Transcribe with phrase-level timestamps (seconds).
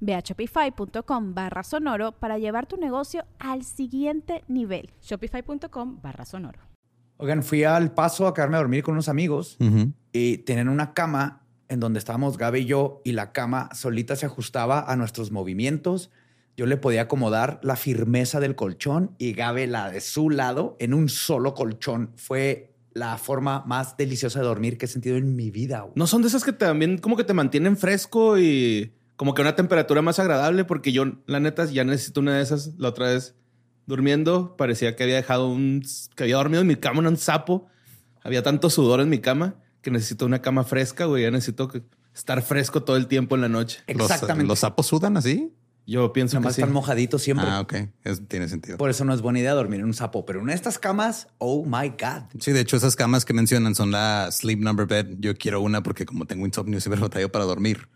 [0.00, 4.90] Ve a shopify.com barra sonoro para llevar tu negocio al siguiente nivel.
[5.02, 6.60] Shopify.com barra sonoro.
[7.18, 9.58] Oigan, fui al paso a quedarme a dormir con unos amigos
[10.12, 14.26] y tenían una cama en donde estábamos Gaby y yo y la cama solita se
[14.26, 16.10] ajustaba a nuestros movimientos.
[16.56, 20.94] Yo le podía acomodar la firmeza del colchón y Gaby la de su lado en
[20.94, 22.12] un solo colchón.
[22.16, 25.86] Fue la forma más deliciosa de dormir que he sentido en mi vida.
[25.94, 29.56] No son de esas que también como que te mantienen fresco y como que una
[29.56, 32.74] temperatura más agradable, porque yo, la neta, ya necesito una de esas.
[32.78, 33.34] La otra vez
[33.84, 35.82] durmiendo, parecía que había dejado un,
[36.14, 37.66] que había dormido en mi cama un sapo.
[38.22, 41.24] Había tanto sudor en mi cama que necesito una cama fresca, güey.
[41.24, 41.68] Ya necesito
[42.14, 43.80] estar fresco todo el tiempo en la noche.
[43.88, 44.46] Exactamente.
[44.46, 45.52] ¿Los, sapos sudan así?
[45.84, 47.46] Yo pienso Nada más que están mojaditos siempre.
[47.48, 47.74] Ah, ok.
[48.28, 48.78] tiene sentido.
[48.78, 50.24] Por eso no es buena idea dormir en un sapo.
[50.26, 52.22] Pero en estas camas, oh my God.
[52.38, 55.16] Sí, de hecho, esas camas que mencionan son la Sleep Number Bed.
[55.18, 57.88] Yo quiero una porque como tengo insomnio, siempre batallo para dormir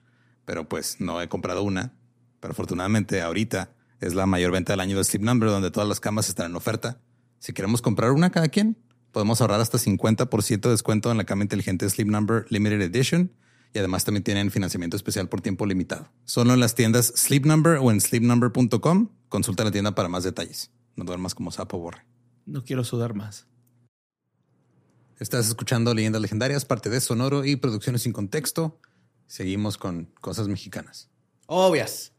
[0.44, 1.94] pero pues no he comprado una.
[2.40, 6.00] Pero afortunadamente ahorita es la mayor venta del año de Sleep Number, donde todas las
[6.00, 7.00] camas están en oferta.
[7.38, 8.76] Si queremos comprar una cada quien,
[9.12, 13.32] podemos ahorrar hasta 50% de descuento en la cama inteligente Sleep Number Limited Edition.
[13.74, 16.10] Y además también tienen financiamiento especial por tiempo limitado.
[16.24, 19.08] Solo en las tiendas Sleep Number o en sleepnumber.com.
[19.28, 20.70] Consulta la tienda para más detalles.
[20.94, 22.04] No duermas como sapo borre.
[22.44, 23.46] No quiero sudar más.
[25.18, 28.80] Estás escuchando Leyendas Legendarias, parte de Sonoro y Producciones sin Contexto.
[29.32, 31.08] Seguimos con cosas mexicanas.
[31.46, 32.12] Obvias.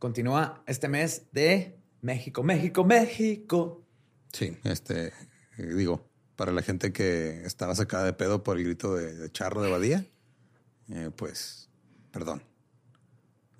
[0.00, 3.86] Continúa este mes de México, México, México.
[4.32, 5.12] Sí, este,
[5.56, 9.70] digo, para la gente que estaba sacada de pedo por el grito de, charro de
[9.70, 10.06] Badía,
[10.88, 11.70] eh, pues,
[12.10, 12.42] perdón.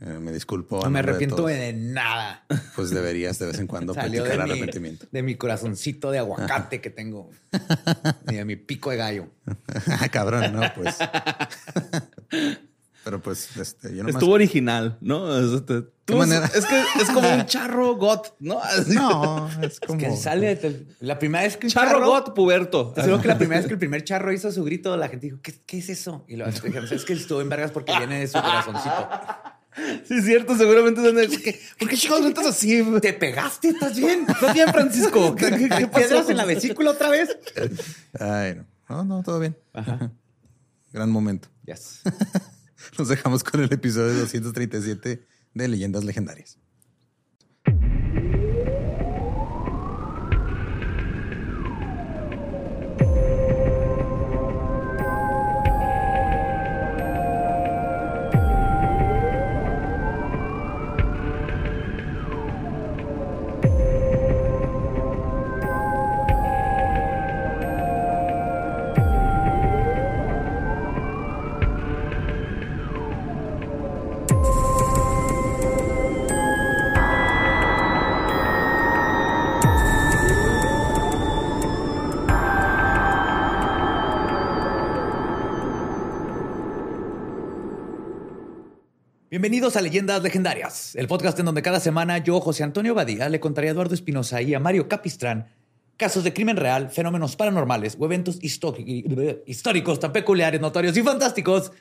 [0.06, 0.82] Eh, me disculpo.
[0.82, 2.44] No me arrepiento de, nada.
[2.76, 5.06] Pues deberías de vez en cuando practicar arrepentimiento.
[5.10, 7.30] de mi corazoncito de aguacate que tengo.
[8.28, 9.28] y de mi pico de gallo.
[9.86, 10.96] Ah, cabrón, no, pues.
[13.04, 15.38] Pero pues, este, yo Estuvo original, ¿no?
[15.56, 18.60] Este, es que es como un charro got, ¿no?
[18.88, 19.98] No, es como.
[19.98, 22.92] que sale la primera vez que charro, charro got puberto.
[22.94, 25.38] Seguro que la primera vez que el primer charro hizo su grito, la gente dijo,
[25.42, 26.24] ¿qué, qué es eso?
[26.28, 29.08] Y lo dijeron, es que estuvo en vergas porque viene de su corazoncito.
[30.08, 31.00] Sí, es cierto, seguramente.
[31.78, 32.82] ¿Por qué chicos estás así?
[33.00, 33.68] ¿Te pegaste?
[33.68, 34.24] ¿Estás bien?
[34.28, 35.34] ¿Estás bien, Francisco?
[35.36, 37.36] ¿Qué, qué, en la vesícula otra vez?
[38.18, 38.66] Ay, no.
[38.88, 39.56] No, no, todo bien.
[39.72, 40.12] Ajá.
[40.92, 41.48] Gran momento.
[41.64, 42.02] Yes.
[42.98, 46.58] Nos dejamos con el episodio 237 de Leyendas Legendarias.
[89.44, 93.40] Bienvenidos a Leyendas Legendarias, el podcast en donde cada semana yo, José Antonio Badía, le
[93.40, 95.48] contaré a Eduardo Espinosa y a Mario Capistrán
[95.98, 101.72] casos de crimen real, fenómenos paranormales o eventos históricos tan peculiares, notorios y fantásticos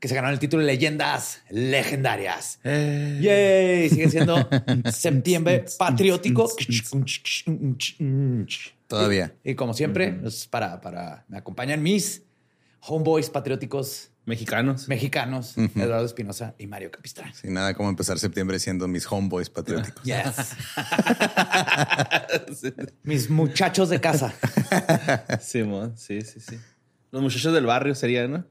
[0.00, 2.58] que se ganaron el título de Leyendas Legendarias.
[2.64, 3.20] Eh.
[3.22, 3.88] ¡Yay!
[3.88, 4.48] Sigue siendo
[4.92, 6.50] septiembre patriótico.
[8.88, 9.32] Todavía.
[9.44, 10.18] Y, como siempre,
[10.50, 12.24] para, para, me acompañan mis
[12.80, 14.88] homeboys patrióticos Mexicanos.
[14.88, 17.34] Mexicanos, Eduardo Espinosa y Mario Capistrán.
[17.34, 20.04] Sin nada como empezar septiembre siendo mis homeboys patrióticos.
[20.04, 20.54] Yes.
[23.02, 24.32] mis muchachos de casa.
[25.40, 26.56] Simón, sí, sí, sí.
[27.10, 28.44] Los muchachos del barrio serían, ¿no?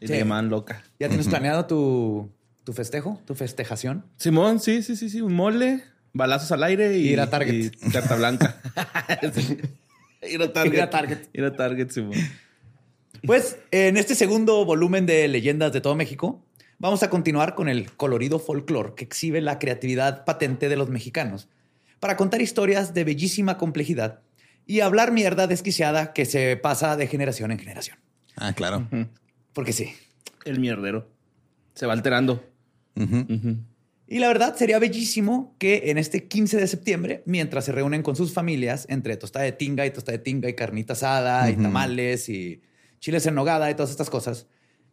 [0.00, 0.84] Y te llaman loca.
[1.00, 2.30] ¿Ya tienes planeado tu,
[2.62, 4.04] tu, festejo, tu festejación?
[4.16, 5.22] Simón, sí, sí, sí, sí.
[5.22, 5.82] Un mole,
[6.12, 7.54] balazos al aire y, ir a Target.
[7.54, 8.60] Y carta blanca.
[10.22, 10.74] Ir a Target.
[10.74, 11.18] Ir a Target.
[11.32, 12.14] Ir a Target, Simón.
[13.26, 16.44] Pues en este segundo volumen de Leyendas de todo México,
[16.78, 21.48] vamos a continuar con el colorido folclore que exhibe la creatividad patente de los mexicanos
[22.00, 24.20] para contar historias de bellísima complejidad
[24.66, 27.96] y hablar mierda desquiciada que se pasa de generación en generación.
[28.36, 28.88] Ah, claro.
[29.54, 29.92] Porque sí.
[30.44, 31.08] El mierdero.
[31.74, 32.44] Se va alterando.
[34.06, 38.16] Y la verdad sería bellísimo que en este 15 de septiembre, mientras se reúnen con
[38.16, 42.28] sus familias, entre tostada de tinga y tostada de tinga y carnita asada y tamales
[42.28, 42.60] y
[43.00, 44.46] chiles en nogada y todas estas cosas,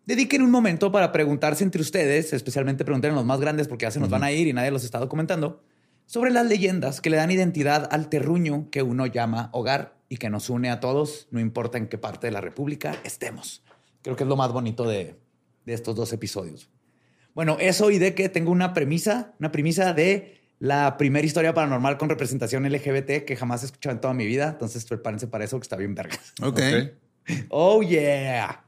[0.05, 3.91] dediquen un momento para preguntarse entre ustedes, especialmente pregunten a los más grandes porque ya
[3.91, 5.63] se nos van a ir y nadie los está documentando,
[6.05, 10.29] sobre las leyendas que le dan identidad al terruño que uno llama hogar y que
[10.29, 13.63] nos une a todos, no importa en qué parte de la República estemos.
[14.01, 15.15] Creo que es lo más bonito de,
[15.65, 16.69] de estos dos episodios.
[17.33, 21.97] Bueno, eso y de que tengo una premisa, una premisa de la primera historia paranormal
[21.97, 24.49] con representación LGBT que jamás he escuchado en toda mi vida.
[24.49, 26.33] Entonces, prepárense para eso que está bien vergas.
[26.41, 26.59] Ok.
[27.49, 28.63] Oh, yeah.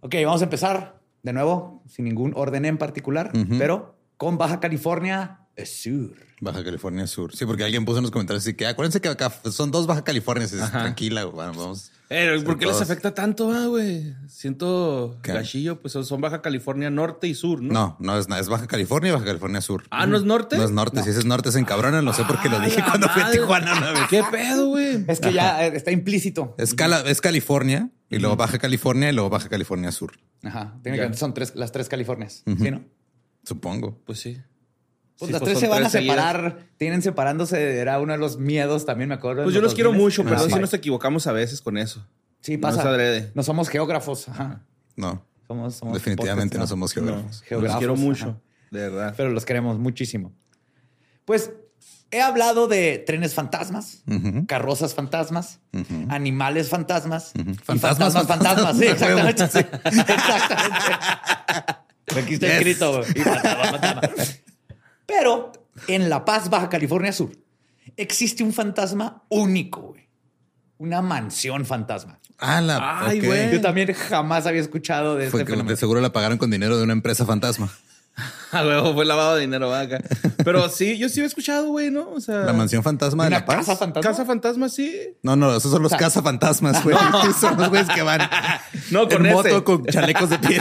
[0.00, 3.58] Ok, vamos a empezar de nuevo, sin ningún orden en particular, Ujú.
[3.58, 6.16] pero con Baja California Sur.
[6.40, 7.34] Baja California Sur.
[7.36, 10.02] Sí, porque alguien puso en los comentarios así que acuérdense que acá son dos Baja
[10.02, 10.52] Californias.
[10.52, 11.92] Es Tranquila, vamos.
[12.12, 14.14] Eh, ¿Por qué les afecta tanto, ah, güey?
[14.28, 15.32] Siento ¿Qué?
[15.32, 17.72] gachillo, pues son- Baja California Norte y Sur, ¿no?
[17.72, 18.40] No, no es nada.
[18.40, 19.84] Es Baja California y Baja California Sur.
[19.90, 20.56] Ah, ¿no es norte?
[20.58, 21.02] No es norte.
[21.02, 22.02] Si ese es norte, se encabrona.
[22.02, 23.30] No sé por qué lo dije cuando fui a.
[23.30, 24.02] Tijuana una vez.
[24.10, 25.04] ¿Qué pedo, güey?
[25.08, 26.54] Es que ya eh, está implícito.
[26.58, 30.12] Es, Cala- es California y luego Baja California y luego Baja California Sur.
[30.42, 30.78] Ajá.
[30.82, 32.42] Tiene que- son tres, las tres Californias.
[32.46, 32.82] ¿Sí, no?
[33.44, 34.00] Supongo.
[34.04, 34.38] Pues sí.
[35.22, 36.16] Pues Sí, las pues tres se van a seguidas.
[36.16, 36.58] separar.
[36.78, 37.78] Tienen separándose.
[37.78, 39.44] Era uno de los miedos también, me acuerdo.
[39.44, 40.02] Pues yo los quiero 2000.
[40.04, 42.04] mucho, perdón Ah, si nos equivocamos a veces con eso.
[42.40, 42.96] Sí, No pasa.
[43.34, 44.28] No somos geógrafos.
[44.28, 44.62] Ajá.
[44.96, 47.24] No, Somos, somos definitivamente no somos geógrafos.
[47.24, 48.40] Los Geógrafos, quiero mucho, ajá.
[48.72, 49.14] de verdad.
[49.16, 50.32] Pero los queremos muchísimo.
[51.24, 51.52] Pues
[52.10, 54.02] he hablado de trenes fantasmas,
[54.48, 55.60] carrozas fantasmas,
[56.08, 57.32] animales fantasmas
[57.62, 58.76] Fantasmas, fantasmas fantasmas.
[58.76, 59.46] Sí, exactamente.
[59.52, 59.58] sí.
[59.84, 60.82] Exactamente.
[62.20, 62.56] Aquí está Yes.
[62.56, 63.02] escrito.
[63.04, 64.41] fantasmas, fantasmas.
[65.18, 65.52] Pero
[65.88, 67.32] en La Paz, Baja California Sur,
[67.96, 70.08] existe un fantasma único, güey.
[70.78, 72.18] Una mansión fantasma.
[72.38, 73.06] Ah, la.
[73.06, 73.26] Ay, ok.
[73.26, 73.52] güey.
[73.52, 75.70] Yo también jamás había escuchado de Fue este que fenómeno.
[75.70, 77.70] de seguro la pagaron con dinero de una empresa fantasma.
[78.52, 79.98] A huevo, fue lavado de dinero, va, acá.
[80.44, 82.10] Pero sí, yo sí he escuchado, güey, ¿no?
[82.10, 83.56] O sea, La mansión fantasma de ¿Una La Paz.
[83.56, 84.10] casa fantasma?
[84.10, 84.94] Casa Fantasma, sí.
[85.22, 86.94] No, no, esos son los sea- cazafantasmas, güey.
[87.40, 88.20] Son los güeyes que van
[88.90, 89.34] No, con en ese.
[89.34, 90.60] moto con chalecos de piel.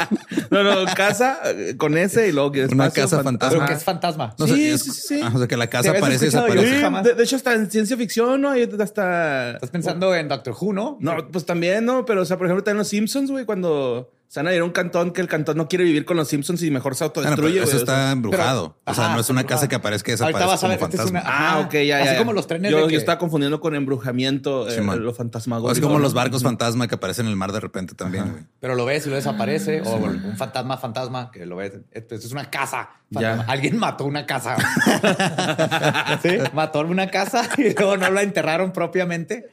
[0.50, 3.57] No, no, casa eh, con ese y luego que Una espacio casa fantasma.
[3.57, 4.36] Pero que es fantasma.
[4.38, 5.21] No Sí, es- sí, sí, sí.
[5.21, 6.89] ah, o sea, que la ¿Te casa aparece y desaparece.
[7.03, 8.51] De, de hecho, hasta en ciencia ficción, ¿no?
[8.51, 9.51] Hay hasta.
[9.56, 10.98] Estás pensando en Doctor Who, ¿no?
[11.01, 12.06] No, pues también, ¿no?
[12.06, 14.63] Pero, o sea, por ejemplo, también los Simpsons, güey, cuando se van a ir a
[14.63, 17.19] un cantón que el cantón no quiere vivir con los Simpsons y mejor se Bueno,
[17.31, 17.68] autodestruye, eso güey.
[17.68, 17.80] o sea.
[17.80, 18.78] está embrujado.
[18.86, 20.62] pero- o sea, ajá, no es una casa que aparezca y Ahorita desaparece vas a
[20.62, 21.19] como ver, esta es fantasma.
[21.30, 21.98] una- Ah, ok, ya, ya.
[22.04, 22.18] Así ya.
[22.18, 25.04] como los trenes yo, de yo que- estaba confundiendo con embrujamiento, eh, Simón.
[25.04, 25.74] lo fantasmagórico.
[25.74, 28.44] es como los barcos fantasma que aparecen en el mar de repente también, güey.
[28.62, 29.81] Pero lo ves y lo desaparece.
[29.81, 31.74] O un fantasma, fantasma, que lo ves.
[31.92, 32.89] Esto es una casa.
[33.13, 33.44] fantasma.
[33.45, 33.51] Ya.
[33.51, 34.56] Alguien mató una casa.
[36.24, 39.50] sí, mató una casa y luego no la enterraron propiamente.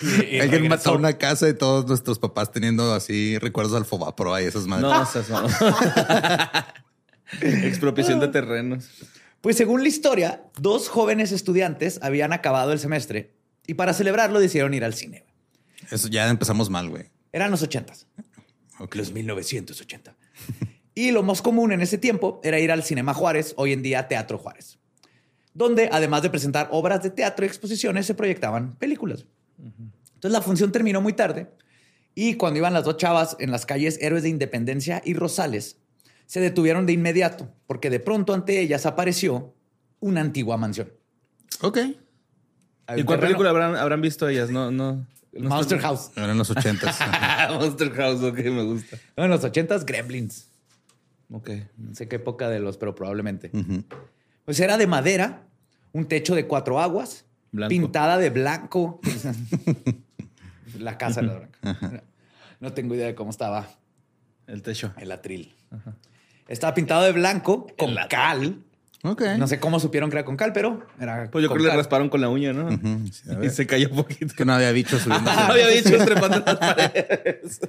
[0.00, 0.68] Y- y Alguien regresó.
[0.90, 4.82] mató una casa y todos nuestros papás teniendo así recuerdos al Fobaproa y esas madres.
[4.90, 5.46] No, o sea, eso.
[7.40, 8.88] Expropiación de terrenos.
[9.40, 13.34] Pues según la historia, dos jóvenes estudiantes habían acabado el semestre
[13.66, 15.24] y para celebrarlo decidieron ir al cine.
[15.90, 17.04] Eso ya empezamos mal, güey.
[17.32, 18.06] Eran los ochentas.
[18.78, 18.94] Ok.
[18.96, 20.16] Los 1980.
[20.94, 24.08] y lo más común en ese tiempo era ir al Cinema Juárez, hoy en día
[24.08, 24.78] Teatro Juárez,
[25.54, 29.24] donde además de presentar obras de teatro y exposiciones, se proyectaban películas.
[29.62, 31.48] Entonces la función terminó muy tarde
[32.14, 35.78] y cuando iban las dos chavas en las calles Héroes de Independencia y Rosales,
[36.26, 39.54] se detuvieron de inmediato porque de pronto ante ellas apareció
[40.00, 40.92] una antigua mansión.
[41.60, 41.78] Ok.
[42.96, 44.50] ¿Y cuál película habrán, habrán visto ellas?
[44.50, 45.06] No, no.
[45.32, 46.10] no Monster estoy- House.
[46.16, 46.98] Eran los ochentas.
[47.50, 48.98] Monster House, ok, me gusta.
[49.16, 50.48] No, en los ochentas, Gremlins.
[51.30, 51.50] Ok.
[51.78, 53.50] No sé qué época de los, pero probablemente.
[54.44, 55.46] Pues era de madera,
[55.92, 57.68] un techo de cuatro aguas, Blanco.
[57.68, 59.00] pintada de blanco.
[60.78, 62.02] la casa era blanca.
[62.60, 63.68] No tengo idea de cómo estaba
[64.46, 64.92] El techo.
[64.98, 65.54] el atril.
[66.48, 68.62] Estaba pintado de blanco con cal.
[69.04, 69.22] Ok.
[69.36, 71.28] No sé cómo supieron que era con cal, pero era.
[71.30, 72.70] Pues yo con creo que le rasparon con la uña, ¿no?
[73.10, 74.26] Sí, Y se cayó un poquito.
[74.26, 75.30] Es que no había bichos subiendo.
[75.30, 77.60] Había dicho trepando las paredes.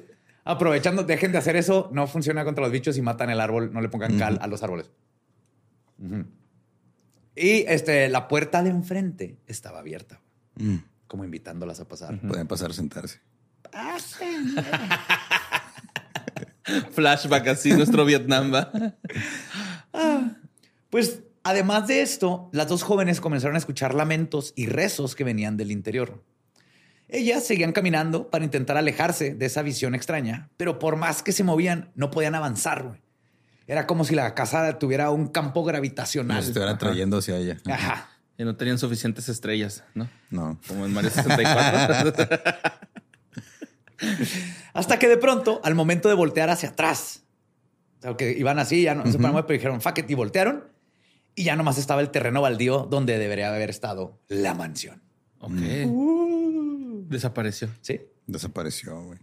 [0.45, 1.89] Aprovechando, dejen de hacer eso.
[1.93, 3.71] No funciona contra los bichos y matan el árbol.
[3.73, 4.91] No le pongan cal a los árboles.
[5.97, 6.25] Ujú.
[7.35, 10.19] Y este, la puerta de enfrente estaba abierta,
[10.55, 10.75] Mm,
[11.07, 12.19] como invitándolas a pasar.
[12.21, 13.19] Pueden pasar a sentarse.
[16.91, 18.71] Flashback así, nuestro Vietnam va.
[20.89, 25.57] Pues además de esto, las dos jóvenes comenzaron a escuchar lamentos y rezos que venían
[25.57, 26.23] del interior.
[27.09, 31.43] Ellas seguían caminando para intentar alejarse de esa visión extraña, pero por más que se
[31.43, 33.01] movían, no podían avanzar.
[33.67, 36.37] Era como si la casa tuviera un campo gravitacional.
[36.37, 37.57] Nos estuvieran trayendo hacia ella.
[37.65, 38.09] Ajá.
[38.37, 40.09] Y no tenían suficientes estrellas, ¿no?
[40.29, 40.59] No.
[40.67, 42.13] Como en Mario 64.
[44.73, 47.23] Hasta que de pronto, al momento de voltear hacia atrás,
[47.99, 50.65] o sea, que iban así, ya no se pararon, pero dijeron fuck it", y voltearon.
[51.35, 55.01] Y ya nomás estaba el terreno baldío donde debería haber estado la mansión.
[55.39, 55.51] ok.
[57.09, 57.69] Desapareció.
[57.81, 58.01] Sí.
[58.27, 59.19] Desapareció, güey.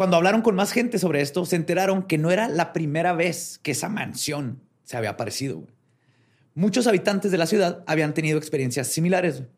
[0.00, 3.60] Cuando hablaron con más gente sobre esto, se enteraron que no era la primera vez
[3.62, 5.58] que esa mansión se había aparecido.
[5.58, 5.74] güey.
[6.54, 9.40] Muchos habitantes de la ciudad habían tenido experiencias similares.
[9.40, 9.50] güey.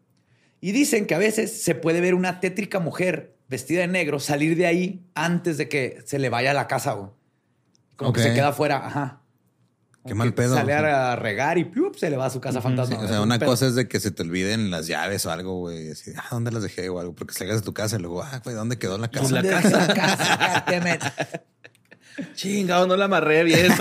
[0.60, 4.56] Y dicen que a veces se puede ver una tétrica mujer vestida de negro salir
[4.56, 6.94] de ahí antes de que se le vaya a la casa.
[6.94, 7.12] güey.
[7.94, 8.84] Como que se queda afuera.
[8.84, 9.21] Ajá.
[10.04, 10.56] Qué mal pedo.
[10.56, 11.94] Sale a regar y ¡piup!
[11.94, 12.98] se le va a su casa fantasma.
[12.98, 15.90] O sea, una cosa es de que se te olviden las llaves o algo, güey.
[15.90, 17.14] Así, ah, ¿dónde las dejé o algo?
[17.14, 19.28] Porque salgas de tu casa y luego, ah, güey, ¿dónde quedó la casa?
[19.28, 20.64] ¿Dónde la casa?
[20.66, 21.02] Damn it.
[22.34, 23.72] Chingado, no la amarré bien.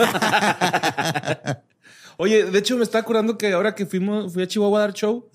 [2.18, 4.94] Oye, de hecho me está acordando que ahora que fuimos, fui a Chihuahua a dar
[4.94, 5.30] show,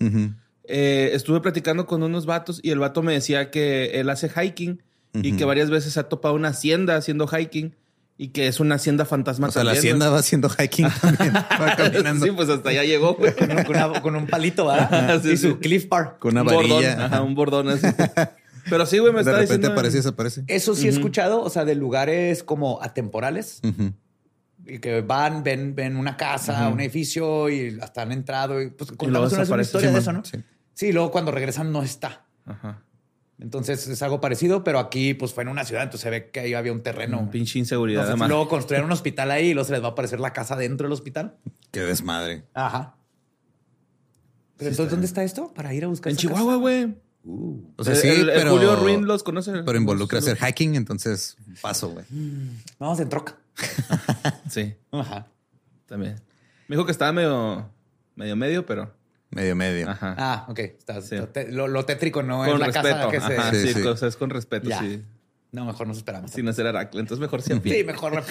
[0.63, 4.81] eh, estuve platicando con unos vatos y el vato me decía que él hace hiking
[5.13, 7.75] y que varias veces se ha topado una hacienda haciendo hiking
[8.17, 11.33] y que es una hacienda fantasma O sea, la hacienda va haciendo hiking también.
[11.61, 13.35] Va caminando Sí, pues hasta allá llegó, güey.
[13.35, 15.21] Con un, con una- con un palito, ¿verdad?
[15.21, 15.57] Sí, y su sí.
[15.61, 16.17] Cliff Bar.
[16.19, 17.05] con una un bordón, varilla.
[17.05, 17.85] ajá, un bordón así.
[18.69, 19.71] Pero sí, güey, me de está repente diciendo.
[19.71, 20.43] aparece y desaparece.
[20.47, 23.61] Eso sí he escuchado, o sea, de lugares como atemporales
[24.65, 28.61] y que van, ven, ven una casa, un edificio y hasta han entrado.
[28.61, 29.67] Y pues contamos una, vez una desaparece.
[29.69, 30.25] historia de eso, ¿no?
[30.25, 30.37] sí.
[30.73, 32.25] Sí, luego cuando regresan no está.
[32.45, 32.81] Ajá.
[33.39, 36.39] Entonces es algo parecido, pero aquí pues fue en una ciudad, entonces se ve que
[36.39, 37.21] ahí había un terreno.
[37.21, 38.01] No, pinche inseguridad.
[38.01, 38.29] Entonces, además.
[38.29, 40.85] luego construyeron un hospital ahí y luego se les va a aparecer la casa dentro
[40.87, 41.37] del hospital.
[41.71, 42.45] Qué desmadre.
[42.55, 42.95] Ajá.
[44.57, 45.53] Pero entonces, ¿dónde está esto?
[45.53, 46.09] Para ir a buscar.
[46.11, 46.95] En esa Chihuahua, güey.
[47.75, 48.51] O sea, El- sí, el- el pero...
[48.53, 49.51] Julio Ruin los conoce.
[49.63, 52.05] Pero involucra hacer hiking, entonces paso, güey.
[52.79, 53.37] Vamos en troca.
[54.49, 55.27] Sí, Ajá.
[55.85, 56.15] también.
[56.67, 57.69] Me dijo que estaba medio,
[58.15, 58.91] medio, medio, pero.
[59.29, 59.89] Medio, medio.
[59.89, 60.15] Ajá.
[60.17, 60.59] Ah, ok.
[60.59, 61.15] Está- Sí.
[61.15, 62.95] está te- lo, lo tétrico no con es la respeto.
[62.95, 63.37] casa que se.
[63.39, 63.83] Ajá, Sí, sí, sí.
[63.83, 64.79] cosas con respeto, Ya.
[64.79, 65.03] sí.
[65.51, 66.31] No, mejor nos esperamos.
[66.31, 66.99] Sin hacer aracle.
[66.99, 67.71] Entonces mejor siempre.
[67.71, 68.23] Sí, mejor.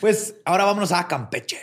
[0.00, 1.58] Pues ahora vámonos a Campeche.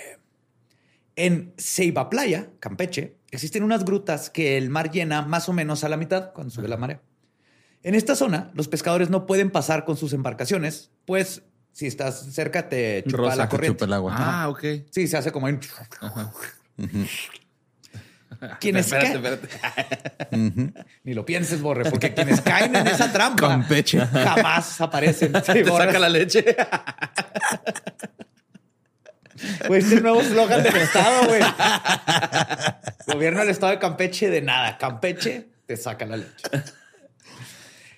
[1.16, 5.90] En Ceiba Playa, Campeche, existen unas grutas que el mar llena más o menos a
[5.90, 7.02] la mitad cuando sube la marea.
[7.84, 12.68] En esta zona, los pescadores no pueden pasar con sus embarcaciones, pues si estás cerca
[12.68, 13.76] te chupa Rosa, la te corriente.
[13.78, 14.14] Chupa el agua.
[14.18, 14.64] Ah, ok.
[14.92, 15.60] Sí, se hace como en...
[18.60, 19.48] Quienes Espérate, espérate.
[21.04, 24.00] Ni lo pienses, Borre, porque quienes caen en esa trampa Campeche.
[24.00, 25.34] jamás aparecen.
[25.46, 26.44] Sí, Te saca la leche.
[29.68, 31.42] Güey, este nuevo eslogan del estado, güey.
[33.08, 34.78] Gobierno del estado de Campeche de nada.
[34.78, 36.50] Campeche te saca la leche.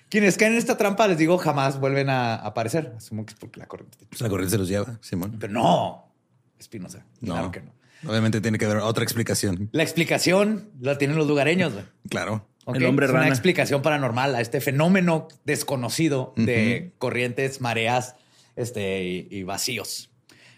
[0.08, 2.94] Quienes caen en esta trampa, les digo, jamás vuelven a aparecer.
[2.96, 3.98] Asumo que es porque la corriente.
[4.08, 5.36] Pues la corriente se los lleva, Simón.
[5.38, 6.12] Pero no,
[6.58, 7.04] Espinosa.
[7.20, 7.34] No.
[7.34, 7.72] Claro que no.
[8.06, 9.68] Obviamente tiene que haber otra explicación.
[9.72, 11.84] La explicación la tienen los lugareños, güey.
[12.08, 12.48] Claro.
[12.64, 12.76] ¿ok?
[12.76, 18.14] El hombre es una explicación paranormal a este fenómeno desconocido de corrientes, mareas
[18.56, 20.10] este, y, y vacíos.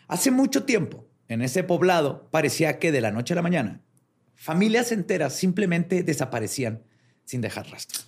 [0.08, 3.80] Hace mucho tiempo, en ese poblado, parecía que de la noche a la mañana,
[4.34, 6.82] familias enteras simplemente desaparecían
[7.24, 8.02] sin dejar rastro.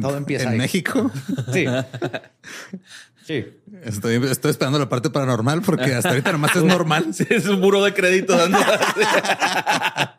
[0.00, 0.58] Todo empieza en ahí.
[0.58, 1.10] México.
[1.52, 1.66] Sí.
[3.30, 3.46] Sí.
[3.84, 7.06] Estoy, estoy esperando la parte paranormal porque hasta ahorita nomás es normal.
[7.14, 8.58] Sí, es un buro de crédito dando.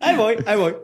[0.00, 0.74] Ahí voy, ahí voy.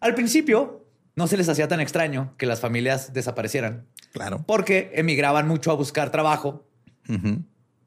[0.00, 4.44] Al principio, no se les hacía tan extraño que las familias desaparecieran Claro.
[4.46, 6.66] porque emigraban mucho a buscar trabajo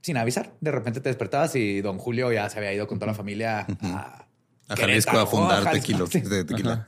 [0.01, 0.53] sin avisar.
[0.61, 3.65] De repente te despertabas y don Julio ya se había ido con toda la familia
[3.81, 4.27] a,
[4.67, 6.05] A Jalisco a fundar tequila.
[6.11, 6.21] sí.
[6.21, 6.85] de tequila.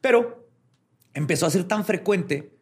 [0.00, 0.48] Pero
[1.12, 2.54] empezó a ser tan frecuente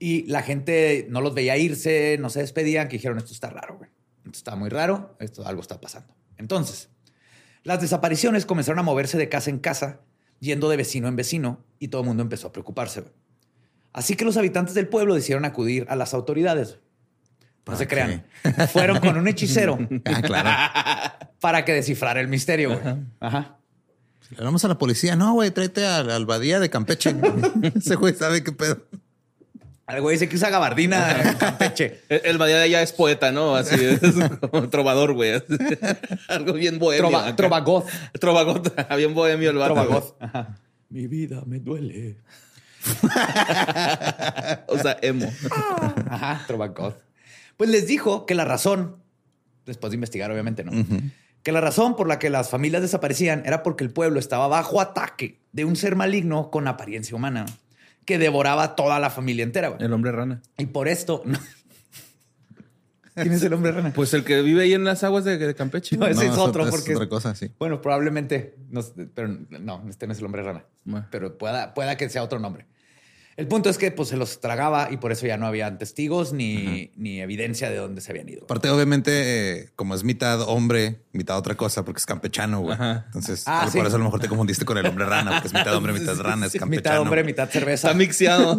[0.00, 3.76] y la gente no los veía irse, no se despedían, que dijeron, esto está raro,
[3.78, 3.90] güey.
[4.24, 6.12] Esto está muy raro, esto algo está pasando.
[6.38, 6.88] Entonces,
[7.62, 10.00] las desapariciones comenzaron a moverse de casa en casa,
[10.40, 13.02] yendo de vecino en vecino, y todo el mundo empezó a preocuparse.
[13.02, 13.12] güey.
[13.92, 16.78] Así que los habitantes del pueblo decidieron acudir a las autoridades.
[17.66, 18.24] No se crean.
[18.72, 21.28] Fueron con un hechicero Ah, claro.
[21.40, 22.80] para que descifrara el misterio.
[22.80, 22.96] güey.
[23.20, 23.58] Ajá.
[24.30, 25.14] Le hablamos a la policía.
[25.14, 27.14] No, güey, tráete al, al Badía de Campeche.
[27.76, 28.86] Ese güey sabe qué pedo.
[29.94, 32.02] El güey dice que usa gabardina en Campeche.
[32.08, 33.56] El, el Badía ya es poeta, ¿no?
[33.56, 34.00] Así es
[34.40, 35.42] como trovador, güey.
[36.28, 37.08] Algo bien bohemio.
[37.08, 37.84] Trova, trovagoz.
[38.20, 38.96] Trovagot.
[38.96, 39.74] Bien bohemio el vato.
[39.74, 40.14] Trovagoz.
[40.20, 40.58] Ajá.
[40.88, 42.16] Mi vida me duele.
[44.66, 45.32] O sea, emo.
[46.08, 46.94] Ajá, trovagoz.
[47.56, 48.96] Pues les dijo que la razón,
[49.66, 50.72] después de investigar, obviamente, ¿no?
[51.42, 54.80] Que la razón por la que las familias desaparecían era porque el pueblo estaba bajo
[54.80, 57.46] ataque de un ser maligno con apariencia humana.
[58.04, 59.68] Que devoraba toda la familia entera.
[59.68, 59.82] güey.
[59.84, 60.42] El hombre rana.
[60.58, 61.22] Y por esto...
[63.14, 63.92] ¿Quién es el hombre rana?
[63.92, 65.96] Pues el que vive ahí en las aguas de, de Campeche.
[65.96, 66.94] No, ese No, es otro, otra- es porque...
[66.94, 67.50] otra cosa, sí.
[67.58, 68.80] Bueno, probablemente, no,
[69.14, 70.64] pero no, este no es el hombre rana.
[70.84, 71.06] Bueno.
[71.10, 72.66] Pero pueda, pueda que sea otro nombre.
[73.36, 76.32] El punto es que pues se los tragaba y por eso ya no había testigos
[76.34, 78.44] ni, ni evidencia de dónde se habían ido.
[78.44, 82.76] Aparte, obviamente, eh, como es mitad hombre, mitad otra cosa, porque es campechano, güey.
[83.06, 83.78] Entonces, Ah, por sí.
[83.78, 86.16] eso a lo mejor te confundiste con el hombre rana, porque es mitad hombre, mitad
[86.20, 86.68] rana, es campechano.
[86.90, 87.88] mitad hombre, mitad cerveza.
[87.88, 88.58] Está mixeado.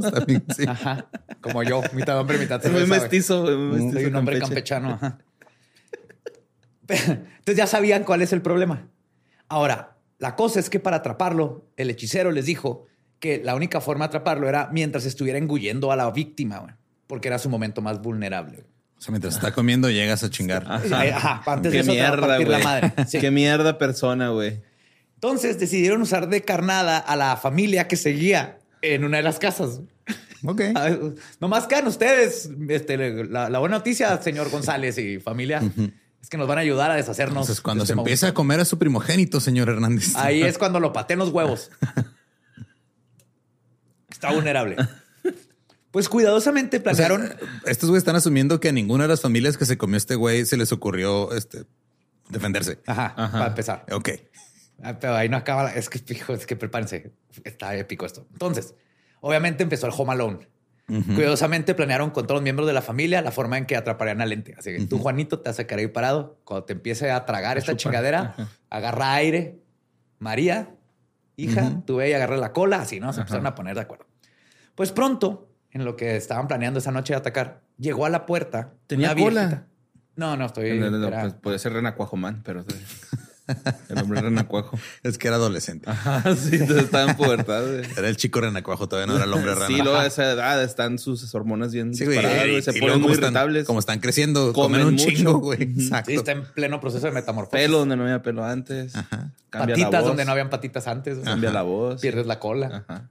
[0.57, 0.63] Sí.
[0.67, 1.05] Ajá.
[1.41, 2.87] Como yo, mitad hombre, mitad muy cerveza.
[2.87, 2.99] güey.
[3.01, 3.43] mestizo.
[3.43, 4.89] muy mestizo Soy un hombre campechano.
[4.93, 5.19] ajá.
[6.87, 8.89] Entonces ya sabían cuál es el problema.
[9.47, 12.87] Ahora, la cosa es que para atraparlo, el hechicero les dijo
[13.21, 16.73] que la única forma de atraparlo era mientras estuviera engullendo a la víctima, güey,
[17.07, 18.57] porque era su momento más vulnerable.
[18.57, 18.67] güey.
[18.97, 20.65] O sea, mientras está comiendo, llegas a chingar.
[20.67, 22.57] Ajá, Ajá, antes de eso te va a mierda, partir güey.
[22.59, 22.93] la madre.
[23.07, 23.19] Sí.
[23.19, 24.61] Qué mierda persona, güey.
[25.15, 29.81] Entonces decidieron usar de carnada a la familia que seguía en una de las casas.
[30.43, 30.57] Ok.
[30.73, 30.99] Ver,
[31.39, 32.49] Nomás quedan ustedes.
[32.69, 35.61] Este, la, la buena noticia, señor González y familia,
[36.21, 37.43] es que nos van a ayudar a deshacernos.
[37.43, 40.15] Entonces, cuando de se este empieza a comer a su primogénito, señor Hernández.
[40.15, 41.71] Ahí es cuando lo patean los huevos.
[44.21, 44.75] Está vulnerable.
[45.91, 47.33] Pues cuidadosamente O sea, planearon.
[47.65, 50.45] estos güeyes están asumiendo que a ninguna de las familias que se comió este güey
[50.45, 51.63] se les ocurrió este,
[52.29, 52.79] defenderse.
[52.85, 53.85] Ajá, para empezar.
[53.91, 54.09] Ok.
[54.83, 55.63] Ah, Pero ahí no acaba.
[55.63, 57.11] la- Es que, hijo, es que prepárense.
[57.43, 58.25] Está épico esto.
[58.31, 58.73] Entonces,
[59.19, 60.47] obviamente empezó el home alone.
[60.87, 64.31] Cuidadosamente planearon con todos los miembros de la familia la forma en que atraparían al
[64.33, 64.55] ente.
[64.57, 66.37] Así que tú, Juanito, te vas a quedar ahí parado.
[66.43, 68.35] Cuando te empiece a tragar esta chingadera,
[68.69, 69.59] agarra aire.
[70.19, 70.69] María,
[71.37, 72.81] hija, tú ve y agarra la cola.
[72.81, 73.11] Así, ¿no?
[73.13, 74.05] Se empezaron a poner de acuerdo.
[74.81, 78.71] Pues pronto, en lo que estaban planeando esa noche de atacar, llegó a la puerta.
[78.87, 79.67] ¿Tenía una cola?
[80.15, 80.79] No, no, estoy.
[80.79, 82.65] No, no, no, era- pues puede ser renacuajoman, pero
[83.89, 84.79] el hombre renacuajo.
[85.03, 85.87] Es que era adolescente.
[85.87, 87.61] Ajá, sí, entonces estaba en pubertad.
[87.63, 87.81] güey.
[87.95, 89.67] Era el chico renacuajo, todavía no era el hombre rana.
[89.67, 92.95] Sí, luego a esa edad están sus hormonas bien Sí, disparadas, güey, se y ponen
[92.95, 93.65] muy como están- irritables.
[93.67, 95.09] Como están creciendo, comen, Comen un mucho.
[95.11, 95.61] chingo, güey.
[95.61, 96.09] Exacto.
[96.09, 97.51] Sí, está en pleno proceso de metamorfosis.
[97.67, 98.95] Pelo donde no había pelo antes.
[98.95, 99.29] Ajá.
[99.51, 101.19] Cambia la patitas voz, donde no habían patitas antes.
[101.19, 102.01] Cambia la voz.
[102.01, 102.83] Pierdes la cola.
[102.87, 103.09] Ajá.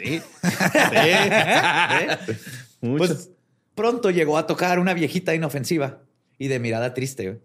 [0.04, 0.22] Sí.
[2.26, 2.32] Sí.
[2.80, 2.98] Mucho.
[2.98, 3.30] Pues
[3.74, 5.98] pronto llegó a tocar una viejita inofensiva
[6.38, 7.40] y de mirada triste.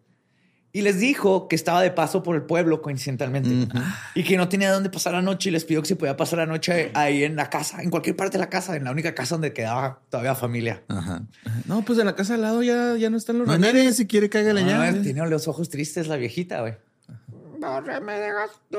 [0.71, 3.73] Y les dijo que estaba de paso por el pueblo coincidentalmente
[4.13, 6.39] y que no tenía dónde pasar la noche y les pidió que se podía pasar
[6.39, 9.15] la noche ahí en la casa, en cualquier parte de la casa, en la única
[9.15, 10.83] casa donde quedaba todavía familia.
[10.89, 11.21] Ajá.
[11.65, 13.73] no, pues en la casa al lado ya, ya no están los No, remedios.
[13.73, 14.91] nadie si quiere cágale No, ya.
[14.91, 16.73] no, tiene los ojos tristes la viejita, güey.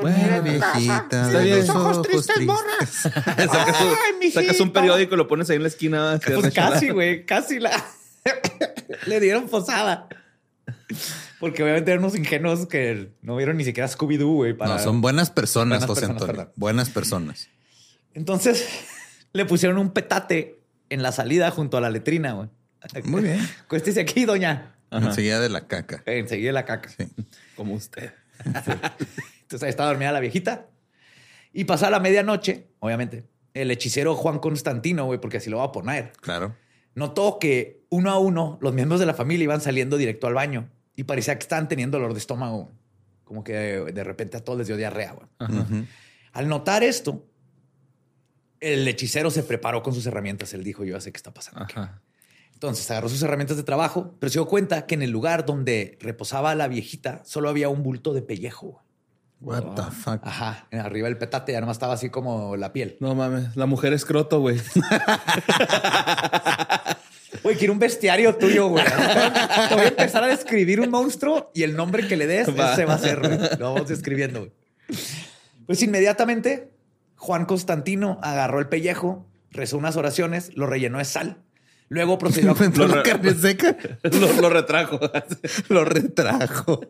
[0.00, 1.06] Bueno, viejita.
[1.10, 1.58] Está bien.
[1.58, 2.36] los ojos tristes.
[3.02, 6.20] sacas, un, sacas un periódico y lo pones ahí en la esquina.
[6.24, 7.72] Pues casi, güey, casi la
[9.06, 10.08] le dieron posada.
[11.38, 14.54] Porque obviamente eran unos ingenuos que no vieron ni siquiera Scooby-Doo, güey.
[14.54, 14.76] Para...
[14.76, 16.42] No, son buenas personas, Buenas José personas, Antonio.
[16.42, 16.52] perdón.
[16.56, 17.48] Buenas personas.
[18.14, 18.66] Entonces
[19.32, 22.48] le pusieron un petate en la salida junto a la letrina, güey.
[23.04, 23.48] Muy bien.
[23.68, 24.74] Cuéstese aquí, doña.
[24.90, 26.02] Enseguida de la caca.
[26.06, 26.88] Enseguida la caca.
[26.88, 27.08] Sí.
[27.56, 28.12] Como usted.
[28.46, 30.68] Entonces ahí estaba dormida la viejita.
[31.52, 35.72] Y pasada la medianoche, obviamente, el hechicero Juan Constantino, güey, porque así lo va a
[35.72, 36.54] poner, Claro.
[36.94, 40.68] notó que uno a uno los miembros de la familia iban saliendo directo al baño
[40.96, 42.72] y parecía que estaban teniendo dolor de estómago.
[43.24, 45.12] Como que de repente a todos les dio diarrea.
[45.12, 45.86] güey.
[46.32, 47.26] Al notar esto,
[48.60, 50.52] el hechicero se preparó con sus herramientas.
[50.54, 51.62] Él dijo, yo ya sé qué está pasando.
[51.62, 51.74] aquí".
[52.56, 55.98] Entonces agarró sus herramientas de trabajo, pero se dio cuenta que en el lugar donde
[56.00, 58.82] reposaba la viejita solo había un bulto de pellejo.
[59.42, 60.20] What the fuck.
[60.22, 62.96] Ajá, arriba el petate ya nomás estaba así como la piel.
[63.00, 64.58] No mames, la mujer escroto, güey.
[67.42, 68.84] Güey, quiero un bestiario tuyo, güey.
[69.68, 72.72] Te voy a empezar a describir un monstruo y el nombre que le des, Va.
[72.72, 73.38] ese va a ser, güey.
[73.58, 74.52] Lo vamos describiendo, güey.
[75.66, 76.70] Pues inmediatamente,
[77.16, 81.42] Juan Constantino agarró el pellejo, rezó unas oraciones, lo rellenó de sal.
[81.88, 82.54] Luego procedió a...
[82.76, 83.76] Lo la carne seca.
[84.02, 84.98] lo, lo retrajo.
[85.68, 86.80] Lo retrajo.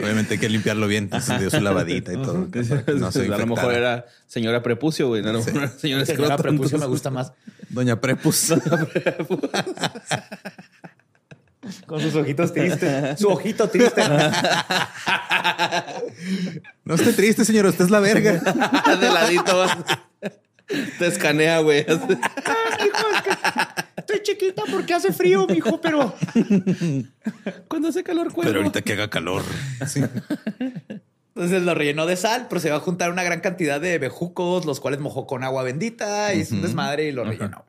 [0.00, 1.04] Obviamente hay que limpiarlo bien.
[1.04, 2.48] Entonces dio su lavadita y todo.
[2.96, 5.22] No se a lo mejor era señora prepucio, güey.
[5.22, 6.36] No, no, era señora Señora escroto.
[6.36, 7.32] prepucio me entonces- gusta más.
[7.68, 8.54] Doña Prepus.
[11.86, 13.20] Con sus ojitos tristes.
[13.20, 14.02] Su ojito triste.
[16.84, 17.66] No esté triste, señor.
[17.66, 18.32] Usted es la verga.
[19.00, 19.66] de ladito.
[20.98, 21.86] Te escanea, güey.
[23.96, 26.14] Estoy chiquita porque hace frío, mijo, pero...
[27.68, 28.50] Cuando hace calor, cuervo.
[28.50, 29.42] Pero ahorita que haga calor.
[29.86, 30.02] Sí.
[31.34, 35.00] Entonces lo rellenó de sal, procedió a juntar una gran cantidad de bejucos, los cuales
[35.00, 37.64] mojó con agua bendita, hizo un desmadre y lo rellenó.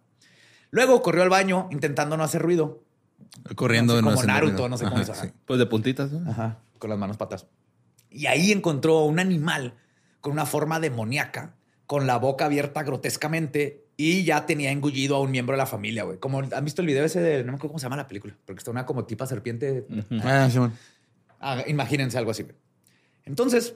[0.72, 2.84] Luego corrió al baño intentando no hacer ruido.
[3.56, 4.02] Corriendo.
[4.02, 4.70] No sé, como Naruto, ruido.
[4.70, 5.16] no sé cómo Ajá, hizo.
[5.16, 5.28] sí.
[5.46, 6.30] Pues de puntitas, ¿no?
[6.30, 7.46] Ajá, con las manos patas.
[8.10, 9.76] Y ahí encontró un animal
[10.20, 11.56] con una forma demoníaca,
[11.94, 16.02] con la boca abierta grotescamente y ya tenía engullido a un miembro de la familia,
[16.06, 16.18] güey.
[16.18, 18.36] Como han visto el video ese de, no me acuerdo cómo se llama la película,
[18.48, 19.86] porque está una como tipa serpiente.
[20.24, 20.74] Ah, sí, bueno.
[21.40, 22.42] Ah, imagínense algo así.
[22.42, 22.56] güey.
[23.26, 23.76] Entonces,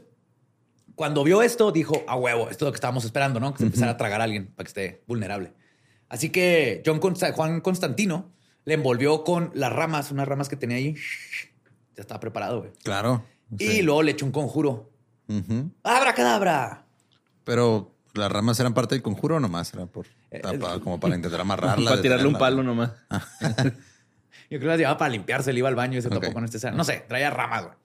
[0.96, 3.52] cuando vio esto, dijo, a huevo, esto es lo que estábamos esperando, ¿no?
[3.54, 5.54] Que se empezara a tragar a alguien para que esté vulnerable.
[6.10, 8.32] Así que John Consta- Juan Constantino
[8.66, 10.96] le envolvió con las ramas, unas ramas que tenía ahí.
[11.96, 12.72] Ya estaba preparado, güey.
[12.84, 13.24] Claro.
[13.60, 13.82] Y Sí.
[13.84, 14.90] luego le echó un conjuro.
[15.28, 15.70] Ujú.
[15.84, 16.84] ¡Abra cadabra!
[17.44, 20.42] Pero las ramas eran parte del conjuro o nomás era por Eh,
[20.84, 21.90] como para intentar amarrarla.
[21.92, 22.92] Para tirarle un palo nomás.
[24.50, 26.16] Yo creo que las llevaba para limpiarse, él iba al baño y se Ok.
[26.16, 26.72] topó con este.
[26.72, 27.78] No sé, traía ramas, güey.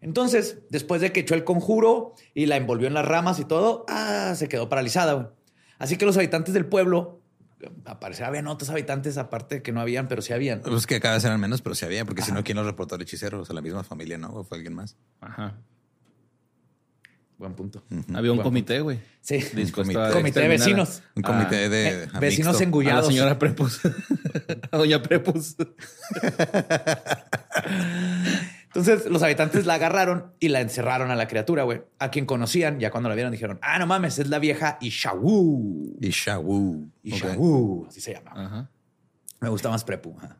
[0.00, 3.84] Entonces, después de que echó el conjuro y la envolvió en las ramas y todo,
[3.88, 5.26] ah, se quedó paralizada, güey.
[5.78, 7.20] Así que los habitantes del pueblo,
[7.84, 10.60] aparecer habían otros habitantes aparte que no habían, pero sí habían.
[10.60, 12.96] Pues que cada vez eran menos, pero sí había, porque si no, ¿quién los reportó
[12.96, 13.40] al hechicero?
[13.40, 14.30] O sea, la misma familia, ¿no?
[14.32, 14.96] ¿O fue alguien más?
[15.20, 15.54] Ajá.
[17.42, 17.82] Buen punto.
[18.14, 19.00] Había un Buen comité, güey.
[19.20, 19.34] Sí.
[19.52, 19.98] Dispuesto comité.
[20.00, 21.02] a Comité de vecinos.
[21.16, 22.48] Un comité a- de Eh, a vecinos mixto.
[22.50, 23.06] A la engullados.
[23.08, 23.80] señora Prepus.
[24.70, 25.56] a doña Prepus.
[28.66, 31.82] Entonces los habitantes la agarraron y la encerraron a la criatura, güey.
[31.98, 35.96] A quien conocían, ya cuando la vieron dijeron, ah, no mames, es la vieja Ishawu.
[36.00, 36.88] Y Shawu.
[37.02, 38.30] Ishawu, así se llama.
[38.34, 38.70] Ajá.
[39.40, 40.16] Me gusta más Prepu.
[40.16, 40.38] ajá.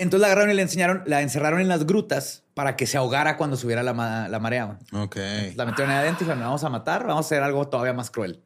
[0.00, 3.36] Entonces la agarraron y la enseñaron, la encerraron en las grutas para que se ahogara
[3.36, 4.78] cuando subiera la, ma- la marea.
[4.92, 5.16] Ok.
[5.56, 7.92] La metieron ahí adentro y dijeron, "La vamos a matar, vamos a hacer algo todavía
[7.92, 8.42] más cruel.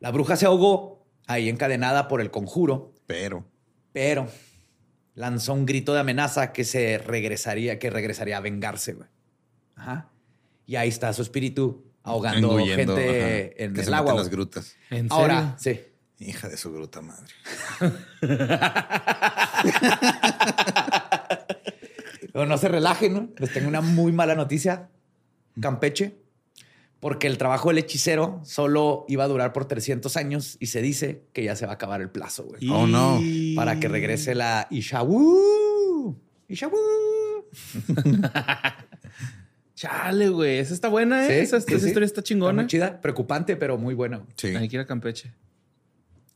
[0.00, 3.44] La bruja se ahogó ahí encadenada por el conjuro, Pero.
[3.92, 4.28] pero
[5.14, 9.08] lanzó un grito de amenaza que se regresaría, que regresaría a vengarse, güey.
[9.76, 10.08] Ajá.
[10.66, 14.10] Y ahí está su espíritu ahogando gente ajá, en que el agua.
[14.12, 14.74] en las grutas.
[14.90, 15.14] ¿En serio?
[15.14, 15.80] Ahora, sí.
[16.22, 17.32] Hija de su gruta madre.
[22.32, 23.28] Pero no se relajen, ¿no?
[23.38, 24.88] Les tengo una muy mala noticia.
[25.60, 26.22] Campeche,
[27.02, 31.24] porque el trabajo del hechicero solo iba a durar por 300 años y se dice
[31.32, 32.68] que ya se va a acabar el plazo, güey.
[32.70, 33.20] Oh, no.
[33.56, 36.16] Para que regrese la Ishawu.
[36.48, 36.76] Ishawu.
[39.74, 40.58] Chale, güey.
[40.58, 41.28] Esa está buena, ¿eh?
[41.28, 41.86] Sí, esa, sí, esa sí.
[41.88, 42.62] historia está chingona.
[42.62, 44.24] muy chida, preocupante, pero muy buena.
[44.36, 44.54] Sí.
[44.54, 45.32] Hay que ir a Campeche.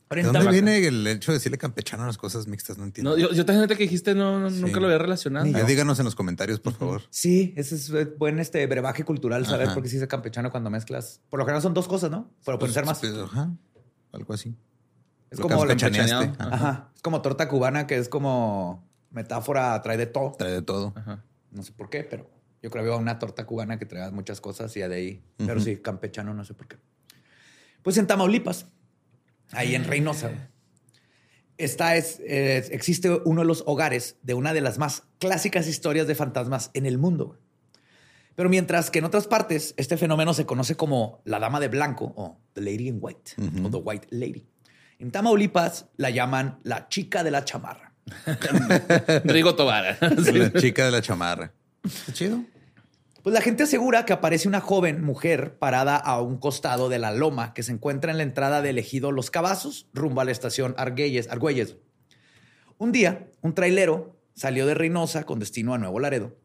[0.09, 2.77] ¿De dónde viene el hecho de decirle campechano a las cosas mixtas?
[2.77, 3.11] No entiendo.
[3.11, 4.61] No, yo, yo también que dijiste, no, no, Sí.
[4.61, 5.45] nunca lo había relacionado.
[5.45, 7.01] Díganos en los comentarios, por favor.
[7.09, 9.73] Sí, ese es eh, buen este brebaje cultural, saber Ajá.
[9.73, 11.21] por qué se dice campechano cuando mezclas.
[11.29, 12.31] Por lo general son dos cosas, ¿no?
[12.45, 12.99] Pero pueden ser más.
[12.99, 13.51] Pues, ajá,
[14.13, 14.55] algo así.
[15.29, 15.73] Es Lo como la.
[15.73, 16.33] Ajá.
[16.39, 16.91] Ajá.
[16.95, 20.31] Es como torta cubana, que es como metáfora, trae de todo.
[20.37, 20.93] Trae de todo.
[20.95, 21.25] Ajá.
[21.51, 22.29] No sé por qué, pero
[22.63, 25.23] yo creo que había una torta cubana que traía muchas cosas y de ahí.
[25.35, 25.63] Pero Ujú.
[25.63, 26.77] sí, campechano, no sé por qué.
[27.81, 28.67] Pues en Tamaulipas,
[29.51, 30.49] ahí en Reynosa,
[31.57, 36.07] esta es, eh, existe uno de los hogares de una de las más clásicas historias
[36.07, 37.39] de fantasmas en el mundo.
[38.35, 42.13] Pero mientras que en otras partes este fenómeno se conoce como la dama de blanco
[42.15, 43.31] o the lady in white
[43.63, 44.45] o the white lady.
[44.99, 47.93] En Tamaulipas la llaman la chica de la chamarra.
[49.23, 49.97] Rigo Tobar.
[49.99, 51.51] La chica de la chamarra.
[51.83, 52.43] Está chido.
[53.27, 57.11] Pues la gente asegura que aparece una joven mujer parada a un costado de la
[57.11, 60.73] loma que se encuentra en la entrada del ejido Los Cavazos, rumbo a la estación
[60.77, 61.27] Argüelles.
[61.29, 61.75] Argüelles.
[62.77, 66.37] Un día, un trailero salió de Reynosa con destino a Nuevo Laredo.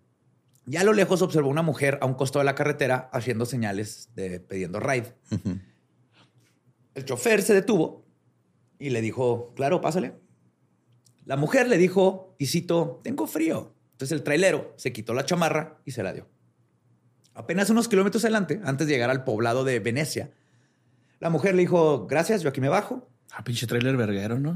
[0.66, 4.09] Y a lo lejos observó una mujer a un costado de la carretera haciendo señales
[4.16, 5.14] de pidiendo ride.
[6.97, 8.05] El chofer se detuvo
[8.81, 10.14] y le dijo, claro, pásale.
[11.27, 13.73] La mujer le dijo, y cito, tengo frío.
[13.92, 16.42] Entonces el trailero se quitó la chamarra y se la dio.
[17.35, 20.31] Apenas unos kilómetros adelante, antes de llegar al poblado de Venecia,
[21.21, 23.09] la mujer le dijo, gracias, yo aquí me bajo.
[23.33, 24.55] Ah, pinche trailer verguero, ¿no?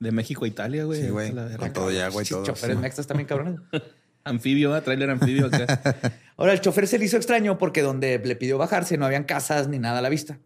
[0.00, 1.02] De México a Italia, güey.
[1.02, 1.32] Sí, güey.
[1.56, 2.44] Con todo y agua y Sí, todo.
[2.44, 3.02] Choferes sí.
[3.06, 3.60] también cabrones.
[4.24, 4.80] Anfibio, ¿ah?
[4.80, 5.80] trailer anfibio acá.
[6.36, 9.68] Ahora, el chofer se le hizo extraño porque donde le pidió bajarse no habían casas
[9.68, 10.38] ni nada a la vista.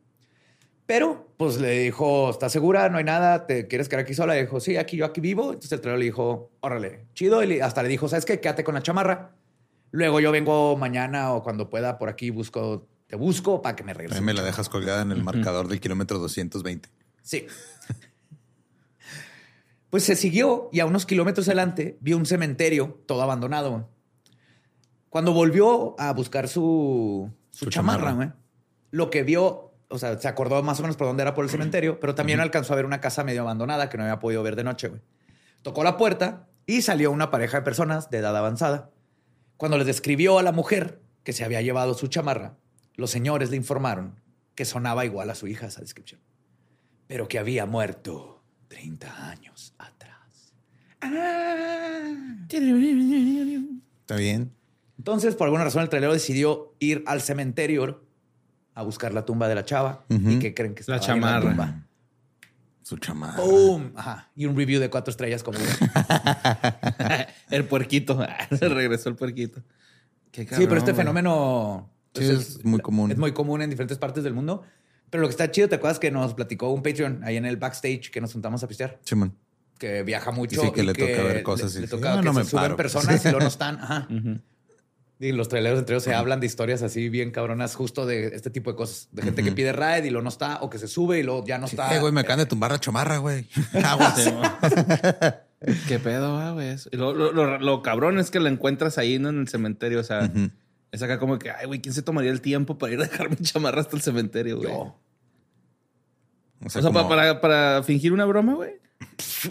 [0.84, 2.90] Pero, pues le dijo, ¿estás segura?
[2.90, 3.46] No hay nada.
[3.46, 4.34] ¿Te quieres quedar aquí sola?
[4.34, 5.44] Le dijo, sí, aquí yo aquí vivo.
[5.50, 7.42] Entonces el trailero le dijo, órale, chido.
[7.42, 8.38] Y hasta le dijo, ¿sabes qué?
[8.38, 9.30] Quédate con la chamarra.
[9.92, 13.92] Luego yo vengo mañana o cuando pueda por aquí busco, te busco para que me
[13.94, 14.22] regreses.
[14.22, 16.88] me la dejas colgada en el marcador del kilómetro 220.
[17.22, 17.46] Sí.
[19.90, 23.88] Pues se siguió y a unos kilómetros adelante vio un cementerio todo abandonado.
[25.08, 28.16] Cuando volvió a buscar su, su, Su chamarra, chamarra.
[28.16, 28.28] güey,
[28.92, 31.50] lo que vio, o sea, se acordó más o menos por dónde era por el
[31.50, 34.54] cementerio, pero también alcanzó a ver una casa medio abandonada que no había podido ver
[34.54, 34.86] de noche.
[34.88, 35.00] güey.
[35.62, 38.90] Tocó la puerta y salió una pareja de personas de edad avanzada.
[39.60, 42.56] Cuando les describió a la mujer que se había llevado su chamarra,
[42.94, 44.18] los señores le informaron
[44.54, 46.18] que sonaba igual a su hija esa descripción,
[47.06, 50.54] pero que había muerto 30 años atrás.
[54.00, 54.50] Está bien.
[54.96, 58.02] Entonces, por alguna razón, el trailero decidió ir al cementerio
[58.72, 61.22] a buscar la tumba de la chava y que creen que La estaba ahí en
[61.22, 61.50] chamarra.
[61.50, 61.86] tumba.
[62.90, 63.36] Su chamarra.
[63.36, 63.92] ¡Pum!
[63.94, 64.28] Ajá.
[64.34, 65.60] Y un review de cuatro estrellas como...
[67.52, 68.18] el puerquito.
[68.58, 69.62] Se regresó el puerquito.
[70.32, 70.96] Qué sí, pero este güey.
[70.96, 71.88] fenómeno...
[72.14, 73.12] Sí, pues, es muy común.
[73.12, 74.64] Es muy común en diferentes partes del mundo.
[75.08, 77.58] Pero lo que está chido, ¿te acuerdas que nos platicó un Patreon ahí en el
[77.58, 78.98] backstage que nos juntamos a pistear?
[79.04, 79.36] Simón.
[79.78, 80.60] Que viaja mucho.
[80.60, 82.32] Y sí, que y le toca ver cosas Le, y le toca "Ah, que no
[82.32, 82.76] se me suben paro".
[82.76, 83.78] personas y luego no están.
[83.80, 84.08] Ajá.
[85.22, 88.48] Y los traileros entre ellos se hablan de historias así bien cabronas justo de este
[88.48, 89.08] tipo de cosas.
[89.12, 91.44] De gente que pide ride y luego no está, o que se sube y luego
[91.44, 91.94] ya no está.
[91.94, 93.46] Eh, güey, me acaban de tumbar la chamarra, güey.
[93.84, 94.18] Aguas.
[94.22, 94.40] Sí, mo.
[95.88, 96.74] Qué pedo, ah, güey.
[96.92, 99.28] Lo, lo- lo- lo cabrón es que la encuentras ahí, ¿no?
[99.28, 100.00] En el cementerio.
[100.00, 100.32] O sea,
[100.90, 103.28] es acá como que, ay, güey, ¿quién se tomaría el tiempo para ir a dejar
[103.28, 104.70] mi chamarra hasta el cementerio, güey?
[104.70, 104.74] Yo.
[104.78, 104.96] O
[106.64, 108.72] O sea, sea, pa- como- para, para fingir una broma, güey.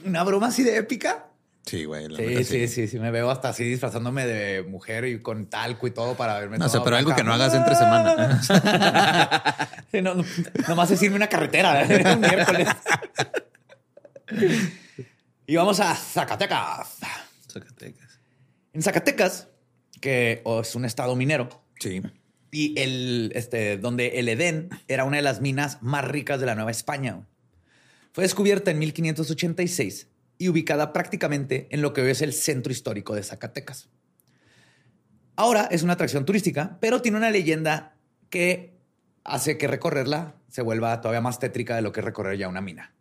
[0.03, 1.27] Una broma así de épica.
[1.65, 2.07] Sí, güey.
[2.07, 2.99] la Sí, neta, sí, sí, sí.
[2.99, 6.57] Me veo hasta así disfrazándome de mujer y con talco y todo para verme.
[6.57, 8.41] No, o sea, pero algo que no hagas entre semana.
[9.91, 10.23] Sí, no, no,
[10.67, 12.67] nomás es irme una carretera un miércoles.
[15.47, 16.97] y vamos a Zacatecas.
[17.51, 18.19] Zacatecas.
[18.73, 19.47] En Zacatecas,
[19.99, 22.01] que oh, es un estado minero, Sí.
[22.51, 26.53] y el, este, donde el Edén era una de las minas más ricas de la
[26.55, 27.25] Nueva España.
[28.13, 30.07] Fue descubierta en 1586
[30.39, 33.89] y ubicada prácticamente en lo que hoy es el centro histórico de Zacatecas.
[35.35, 37.97] Ahora es una atracción turística, pero tiene una leyenda
[38.29, 38.79] que
[39.23, 42.61] hace que recorrerla se vuelva todavía más tétrica de lo que es recorrer ya una
[42.61, 42.93] mina.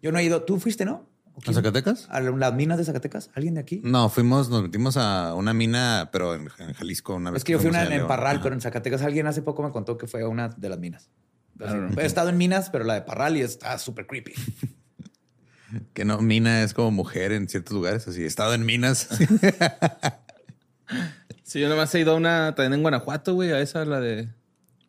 [0.00, 0.44] Yo no he ido.
[0.44, 1.08] ¿Tú fuiste, no?
[1.34, 1.52] ¿O ¿A?
[1.52, 2.06] Zacatecas?
[2.08, 3.30] ¿A las minas de Zacatecas?
[3.34, 3.82] ¿Alguien de aquí?
[3.84, 7.40] No, fuimos, nos metimos a una mina, pero en, en Jalisco una vez.
[7.40, 8.06] Es que yo fui una en.
[8.06, 8.42] Parral, Ajá.
[8.44, 11.10] pero en Zacatecas alguien hace poco me contó que fue a una de las minas.
[11.98, 14.32] He estado en minas, pero la de Parral y está súper creepy.
[15.94, 18.22] Que no, mina es como mujer en ciertos lugares, así.
[18.22, 19.08] He estado en minas.
[21.42, 24.28] Sí, yo nomás he ido a una también en Guanajuato, güey, a esa, la de.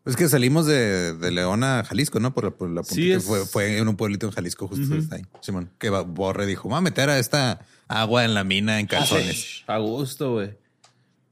[0.06, 2.34] es que salimos de, de León a Jalisco, ¿no?
[2.34, 3.18] Por la, por la Sí, puntita.
[3.18, 5.26] es- fue, fue en un pueblito en Jalisco, justo está ahí.
[5.42, 9.64] Simón, que Borre dijo, va a meter a esta agua en la mina en calzones.
[9.68, 10.58] A gusto, güey.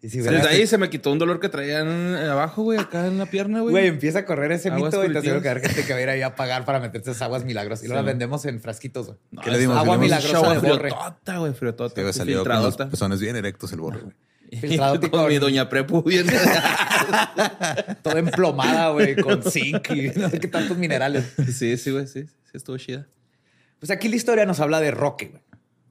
[0.05, 3.17] Y si Desde ahí se me quitó un dolor que traían abajo, güey, acá en
[3.17, 3.71] la pierna, güey.
[3.71, 5.41] Güey, empieza a correr ese Aguas mito y te aseguro puritivas.
[5.41, 7.23] que va a haber gente que va a ir ahí a pagar para meterse esas
[7.23, 7.81] aguas milagros.
[7.81, 8.05] Y luego Sí.
[8.05, 9.07] las vendemos en frasquitos.
[9.07, 9.17] güey.
[9.31, 9.77] No, ¿Qué le dimos?
[9.77, 10.89] agua Le dimos milagrosa Agua de borre.
[10.91, 12.11] friotota, güey, friotota.
[12.11, 14.13] Sí, salió con los pezones bien erectos el borre, güey.
[14.61, 16.27] Filtrado con con- mi doña Prepu bien.
[18.03, 21.33] Todo emplomada, güey, con zinc y no sé qué tantos minerales.
[21.53, 22.25] sí, sí, güey, sí.
[22.25, 23.07] Sí, estuvo chida.
[23.79, 25.41] Pues aquí la historia nos habla de Roque, güey.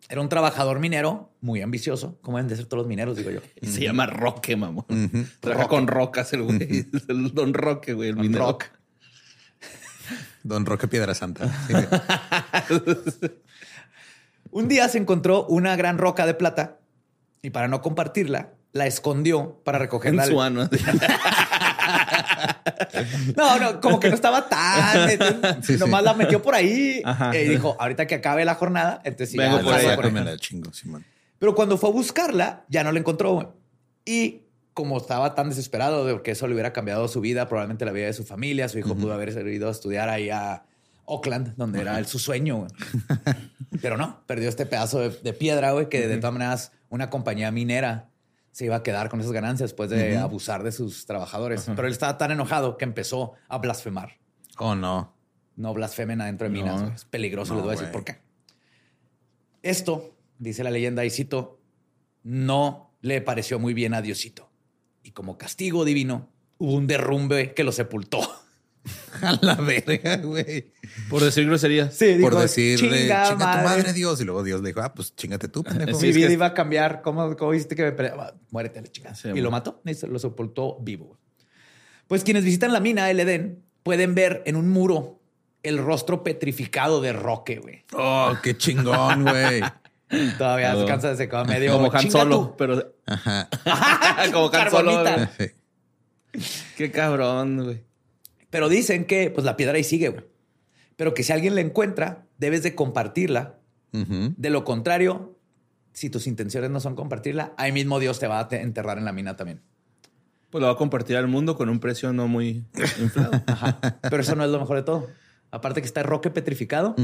[0.08, 3.40] Era un trabajador minero muy ambicioso, como deben de ser todos los mineros, digo yo.
[3.60, 4.84] Y se llama Roque, mamón.
[5.40, 5.74] Trabaja Roque.
[5.76, 6.86] con rocas el güey.
[7.08, 8.46] El Don Roque, güey, el Don minero.
[8.46, 8.64] Rock.
[10.42, 11.48] Don Roque Piedra Santa.
[11.66, 11.74] Sí.
[14.50, 16.78] Un día se encontró una gran roca de plata
[17.42, 20.26] y para no compartirla, la escondió para En recogerla.
[20.26, 20.68] su ano.
[23.36, 25.08] No, no, como que no estaba tan.
[25.62, 26.04] Sí, nomás sí.
[26.06, 27.36] la metió por ahí Ajá.
[27.36, 30.12] y dijo, ahorita que acabe la jornada, entonces sí, Vengo ya por ahí, por ahí".
[30.12, 31.04] me la chingo, Simón.
[31.38, 33.56] Pero cuando fue a buscarla, ya no la encontró.
[34.04, 37.92] Y como estaba tan desesperado de que eso le hubiera cambiado su vida, probablemente la
[37.92, 40.64] vida de su familia, su hijo pudo haber ido a estudiar ahí a
[41.04, 42.66] Oakland, donde era el, su sueño.
[43.82, 47.50] Pero no, perdió este pedazo de, de piedra, güey, que de todas maneras una compañía
[47.50, 48.08] minera
[48.54, 51.64] se iba a quedar con esas ganancias después de abusar de sus trabajadores.
[51.74, 54.20] Pero él estaba tan enojado que empezó a blasfemar.
[54.58, 55.12] Oh, no.
[55.56, 56.80] No blasfemen adentro de minas.
[56.80, 56.94] No.
[56.94, 57.52] Es peligroso.
[57.52, 58.18] No, Les voy a decir por qué.
[59.64, 61.58] Esto, dice la leyenda, y cito,
[62.22, 64.52] no le pareció muy bien a Diosito.
[65.02, 68.20] Y como castigo divino, hubo un derrumbe que lo sepultó.
[69.20, 70.72] A la verga, güey.
[71.10, 71.94] Por decir groserías.
[71.94, 74.20] Sí, Por decirle, "Chinga chinga, tu madre Dios.
[74.20, 75.98] Y luego Dios le dijo, ah, pues chingate tú, pendejo.
[76.00, 77.02] Mi vida iba a cambiar.
[77.02, 79.14] ¿Cómo, cómo viste que me pele- Ah, Muérete, la chica.
[79.14, 79.44] Sí, y bueno.
[79.44, 81.06] lo mató y se lo sepultó vivo.
[81.06, 81.18] güey.
[82.06, 85.20] Pues quienes visitan la mina del Edén pueden ver en un muro
[85.62, 87.84] el rostro petrificado de Roque, güey.
[87.94, 89.62] Oh, qué chingón, güey.
[90.38, 92.54] Todavía se cansa de se queda medio Como Han "Chinga Solo, tú".
[92.56, 93.48] pero Ajá.
[94.32, 95.02] como Han Solo.
[96.76, 97.82] Qué cabrón, güey.
[98.50, 100.24] Pero dicen que pues la piedra ahí sigue, güey.
[100.96, 103.58] Pero que si alguien la encuentra, debes de compartirla.
[103.92, 105.38] De lo contrario,
[105.92, 109.04] si tus intenciones no son compartirla, ahí mismo Dios te va a te- enterrar en
[109.04, 109.60] la mina también.
[110.50, 112.64] Pues lo va a compartir al mundo con un precio no muy
[113.00, 113.30] inflado.
[114.02, 115.08] Pero eso no es lo mejor de todo.
[115.52, 116.96] Aparte que está el roque petrificado,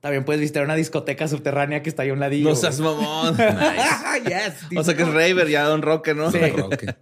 [0.00, 2.48] también puedes visitar una discoteca subterránea que está ahí a un ladillo.
[2.48, 3.36] no seas mamón.
[4.26, 6.32] yes, O sea que es Raver ya Don Roque, ¿no?
[6.32, 6.38] Sí.
[6.38, 6.94] Roque.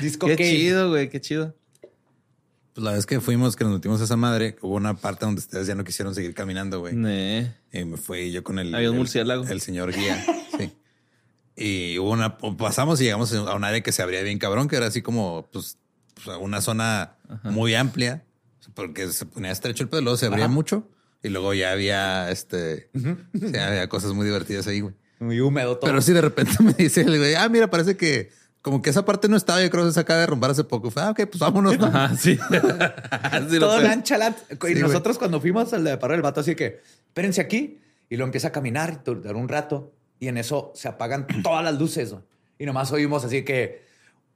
[0.00, 0.50] Disco Qué cave.
[0.50, 1.54] chido, güey, qué chido.
[2.74, 5.40] Pues la vez que fuimos, que nos metimos a esa madre, hubo una parte donde
[5.40, 6.94] ustedes ya no quisieron seguir caminando, güey.
[6.94, 7.54] Nee.
[7.72, 9.44] Y me fui yo con el, Había un el- murciélago.
[9.46, 10.24] El, señor guía.
[10.58, 10.72] sí.
[11.54, 14.76] Y hubo una, pasamos y llegamos a un área que se abría bien cabrón, que
[14.76, 15.76] era así como, pues,
[16.24, 18.24] pues, una zona muy amplia,
[18.74, 20.88] porque se ponía estrecho el pedo, luego se abría mucho
[21.22, 24.94] y luego ya había este, sí, había cosas muy divertidas ahí, güey.
[25.20, 25.88] Muy húmedo todo.
[25.90, 28.30] Pero sí, de repente me dice el güey, ah, mira, parece que
[28.62, 30.90] como que esa parte no estaba, yo creo que se acaba de derrumbar hace poco.
[30.90, 31.76] Fue, ah, ok, pues vámonos.
[31.78, 31.86] ¿no?
[31.86, 32.38] Ajá, sí.
[33.50, 33.78] Sí, todo.
[34.68, 37.78] Y nosotros cuando fuimos al de parro el vato, así que espérense aquí.
[38.08, 39.92] Y lo empieza a caminar y durar un rato.
[40.20, 42.10] Y en eso se apagan todas las luces.
[42.12, 42.22] güey.
[42.58, 43.82] Y nomás oímos así que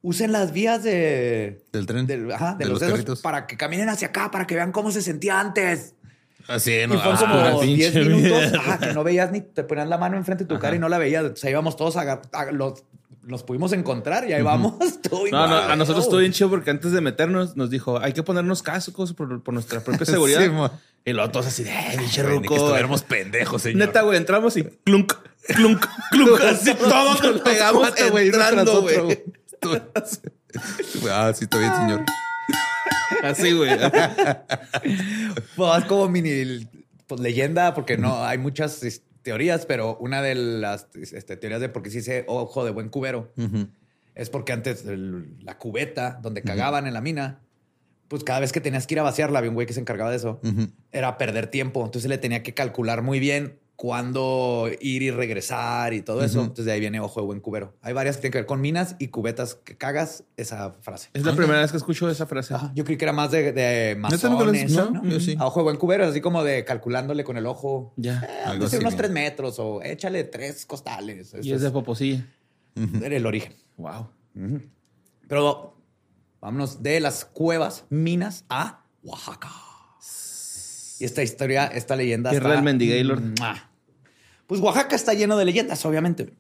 [0.02, 2.06] usen las vías de, Del tren.
[2.06, 3.20] del- ajá, de, De los, los dedos carritos.
[3.20, 5.94] para que caminen hacia acá, para que vean cómo se sentía antes.
[6.48, 9.64] Así, y no, fueron ah, como pinche 10 minutos ajá, que no veías ni te
[9.64, 11.24] ponías la mano enfrente de tu cara y no la veías.
[11.24, 12.84] O sea, íbamos todos a, agar- a- los,
[13.26, 14.74] los pudimos encontrar y ahí vamos.
[15.30, 18.22] No, no, a nosotros estuvo bien chido porque antes de meternos nos dijo, hay que
[18.22, 20.40] ponernos cascos por, por nuestra propia seguridad.
[20.40, 20.50] Sí,
[21.04, 22.54] y luego todos así de, eh, que ruco.
[22.54, 23.78] estuviéramos pendejos, señor.
[23.78, 25.12] Neta, güey, entramos y clunk,
[25.48, 26.40] clunk, clunk.
[26.42, 29.24] Así todos nos pegamos güey, entrando, güey.
[31.10, 32.04] Ah, sí, está bien, señor.
[33.22, 33.70] Así, güey.
[35.54, 36.66] Pues, es como mini
[37.06, 38.82] pues, leyenda, porque no hay muchas
[39.26, 42.88] teorías, pero una de las este, teorías de por qué se dice ojo de buen
[42.88, 43.32] cubero
[44.14, 47.40] es porque antes el- la cubeta donde cagaban en la mina,
[48.08, 50.10] pues cada vez que tenías que ir a vaciarla, había un güey que se encargaba
[50.10, 50.38] de eso,
[50.92, 51.84] era perder tiempo.
[51.84, 56.40] Entonces le tenía que calcular muy bien cuándo ir y regresar y todo eso.
[56.40, 57.76] Entonces de ahí viene ojo de buen cubero.
[57.82, 61.10] Hay varias que tienen que ver con minas y cubetas que cagas, esa frase.
[61.12, 62.54] Es la primera vez que escucho esa frase.
[62.54, 64.72] Ajá, Yo creí que era más de, de ¿Neta nunca lo has- masones.
[64.72, 64.90] no?
[65.02, 65.04] ¿no?
[65.08, 65.36] Yo sí.
[65.38, 67.92] A ojo de buen cubero, así como de calculándole con el ojo.
[67.96, 68.20] Ya.
[68.26, 68.96] Eh, Algo así, unos ¿no?
[68.96, 71.34] tres metros o échale tres costales.
[71.42, 72.24] Y es de Poposí.
[73.02, 73.54] era el origen.
[73.76, 74.08] Wow.
[75.28, 75.76] Pero
[76.40, 79.50] vámonos de las cuevas, minas a Oaxaca.
[80.98, 82.30] Y esta historia, esta leyenda.
[82.30, 83.20] Tierra del Mendigaylor.
[83.20, 83.70] ¡Mua!
[84.46, 86.32] Pues Oaxaca está lleno de leyendas, obviamente.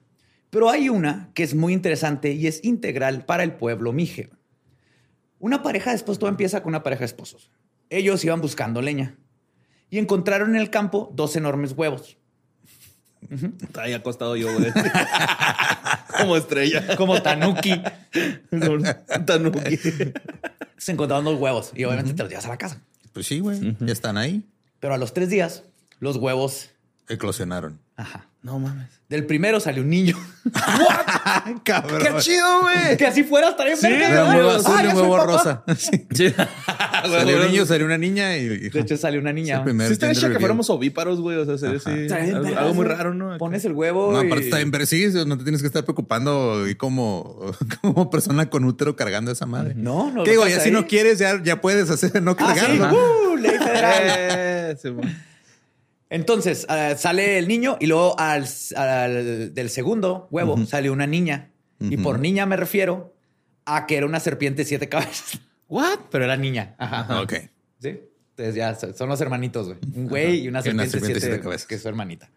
[0.50, 4.30] Pero hay una que es muy interesante y es integral para el pueblo mije.
[5.38, 7.50] Una pareja, después todo empieza con una pareja de esposos.
[7.90, 9.16] Ellos iban buscando leña
[9.90, 12.16] y encontraron en el campo dos enormes huevos.
[13.62, 14.72] Está ahí acostado yo, güey.
[16.18, 16.96] Como estrella.
[16.96, 17.82] Como tanuki.
[19.26, 19.78] Tanuki.
[20.76, 22.82] Se encontraron dos huevos y obviamente te los llevas a la casa.
[23.16, 23.74] Pues sí, güey.
[23.80, 24.44] Ya están ahí.
[24.78, 25.62] Pero a los tres días,
[26.00, 26.68] los huevos,
[27.08, 27.80] Eclosionaron.
[27.96, 28.28] ajá.
[28.46, 28.86] No mames.
[29.08, 30.16] Del primero salió un niño.
[31.64, 32.00] Cabrón.
[32.00, 32.96] ¡Qué chido, güey!
[32.96, 33.92] que así fuera estaría bien.
[34.00, 35.64] verga, Era un huevo Ah, azul y ya un huevo rosa.
[35.76, 36.06] Sí.
[36.12, 36.34] Sí.
[37.10, 38.42] Salió un niño, salió una niña y...
[38.44, 39.62] y- De hecho, salió una niña.
[39.64, 41.38] Sí, gender chido que fuéramos ovíparos, güey.
[41.38, 42.12] O sea, sería así.
[42.54, 43.36] Algo, muy raro, ¿no?
[43.38, 44.12] Pones el huevo.
[44.12, 47.52] No, y- aparte está bien, pero sí, no te tienes que estar preocupando y como,
[47.82, 49.74] como persona con útero cargando esa madre.
[49.76, 50.22] No, no.
[50.22, 50.46] ¿Qué digo?
[50.46, 52.60] Ya si no quieres, ya, ya puedes hacer, no Ah, sí.
[52.60, 52.96] cargarlo.
[53.32, 54.78] Uh, ley federal.
[56.10, 61.50] Entonces ah, sale el niño y luego al, al- del segundo huevo sale una niña.
[61.80, 63.14] Y por niña me refiero
[63.64, 65.40] a que era una serpiente de siete cabezas.
[65.68, 65.98] ¿What?
[66.10, 66.74] Pero era niña.
[66.78, 67.20] Ajá.
[67.20, 67.34] Ok.
[67.80, 68.00] Sí.
[68.30, 69.78] Entonces ya son los hermanitos, güey.
[69.94, 71.66] Un güey y una Y una serpiente, serpiente siete, siete cabezas.
[71.66, 72.30] que es su hermanita.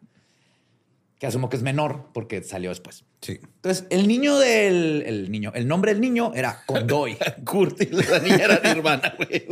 [1.19, 3.03] Que asumo que es menor porque salió después.
[3.21, 3.39] Sí.
[3.43, 7.17] Entonces, el niño del el niño, el nombre del niño era Condoy.
[7.45, 9.45] Kurt y la niña era mi hermana, güey.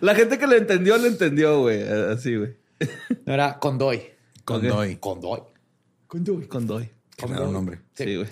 [0.00, 1.82] La gente que le entendió, le entendió, güey.
[1.82, 2.56] Así, güey.
[3.26, 4.02] No era Condoy.
[4.44, 4.96] Condoy.
[4.96, 5.42] Condoy.
[6.06, 6.46] Condoy.
[6.46, 6.90] Condoy.
[7.16, 7.80] Qué raro nombre.
[7.94, 8.04] Sí.
[8.04, 8.28] Sí, güey.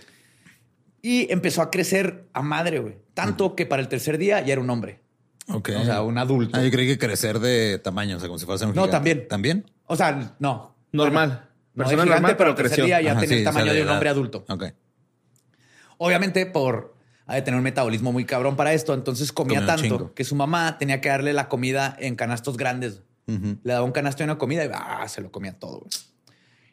[1.02, 2.96] Y empezó a crecer a madre, güey.
[3.14, 5.00] Tanto que para el tercer día ya era un hombre.
[5.48, 5.70] Ok.
[5.80, 6.59] O sea, un adulto.
[6.59, 8.90] Ah, yo creí que crecer de tamaño, o sea, como si fuera un No, gigante.
[8.92, 9.28] también.
[9.28, 9.70] ¿También?
[9.87, 10.74] O sea, no.
[10.92, 11.48] Normal.
[11.74, 12.85] No Persona es gigante, normal, pero al tercer creció.
[12.87, 13.94] día ya Ajá, tenía sí, el tamaño de un edad.
[13.94, 14.44] hombre adulto.
[14.48, 14.64] Ok.
[15.98, 16.95] Obviamente por
[17.26, 20.78] ha de tener un metabolismo muy cabrón para esto, entonces comía tanto que su mamá
[20.78, 23.02] tenía que darle la comida en canastos grandes.
[23.26, 25.84] Le daba un canasto de una comida y ah, se lo comía todo.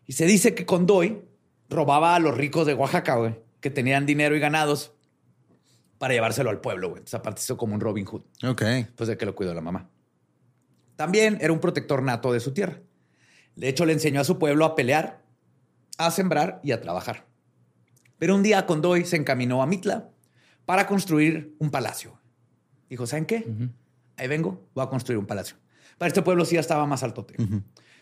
[0.05, 1.23] Y se dice que Condoy
[1.69, 4.91] robaba a los ricos de Oaxaca, güey, que tenían dinero y ganados
[5.97, 6.99] para llevárselo al pueblo, güey.
[6.99, 8.61] Entonces aparte hizo como un Robin Hood, Ok.
[8.95, 9.89] pues de que lo cuidó la mamá.
[10.95, 12.79] También era un protector nato de su tierra.
[13.55, 15.23] De hecho, le enseñó a su pueblo a pelear,
[15.97, 17.25] a sembrar y a trabajar.
[18.19, 20.09] Pero un día Condoy se encaminó a Mitla
[20.65, 22.19] para construir un palacio.
[22.89, 23.45] Dijo, ¿saben qué?
[24.17, 25.57] Ahí vengo, voy a construir un palacio.
[25.97, 27.35] Para este pueblo sí ya estaba más altote.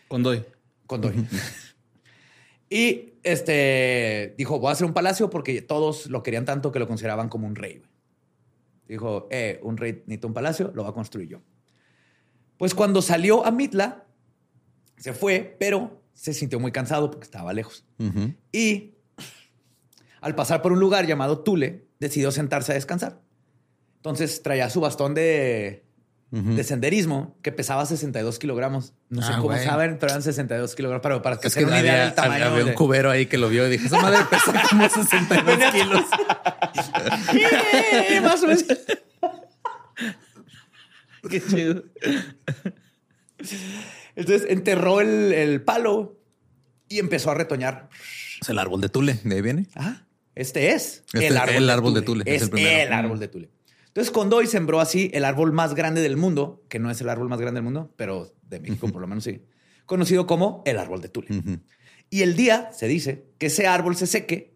[0.08, 0.44] Condoy.
[0.86, 1.26] Condoy.
[2.70, 6.86] y este dijo, voy a hacer un palacio porque todos lo querían tanto que lo
[6.86, 7.82] consideraban como un rey.
[8.88, 11.40] Dijo, eh, un rey necesita un palacio, lo va a construir yo.
[12.58, 14.04] Pues cuando salió a Mitla,
[14.96, 17.84] se fue, pero se sintió muy cansado porque estaba lejos.
[18.52, 18.94] Y
[20.22, 23.20] al pasar por un lugar llamado Tule, decidió sentarse a descansar.
[23.96, 25.84] Entonces traía su bastón de,
[26.30, 28.94] de senderismo que pesaba 62 kilogramos.
[29.10, 29.64] No sé Ah, cómo güey.
[29.64, 31.02] saben, pero eran 62 kilogramos.
[31.02, 32.44] Pero para que Es se una idea había, del tamaño.
[32.46, 35.58] había un de- cubero ahí que lo vio y dije, esa madre pesa como 62
[35.72, 36.04] kilos.
[37.34, 38.64] Eh, Más o menos.
[41.30, 41.82] Qué chido.
[44.16, 46.18] Entonces enterró el, el palo
[46.88, 47.88] y empezó a retoñar.
[48.40, 49.66] Es el árbol de Tule, de ahí viene.
[49.74, 50.02] Ah,
[50.34, 52.00] este es Este el árbol, el de, árbol Tule.
[52.00, 53.50] de Tule, Es es el el árbol de Tule.
[53.88, 57.28] Entonces Condoy sembró así el árbol más grande del mundo, que no es el árbol
[57.28, 59.42] más grande del mundo, pero de México por lo menos sí,
[59.86, 61.28] conocido como el árbol de Tule.
[61.36, 61.58] Ujú.
[62.08, 64.54] Y el día, se dice, que ese árbol se seque,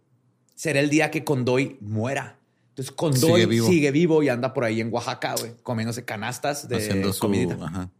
[0.54, 2.38] será el día que Condoy muera.
[2.70, 3.66] Entonces Condoy Sigue vivo.
[3.68, 7.56] sigue vivo y anda por ahí en Oaxaca, güey, comiéndose canastas de haciendo su, comidita.
[7.62, 7.90] ajá,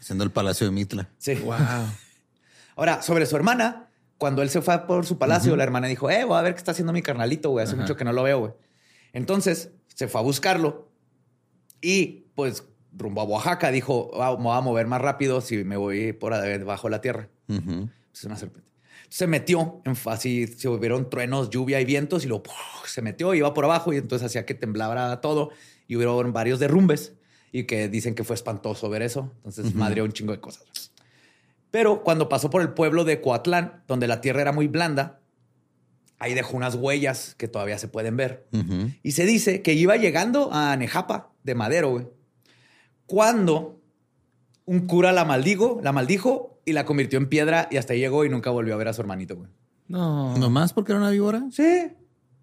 [0.00, 1.08] haciendo el palacio de Mitla.
[1.18, 1.34] Sí.
[1.34, 1.54] Wow.
[2.76, 3.85] Ahora, sobre su hermana,
[4.18, 6.58] cuando él se fue por su palacio, la hermana dijo, eh, voy a ver qué
[6.58, 7.64] está haciendo mi carnalito, güey.
[7.64, 8.52] Hace mucho que no lo veo, güey.
[9.12, 10.88] Entonces, se fue a buscarlo
[11.80, 15.76] y, pues, rumbo a Oaxaca, dijo, "Ah, me voy a mover más rápido si me
[15.76, 17.28] voy por debajo de la tierra.
[18.12, 18.70] Es una serpiente.
[19.08, 22.54] Se metió, en, así se hubieron truenos, lluvia y vientos y luego ¡puf!
[22.86, 25.50] se metió, iba por abajo y entonces hacía que temblara todo
[25.86, 27.12] y hubieron varios derrumbes
[27.52, 29.32] y que dicen que fue espantoso ver eso.
[29.36, 30.64] Entonces madreó un chingo de cosas.
[31.76, 35.20] Pero cuando pasó por el pueblo de Coatlán, donde la tierra era muy blanda,
[36.18, 38.48] ahí dejó unas huellas que todavía se pueden ver.
[39.02, 42.08] Y se dice que iba llegando a Nejapa de Madero, güey.
[43.04, 43.78] Cuando
[44.64, 48.24] un cura la maldigo, la maldijo y la convirtió en piedra y hasta ahí llegó
[48.24, 49.50] y nunca volvió a ver a su hermanito, güey.
[49.86, 50.34] No.
[50.38, 51.42] ¿Nomás porque era una víbora?
[51.52, 51.92] Sí.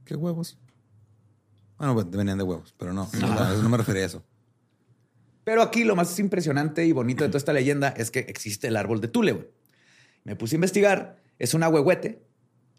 [0.05, 0.59] ¿Qué huevos?
[1.79, 4.23] Bueno, pues, venían de huevos, pero no, no, no me refería a eso.
[5.43, 8.77] Pero aquí lo más impresionante y bonito de toda esta leyenda es que existe el
[8.77, 9.49] árbol de Tule.
[10.23, 11.21] Me puse a investigar.
[11.39, 12.21] Es un ahuehuete,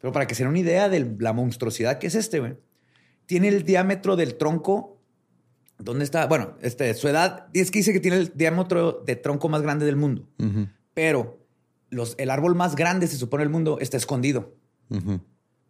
[0.00, 2.56] pero para que se den una idea de la monstruosidad que es este, güey.
[3.26, 5.00] Tiene el diámetro del tronco.
[5.78, 6.26] ¿Dónde está?
[6.26, 9.84] Bueno, este, su edad es que dice que tiene el diámetro de tronco más grande
[9.86, 10.28] del mundo.
[10.94, 11.44] Pero
[11.90, 14.54] los, el árbol más grande, se supone, del mundo está escondido.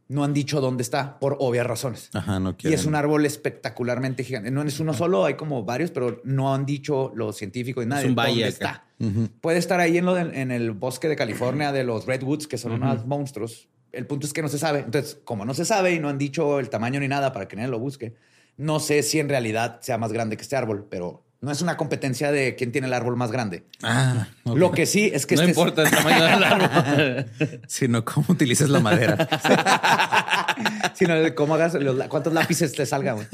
[0.09, 2.11] No han dicho dónde está por obvias razones.
[2.13, 2.77] Ajá, no Y quiero.
[2.77, 4.51] es un árbol espectacularmente gigante.
[4.51, 8.09] No es uno solo, hay como varios, pero no han dicho los científicos y nadie
[8.09, 8.85] un valle dónde acá.
[8.99, 9.31] está.
[9.41, 12.59] Puede estar ahí en, lo de- en el bosque de California de los Redwoods, que
[12.59, 13.69] son unos monstruos.
[13.93, 14.81] El punto es que no se sabe.
[14.81, 17.57] Entonces, como no se sabe y no han dicho el tamaño ni nada para que
[17.57, 18.15] nadie lo busque,
[18.57, 21.77] no sé si en realidad sea más grande que este árbol, pero no es una
[21.77, 23.65] competencia de quién tiene el árbol más grande.
[23.83, 24.27] Ah.
[24.45, 27.27] Lo que sí es que no este importa el tamaño del árbol.
[27.69, 29.29] Sino cómo utilizas la madera.
[30.95, 31.77] sino de cómo hagas
[32.09, 33.17] cuántos lápices te salgan.
[33.17, 33.27] güey.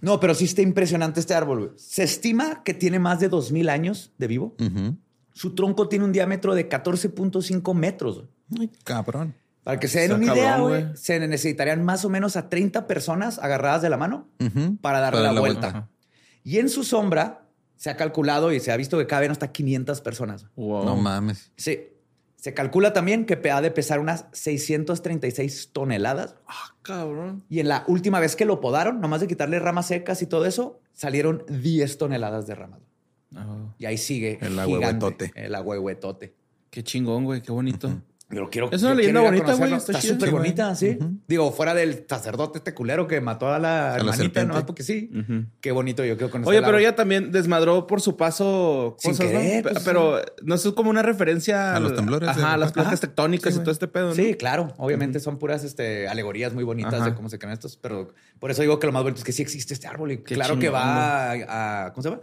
[0.00, 1.58] No, pero sí está impresionante este árbol.
[1.58, 1.70] güey.
[1.76, 4.54] Se estima que tiene más de 2000 años de vivo.
[5.32, 8.24] Su tronco tiene un diámetro de 14.5 metros.
[8.58, 9.34] Ay, cabrón.
[9.64, 10.86] Para que se den Está una idea, cabrón, güey.
[10.96, 14.28] se necesitarían más o menos a 30 personas agarradas de la mano
[14.82, 15.60] para darle Para la, la vuelta.
[15.70, 15.88] vuelta.
[16.44, 20.00] Y en su sombra se ha calculado y se ha visto que caben hasta 500
[20.02, 20.46] personas.
[20.54, 20.84] Wow.
[20.84, 21.50] No mames.
[21.56, 21.88] Sí.
[22.36, 26.36] Se calcula también que ha de pesar unas 636 toneladas.
[26.46, 27.42] Ah, cabrón.
[27.48, 30.44] Y en la última vez que lo podaron, nomás de quitarle ramas secas y todo
[30.44, 32.80] eso, salieron 10 toneladas de ramas.
[33.30, 33.74] No.
[33.78, 35.32] Y ahí sigue El gigante, ahuehuetote.
[35.34, 36.34] El ahuehuetote.
[36.68, 37.40] Qué chingón, güey.
[37.40, 38.02] Qué bonito.
[38.26, 40.98] Pero quiero, Es una yo leyenda a bonita, güey, está súper bonita, sí.
[41.28, 44.48] Digo, fuera del sacerdote este culero que mató a la la hermanita, serpiente.
[44.48, 45.10] nomás porque sí.
[45.60, 49.26] Qué bonito, yo quiero conocer Oye, pero ella también desmadró por su paso Sin cosas,
[49.26, 49.70] querer, ¿no?
[49.70, 52.94] Pues, pero no es como una referencia A los temblores Ajá, de- a las placas
[52.94, 53.00] Ajá.
[53.02, 54.14] tectónicas Sí, y todo este pedo, ¿no?
[54.14, 54.72] Sí, claro.
[54.78, 57.10] Obviamente son puras este, alegorías muy bonitas Ajá.
[57.10, 59.32] de cómo se crean estos, pero por eso digo que lo más bonito es que
[59.32, 62.22] sí existe este árbol y Qué claro que va a, a- ¿cómo se llama?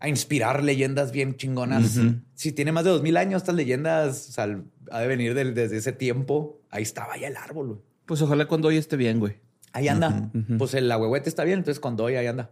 [0.00, 1.98] A inspirar leyendas bien chingonas.
[2.34, 4.60] Si tiene más de dos mil años, estas leyendas o sea,
[4.92, 6.60] ha de venir desde ese tiempo.
[6.70, 7.66] Ahí estaba ya el árbol.
[7.68, 7.80] güey.
[8.06, 9.40] Pues ojalá cuando hoy esté bien, güey.
[9.72, 10.30] Ahí anda.
[10.56, 12.50] Pues el ahuehuete está bien, entonces Condoy ahí anda.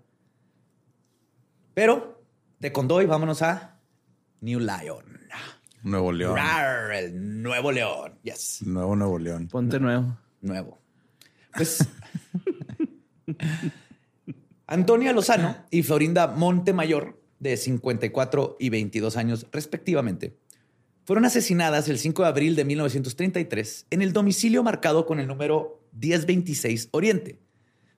[1.74, 2.22] Pero
[2.58, 3.78] de Condoy vámonos a
[4.40, 5.04] New Lion.
[5.82, 6.34] Nuevo León.
[6.36, 8.18] Rar, el nuevo león.
[8.22, 8.62] Yes.
[8.66, 9.46] Nuevo Nuevo León.
[9.46, 10.18] Ponte nuevo.
[10.40, 10.80] nuevo.
[11.54, 11.78] Pues
[14.66, 20.36] Antonia Lozano y Florinda Montemayor, de 54 y 22 años respectivamente,
[21.04, 25.80] fueron asesinadas el 5 de abril de 1933 en el domicilio marcado con el número
[25.92, 27.38] 1026 Oriente,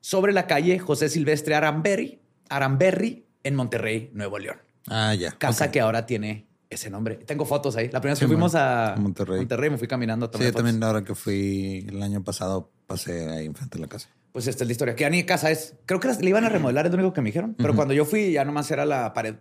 [0.01, 4.59] sobre la calle José Silvestre Aramberri, Aramberri en Monterrey, Nuevo León.
[4.89, 5.33] Ah, ya.
[5.33, 7.17] Casa que ahora tiene ese nombre.
[7.17, 7.87] Tengo fotos ahí.
[7.87, 9.39] La primera vez Sí, que fuimos a Monterrey.
[9.39, 10.65] Monterrey me fui caminando a Sí, tomar yo fotos.
[10.65, 14.09] también ahora que fui el año pasado pasé ahí enfrente de la casa.
[14.33, 14.95] Pues esta es la historia.
[14.95, 15.75] Que ya ni casa es.
[15.87, 17.55] Creo que le iban a remodelar, es lo único que me dijeron.
[17.57, 19.37] Pero cuando yo fui, ya nomás era la pared.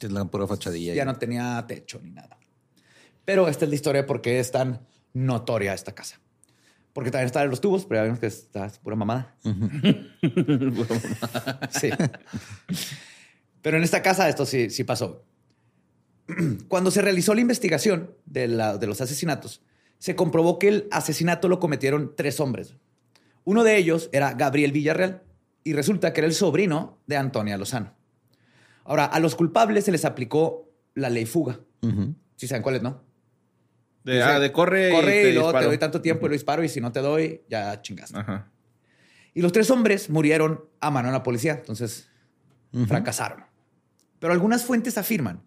[0.00, 0.94] Es la pura fachadilla.
[0.94, 2.36] Ya no tenía techo ni nada.
[3.24, 4.80] Pero esta es la historia de por qué es tan
[5.14, 6.20] notoria esta casa.
[6.92, 9.34] Porque también está de los tubos, pero ya vimos que está es pura mamada.
[11.70, 11.90] sí.
[13.62, 15.24] Pero en esta casa esto sí, sí pasó.
[16.68, 19.62] Cuando se realizó la investigación de, la- de los asesinatos,
[19.98, 22.76] se comprobó que el asesinato lo cometieron tres hombres.
[23.44, 25.22] Uno de ellos era Gabriel Villarreal
[25.64, 27.94] y resulta que era el sobrino de Antonia Lozano.
[28.84, 31.60] Ahora, a los culpables se les aplicó la ley fuga.
[32.36, 33.02] Si saben cuál es, ¿no?
[34.04, 36.62] De, ah, de corre, Corre y, te luego te doy tanto tiempo y lo disparo
[36.62, 38.16] y si no te doy, ya chingaste.
[38.18, 38.50] Ajá.
[39.34, 42.08] Y los tres hombres murieron a mano de la policía, entonces
[42.86, 43.44] fracasaron.
[44.18, 45.42] Pero algunas fuentes afirman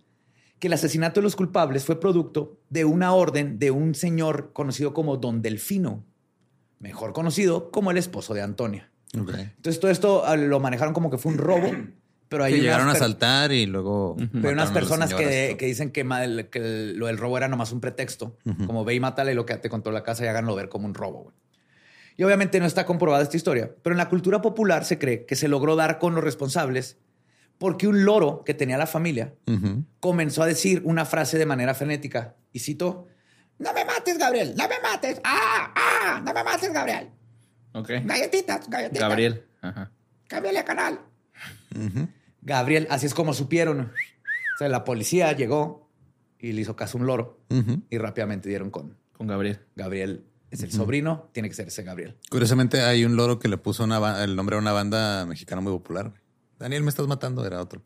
[0.59, 4.93] que el asesinato de los culpables fue producto de una orden de un señor conocido
[4.93, 6.03] como Don Delfino,
[6.79, 8.91] mejor conocido como el esposo de Antonia.
[9.55, 11.71] Entonces todo esto ah, lo manejaron como que fue un robo,
[12.29, 14.15] pero unas llegaron a asaltar y luego.
[14.33, 15.09] pero hay unas personas
[15.57, 18.37] que, dicen que, ma- el- que el- lo del robo era nomás un pretexto.
[18.67, 20.93] Como ve y mátale lo que te contó la casa y háganlo ver como un
[20.93, 21.23] robo.
[21.23, 21.35] güey.
[22.17, 25.35] Y obviamente no está comprobada esta historia, pero en la cultura popular se cree que
[25.37, 26.97] se logró dar con los responsables
[27.59, 29.35] porque un loro que tenía la familia
[29.99, 33.07] comenzó a decir una frase de manera frenética y citó,
[33.59, 37.09] no me mates, Gabriel, no me mates, ah, ah, no me mates, Gabriel.
[37.73, 37.89] Ok.
[38.05, 39.07] Galletitas, galletitas.
[39.07, 39.45] Gabriel.
[39.61, 39.91] Ajá.
[40.27, 41.01] Cámbiale canal.
[42.41, 43.81] Gabriel, así es como supieron.
[43.81, 45.91] O sea, la policía llegó
[46.39, 47.41] y le hizo caso a un loro
[47.89, 49.59] y rápidamente dieron con Con Gabriel.
[49.75, 50.25] Gabriel.
[50.49, 52.17] Es el sobrino, tiene que ser ese Gabriel.
[52.31, 55.71] Curiosamente, hay un loro que le puso una el nombre a una banda mexicana muy
[55.71, 56.11] popular.
[56.59, 57.81] Daniel, me estás matando, era otro.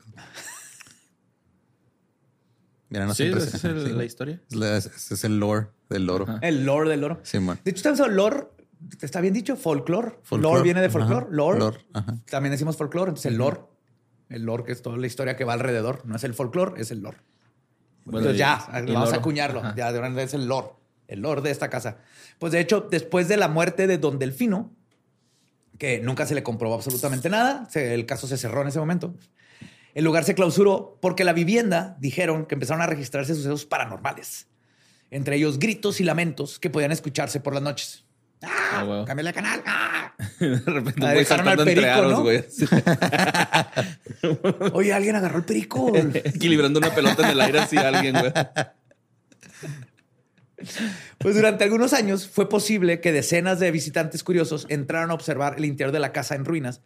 [2.90, 3.94] Mira, no sí, siempre esa se- es el- sí.
[3.94, 4.42] la historia.
[4.50, 6.26] Es la- Ese es el lore del loro.
[6.28, 6.40] Ajá.
[6.42, 7.20] El lore del loro.
[7.24, 7.60] Sí, man.
[7.64, 8.48] De hecho, estamos hablando lore.
[9.02, 9.56] ¿Está bien dicho?
[9.56, 10.20] Folklore.
[10.24, 10.42] Folklore.
[10.56, 10.94] Lore viene de Ajá.
[11.00, 11.28] folklore.
[11.32, 11.60] Lore.
[11.60, 12.16] Lore, ajá.
[12.30, 13.10] También decimos folklore.
[13.10, 13.62] Entonces, el lore.
[14.30, 16.06] El lore, que es toda la historia que va alrededor.
[16.06, 17.18] No es el folklore, es el lore.
[18.06, 19.60] Bueno, Entonces ya, vamos a acuñarlo.
[19.62, 19.76] Ajá.
[19.76, 20.70] Ya de verdad es el lore.
[21.08, 22.00] El lore de esta casa.
[22.40, 24.76] Pues de hecho, después de la muerte de Don Delfino,
[25.84, 29.14] que nunca se le comprobó absolutamente nada, se- el caso se cerró en ese momento.
[29.94, 34.48] El lugar se clausuró porque la vivienda dijeron que empezaron a registrarse sucesos paranormales.
[35.12, 38.06] Entre ellos gritos y lamentos que podían escucharse por las noches.
[38.42, 38.50] ¡Ah!
[38.76, 39.04] Ah, wow.
[39.06, 39.62] ¡Cámbiale de canal!
[39.66, 40.14] ¡Ah!
[40.40, 42.22] De repente Ah, dejaron al perico, aros, ¿no?
[42.22, 42.46] güey.
[42.50, 42.66] Sí.
[44.72, 45.92] Oye, alguien agarró el perico.
[46.14, 48.32] Equilibrando una pelota en el aire así a alguien, güey.
[51.18, 55.66] Pues durante algunos años fue posible que decenas de visitantes curiosos entraran a observar el
[55.66, 56.82] interior de la casa en ruinas.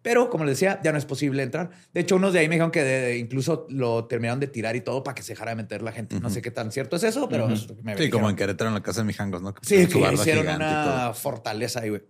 [0.00, 1.70] Pero, como les decía, ya no es posible entrar.
[1.92, 4.80] De hecho, unos de ahí me dijeron que de- incluso lo terminaron de tirar y
[4.80, 6.20] todo para que se dejara de meter la gente.
[6.20, 8.36] No sé qué tan cierto es eso, pero es lo que me Sí, como en
[8.36, 8.36] dijeron.
[8.36, 9.52] Querétaro, en la casa de Mijangos, ¿no?
[9.54, 12.02] Que Sí, que hicieron una fortaleza ahí, güey.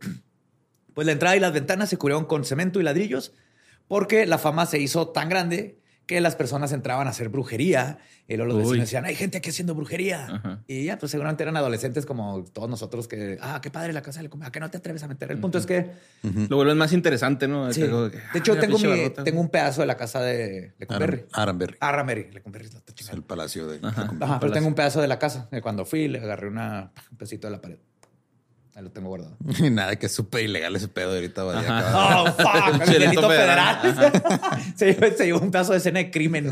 [0.92, 3.32] Pues la entrada y las ventanas se cubrieron con cemento y ladrillos
[3.86, 5.78] porque la fama se hizo tan grande
[6.08, 8.62] que las personas entraban a hacer brujería y luego los Uy.
[8.62, 10.24] vecinos decían, hay gente aquí haciendo brujería.
[10.26, 10.58] Ajá.
[10.66, 14.20] Y ya, pues seguramente eran adolescentes como todos nosotros que, ah, qué padre la casa
[14.22, 15.30] del ¿a qué no te atreves a meter?
[15.30, 15.90] El punto es que,
[16.48, 17.70] Lo vuelven más interesante, ¿no?
[17.72, 17.82] sí.
[17.82, 20.72] Algo de que, hecho, ah, la tengo, mi- tengo un pedazo de la casa de
[20.78, 21.18] Lecumberri.
[21.18, 21.76] Aram- Aranberry.
[21.78, 22.68] Arramerri, Lecumberri
[23.12, 23.86] el palacio de.
[23.86, 24.10] Ajá.
[24.18, 25.46] Ajá, pero tengo un pedazo de la casa.
[25.52, 27.76] de Cuando fui, le agarré una, un pedacito de la pared.
[28.78, 29.36] Ahí lo tengo guardado.
[29.58, 31.42] Y nada, que es súper ilegal ese pedo de ahorita.
[31.42, 31.78] va, ya Ajá.
[31.88, 32.26] acaba- Oh,
[32.78, 32.82] fuck.
[32.88, 33.80] El Delito federal.
[33.82, 34.22] federal.
[34.76, 36.48] se, llevó, se llevó un pedazo de escena de crimen.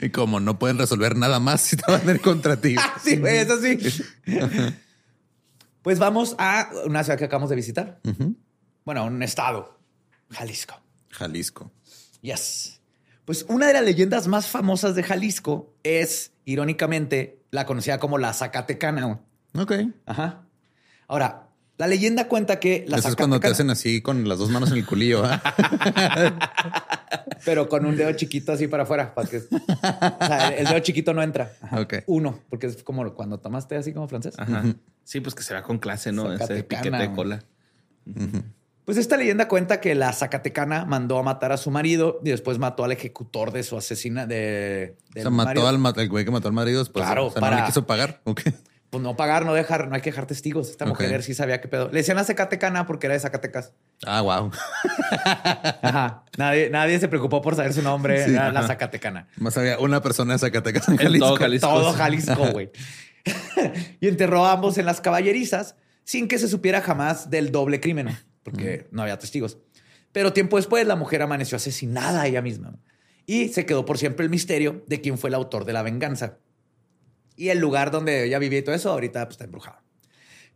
[0.00, 2.76] Y como no pueden resolver nada más si te van a ir contra ti.
[3.02, 3.78] sí, güey, eso sí.
[5.82, 8.00] pues vamos a una ciudad que acabamos de visitar.
[8.86, 9.78] Bueno, un estado.
[10.30, 10.80] Jalisco.
[11.10, 11.72] Jalisco.
[12.22, 12.80] Yes.
[13.26, 18.32] Pues una de las leyendas más famosas de Jalisco es, irónicamente, la conocida como la
[18.32, 19.20] Zacatecana.
[19.58, 19.72] Ok.
[20.06, 20.42] Ajá.
[21.06, 21.48] Ahora,
[21.78, 24.72] la leyenda cuenta que la Eso es cuando te hacen así con las dos manos
[24.72, 25.22] en el culillo.
[27.44, 29.14] pero con un dedo chiquito así para afuera.
[29.14, 31.52] Para que, o sea, el dedo chiquito no entra.
[31.62, 31.80] Ajá.
[31.80, 31.94] Ok.
[32.06, 34.34] Uno, porque es como cuando tomaste así como francés.
[34.38, 34.64] Ajá.
[35.04, 36.32] Sí, pues que se va con clase, ¿no?
[36.32, 37.44] Ese piquete de cola.
[38.84, 42.58] Pues esta leyenda cuenta que la Zacatecana mandó a matar a su marido y después
[42.58, 44.96] mató al ejecutor de su asesina de.
[45.10, 45.90] O del sea, mató marido.
[45.90, 46.82] al el güey que mató al marido.
[46.84, 48.20] Pues, Claro, o sea, no para- le quiso pagar.
[48.24, 48.40] Ok.
[48.90, 50.70] Pues no pagar, no dejar, no hay que dejar testigos.
[50.70, 51.88] Esta mujer sí sabía qué pedo.
[51.88, 53.72] Le decían a Zacatecana porque era de Zacatecas.
[54.06, 54.50] Ah, wow.
[55.82, 56.24] Ajá.
[56.38, 58.24] Nadie, nadie se preocupó por saber su nombre.
[58.24, 58.66] Sí, era la.
[58.66, 59.28] Zacatecana.
[59.36, 61.68] Más había una persona de Zacatecas en todo Jalisco.
[61.68, 62.70] Todo Jalisco, güey.
[64.00, 68.16] y enterró a ambos en las caballerizas sin que se supiera jamás del doble crimen,
[68.42, 69.58] porque no había testigos.
[70.12, 72.78] Pero tiempo después la mujer amaneció asesinada ella misma
[73.26, 76.38] y se quedó por siempre el misterio de quién fue el autor de la venganza.
[77.38, 79.78] Y el lugar donde ella vivía y todo eso ahorita pues, está embrujado.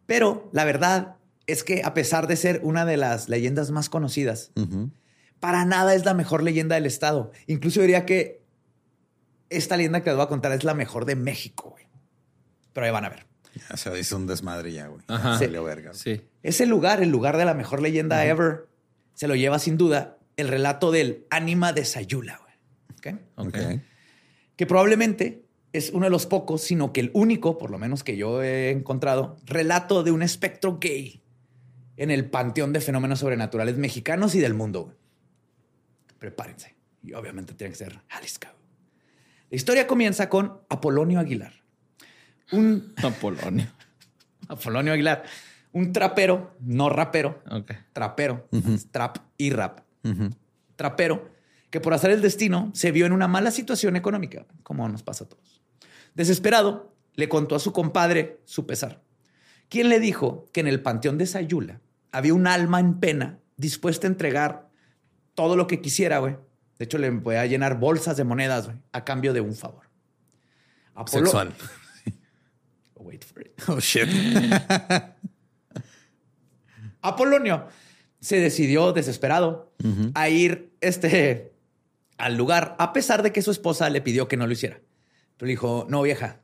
[0.04, 1.16] Pero la verdad
[1.46, 4.90] es que a pesar de ser una de las leyendas más conocidas, Ujú.
[5.40, 7.30] para nada es la mejor leyenda del estado.
[7.46, 8.42] Incluso diría que
[9.48, 11.86] esta leyenda que les voy a contar es la mejor de México, güey.
[12.72, 13.26] Pero ahí van a ver.
[13.70, 15.02] Ya se hizo un desmadre ya, güey.
[15.08, 15.38] Ajá.
[15.38, 15.94] Salió verga.
[15.94, 16.20] Sí.
[16.42, 18.66] Ese lugar, el lugar de la mejor leyenda ever,
[19.14, 23.14] se lo lleva sin duda el relato del ánima de Sayula, güey.
[23.14, 23.20] ¿Ok?
[23.36, 23.46] Ok.
[23.48, 23.80] Ok.
[24.56, 25.41] que probablemente
[25.72, 28.70] es uno de los pocos, sino que el único, por lo menos que yo he
[28.70, 31.22] encontrado, relato de un espectro gay
[31.96, 34.94] en el panteón de fenómenos sobrenaturales mexicanos y del mundo.
[36.18, 36.76] Prepárense.
[37.02, 38.48] Y obviamente tiene que ser Jalisco.
[39.50, 41.52] La historia comienza con Apolonio Aguilar.
[42.52, 43.66] Un Apolonio.
[44.48, 45.24] Apolonio Aguilar,
[45.72, 47.42] un trapero, no rapero,
[47.92, 48.48] trapero,
[48.90, 49.80] trap y rap.
[50.76, 51.30] Trapero,
[51.70, 55.24] que por hacer el destino se vio en una mala situación económica, como nos pasa
[55.24, 55.61] a todos.
[56.14, 59.02] Desesperado, le contó a su compadre su pesar,
[59.68, 64.06] quien le dijo que en el panteón de Sayula había un alma en pena dispuesta
[64.06, 64.68] a entregar
[65.34, 66.36] todo lo que quisiera, güey.
[66.78, 69.84] De hecho, le voy a llenar bolsas de monedas, güey, a cambio de un favor.
[70.94, 71.54] Apolo- Sexual.
[72.96, 73.52] Wait for it.
[73.68, 74.08] Oh, shit.
[77.00, 77.66] Apolonio
[78.20, 79.72] se decidió desesperado
[80.14, 81.52] a ir este,
[82.18, 84.80] al lugar, a pesar de que su esposa le pidió que no lo hiciera.
[85.43, 86.36] Pero le dijo, no, vieja,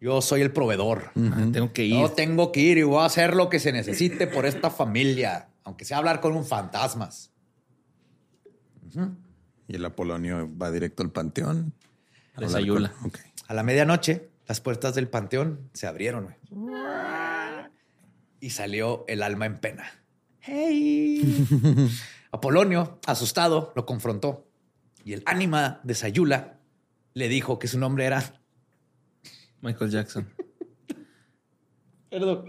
[0.00, 1.12] yo soy el proveedor.
[1.14, 1.94] Ah, tengo que ir.
[1.94, 5.50] Yo tengo que ir y voy a hacer lo que se necesite por esta familia,
[5.62, 7.30] aunque sea hablar con un fantasmas.
[9.68, 11.72] Y el Apolonio va directo al panteón.
[12.34, 12.92] a De hablar Sayula.
[12.94, 13.18] con- Ok.
[13.46, 16.34] A la medianoche, las puertas del panteón se abrieron
[18.40, 19.84] y salió el alma en pena.
[20.40, 21.46] ¡Hey!
[22.32, 24.48] Apolonio, asustado, lo confrontó
[25.04, 26.56] y el ánima de Sayula
[27.14, 28.22] le dijo que su nombre era.
[29.60, 30.28] Michael Jackson.
[32.10, 32.44] Perdón.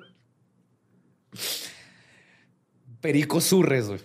[3.01, 4.01] Perico Surres, güey.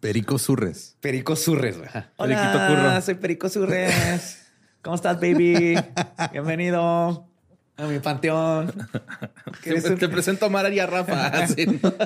[0.00, 0.96] Perico Surres.
[1.00, 1.88] Perico Surres, güey.
[2.16, 3.00] Hola, Curro.
[3.02, 4.46] soy Perico Surres.
[4.82, 5.76] ¿Cómo estás, baby?
[6.32, 7.30] Bienvenido
[7.76, 8.72] a mi panteón.
[9.62, 11.32] ¿Quieres un, Te presento a Mara y a Rafa.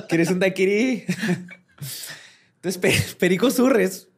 [0.07, 1.05] ¿quieres un daiquiri?
[2.55, 4.09] Entonces, Pe- Perico Surres,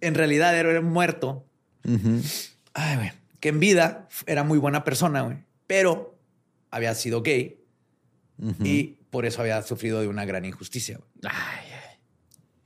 [0.00, 0.80] en realidad era
[2.74, 3.12] Ay, güey.
[3.40, 5.38] Que en vida era muy buena persona, güey.
[5.66, 6.14] Pero
[6.70, 7.58] había sido gay
[8.62, 10.98] y por eso había sufrido de una gran injusticia.
[10.98, 11.08] güey.
[11.34, 11.98] Ay, ay.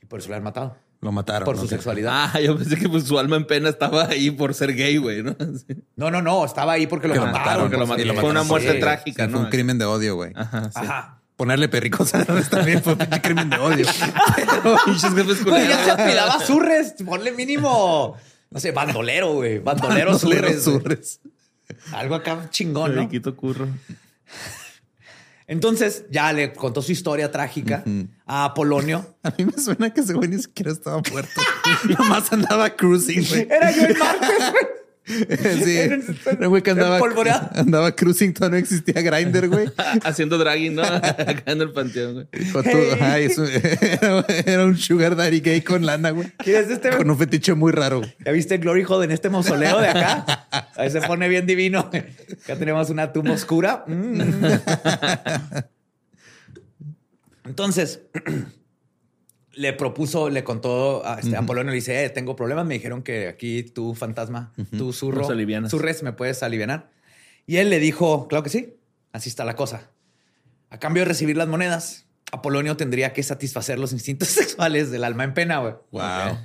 [0.03, 0.77] Y por eso lo han matado.
[1.01, 1.45] Lo mataron.
[1.45, 2.31] Por su sexualidad.
[2.35, 5.23] Ah, yo pensé que pues, su alma en pena estaba ahí por ser gay, güey,
[5.23, 5.33] ¿no?
[5.39, 5.77] Sí.
[5.97, 6.45] No, no, no.
[6.47, 7.71] Estaba ahí porque lo Que mataron.
[7.71, 8.17] lo pues, mataron.
[8.17, 8.81] Fue una muerte Sí.
[8.81, 9.37] trágica, Sí, ¿no?
[9.39, 10.33] Fue un crimen de odio, güey.
[10.35, 10.71] Ajá, sí.
[10.77, 11.21] Ajá.
[11.37, 12.13] Ponerle pericos
[12.49, 13.87] también fue un pinche crimen de odio.
[14.37, 16.95] Pero, Pinches jefes Güey, ya se apelaba Surres.
[17.05, 18.17] Ponle mínimo,
[18.55, 19.59] no sé, bandolero, güey.
[19.65, 21.21] Bandolero Surres.
[21.93, 23.35] Algo acá chingón, ¿no?
[23.35, 23.69] Curro.
[25.49, 27.83] Entonces ya le contó su historia trágica
[28.25, 29.17] a Apolonio.
[29.25, 31.41] A mí me suena que ese güey ni siquiera estaba muerto.
[31.99, 33.49] Nomás andaba cruising, güey.
[33.51, 34.65] Era yo el martes, güey.
[35.65, 35.79] Sí.
[36.41, 36.71] El güey que
[37.57, 39.71] andaba, cruising, todavía no existía Grinder, güey.
[40.05, 40.83] Haciendo dragging, ¿no?
[40.83, 42.27] Acá en el panteón, güey.
[42.65, 42.89] Hey.
[42.95, 46.33] ajá, y eso- era, era un sugar daddy gay con lana, güey.
[46.39, 46.91] ¿Quieres este?
[46.91, 48.01] Con un fetiche muy raro.
[48.25, 50.49] ¿Ya viste el Glory Hole en este mausoleo de acá?
[50.77, 51.81] Ahí se pone bien divino.
[51.81, 53.85] Acá tenemos una tumba oscura.
[53.87, 54.21] Mm.
[57.45, 58.01] Entonces,
[59.57, 63.29] le propuso, le contó a este Apolonio, le dice, eh, tengo problemas, me dijeron que
[63.29, 65.71] aquí tú, fantasma, tú, zurro, Nos alivianas.
[65.71, 66.91] zurres, me puedes alivianar.
[67.47, 68.75] Y él le dijo, claro que sí,
[69.13, 69.91] así está la cosa.
[70.71, 75.25] A cambio de recibir las monedas, Apolonio tendría que satisfacer los instintos sexuales del alma
[75.25, 75.75] en pena, güey.
[75.91, 76.39] Wow.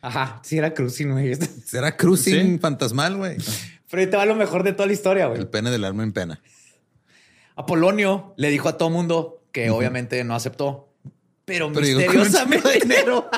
[0.00, 1.36] Ajá, sí era cruising, güey.
[1.72, 2.58] Era cruising Sí.
[2.58, 3.36] fantasmal, güey.
[3.90, 5.40] Pero ahí te va lo mejor de toda la historia, güey.
[5.40, 6.40] El pene del alma en pena.
[7.56, 10.87] Apolonio le dijo a todo mundo que obviamente no aceptó,
[11.48, 13.28] pero, misteriosamente dinero.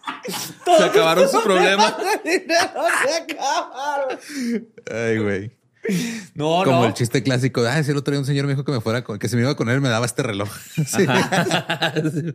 [0.64, 1.94] todos Se acabaron sus problemas.
[2.24, 4.18] dinero se acabaron.
[4.92, 5.50] Ay, güey.
[6.34, 6.86] No, Como no.
[6.86, 7.62] el chiste clásico.
[7.62, 9.28] de, Ah, sí, el otro día un señor me dijo que me fuera con, que
[9.28, 10.48] si me iba con él me daba este reloj.
[10.86, 11.06] Sí.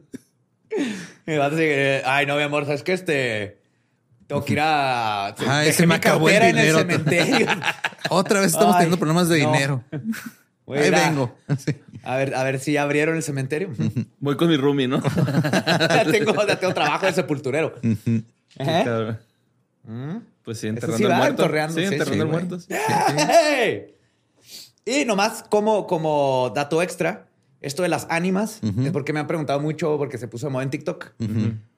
[1.25, 3.61] Me vas a decir, eh, ay, no, mi amor, sabes que este
[4.27, 6.79] tengo que ir a Ay, dejé se me acabó el cartera en el dinero.
[6.79, 7.47] cementerio.
[8.09, 9.51] Otra vez estamos Ay, teniendo problemas de no.
[9.51, 9.83] dinero.
[10.73, 11.35] Ahí vengo.
[11.57, 11.75] Sí.
[12.03, 13.69] A ver, a ver si ya abrieron el cementerio.
[14.19, 15.01] Voy con mi roomie, ¿no?
[15.03, 17.75] ya, tengo, ya tengo trabajo de sepulturero.
[17.83, 18.81] ¿Eh?
[18.83, 19.19] Cabrón.
[20.43, 21.43] Pues sí, enterrando sí al muerto.
[21.73, 22.57] Sí, enterrando al muerto.
[22.69, 23.95] ¡Hey!
[24.85, 27.27] Y nomás como, como dato extra,
[27.61, 30.63] esto de las ánimas, es porque me han preguntado mucho porque se puso de moda
[30.63, 31.11] en TikTok.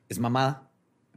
[0.07, 0.69] Es mamada.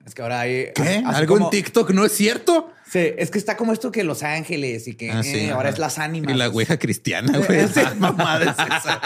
[0.04, 0.66] Es que ahora hay...
[0.74, 1.02] ¿Qué?
[1.04, 2.70] ¿Algo como- en TikTok no es cierto?
[2.88, 5.70] Sí, es que está como esto que Los Ángeles y que Ah, sí, eh, ahora
[5.70, 6.32] es las ánimas.
[6.32, 7.66] Y la ouija cristiana, güey.
[7.68, 7.80] Sí.
[7.98, 9.00] Mamada es esa.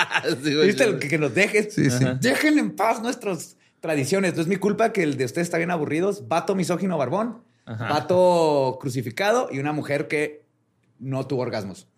[0.44, 0.86] Sí, güey, ¿Viste?
[0.86, 1.74] Lo que, que nos dejes.
[1.74, 2.04] Sí, sí.
[2.20, 4.34] Dejen en paz nuestras tradiciones.
[4.36, 6.28] No es mi culpa que el de ustedes está bien aburridos.
[6.28, 7.88] Vato misógino barbón, Ajá.
[7.88, 10.44] vato crucificado y una mujer que
[10.98, 11.88] no tuvo orgasmos.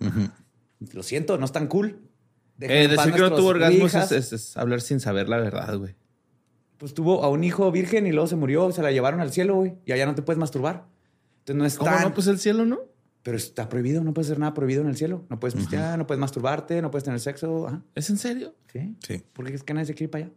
[0.92, 1.98] Lo siento, no es tan cool.
[2.58, 4.12] Dejen Eh, decir que no tuvo orgasmos ouijas.
[4.12, 5.96] es, es- es hablar sin saber la verdad, güey.
[6.78, 9.54] pues tuvo a un hijo virgen y luego se murió, se la llevaron al cielo,
[9.56, 9.74] güey.
[9.86, 10.84] Y allá no te puedes masturbar.
[11.42, 12.14] Entonces no es ¿Cómo tan- no?
[12.14, 12.80] Pues el cielo, ¿no?
[13.22, 15.24] Pero está prohibido, no puedes hacer nada prohibido en el cielo.
[15.28, 17.68] No puedes pistear, no puedes masturbarte, no puedes tener sexo.
[17.68, 17.82] Ajá.
[17.94, 18.54] ¿Es en serio?
[18.72, 18.96] Sí.
[19.06, 19.22] Sí.
[19.32, 20.34] Porque es que nadie se quiere ir para allá.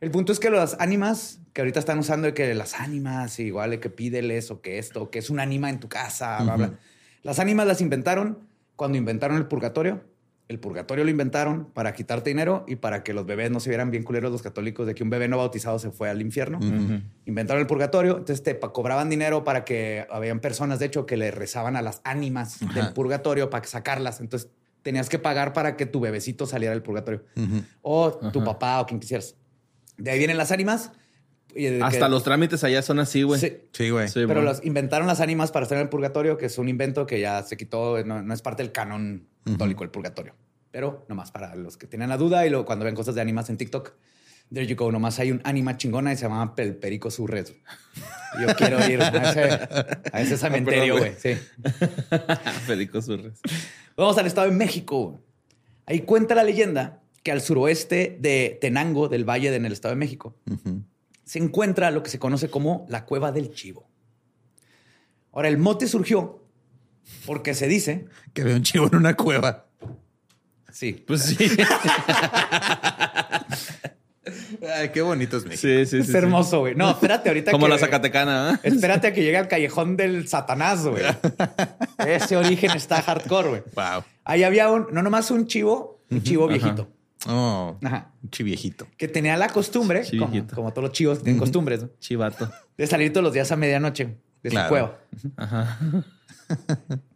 [0.00, 3.70] El punto es que las ánimas que ahorita están usando de que las ánimas, igual
[3.70, 6.78] de que pídeles o que esto, que es un ánima en tu casa, bla, bla.
[7.22, 8.38] Las ánimas las inventaron
[8.76, 10.02] cuando inventaron el purgatorio.
[10.50, 13.92] El purgatorio lo inventaron para quitarte dinero y para que los bebés no se vieran
[13.92, 16.58] bien culeros los católicos de que un bebé no bautizado se fue al infierno.
[17.24, 21.30] Inventaron el purgatorio, entonces te cobraban dinero para que habían personas, de hecho, que le
[21.30, 24.20] rezaban a las ánimas del purgatorio para sacarlas.
[24.20, 24.50] Entonces
[24.82, 27.22] tenías que pagar para que tu bebecito saliera del purgatorio.
[27.80, 29.36] O tu papá o quien quisieras.
[29.98, 30.90] De ahí vienen las ánimas.
[31.80, 33.40] Hasta que- los trámites allá son así, güey.
[33.72, 34.08] Sí, güey.
[34.08, 37.06] Sí, pero las inventaron las ánimas para estar en el purgatorio, que es un invento
[37.06, 40.34] que ya se quitó, no, no es parte del canon católico, el purgatorio.
[40.70, 43.50] Pero nomás para los que tienen la duda y luego cuando ven cosas de ánimas
[43.50, 43.92] en TikTok,
[44.52, 47.54] there you go, nomás hay un ánima chingona y se llama el Perico Surres.
[48.40, 49.68] Yo quiero ir a ese,
[50.12, 51.14] a ese cementerio, güey.
[51.18, 51.34] Sí.
[52.66, 53.40] Federico Surres.
[53.96, 55.20] Vamos al estado de México.
[55.86, 59.94] Ahí cuenta la leyenda que al suroeste de Tenango, del Valle de, en el estado
[59.94, 60.36] de México,
[61.24, 63.88] se encuentra lo que se conoce como la Cueva del Chivo.
[65.32, 66.39] Ahora, el mote surgió
[67.26, 69.66] porque se dice, Que veo un chivo en una cueva.
[70.72, 71.36] sí, Pues sí.
[74.76, 75.62] Ay, qué bonito es México.
[75.62, 76.74] sí, sí, es sí, hermoso, güey.
[76.74, 78.68] No, espérate ahorita Como que- la Zacatecana, ¿eh?
[78.68, 81.02] Espérate a que llegue al callejón del Satanás, güey.
[82.06, 83.62] Ese origen está hardcore, güey.
[83.74, 84.04] Wow.
[84.24, 86.88] Ahí había un, no nomás un chivo, un chivo viejito.
[87.26, 88.12] Oh, Ajá.
[88.22, 88.86] un chiviejito.
[88.96, 90.04] Que tenía la costumbre,
[90.54, 91.90] como, todos los chivos tienen costumbres, ¿no?
[91.98, 92.50] Chivato.
[92.76, 94.66] de salir todos los días a medianoche de Claro.
[94.66, 94.98] su cueva.
[95.36, 95.78] Ajá.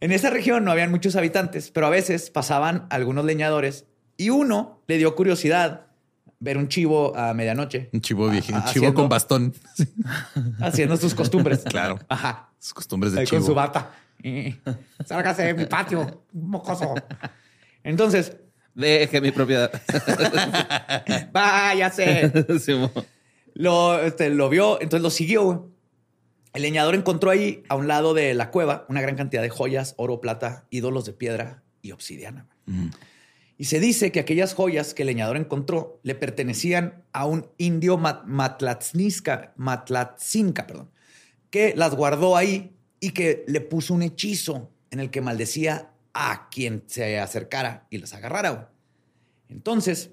[0.01, 4.82] En esa región no habían muchos habitantes, pero a veces pasaban algunos leñadores y uno
[4.87, 5.87] le dio curiosidad
[6.41, 8.57] ver un chivo a medianoche Un chivo viejito.
[8.59, 9.55] Un Ah, chivo haciendo- con bastón.
[10.61, 11.61] haciendo sus costumbres.
[11.64, 11.99] Claro.
[12.09, 12.51] Ajá.
[12.59, 13.41] Sus costumbres de Ahí chivo.
[13.41, 13.91] con su bata.
[15.05, 16.95] Sálgase de mi patio, mocoso.
[17.82, 18.37] Entonces,
[18.74, 19.70] Deje mi propiedad.
[21.32, 22.32] váyase.
[22.61, 22.72] Sí.
[23.55, 25.70] Lo, este, lo vio, entonces lo siguió.
[26.55, 29.94] El leñador encontró ahí, a un lado de la cueva, una gran cantidad de joyas,
[29.98, 32.46] oro, plata, ídolos de piedra y obsidiana.
[33.59, 37.98] Y se dice que aquellas joyas que el leñador encontró le pertenecían a un indio
[37.98, 39.55] mat- matlatzinca,
[40.66, 40.90] perdón,
[41.50, 46.48] que las guardó ahí y que le puso un hechizo en el que maldecía a
[46.50, 48.70] quien se acercara y las agarrara.
[49.48, 50.11] Entonces,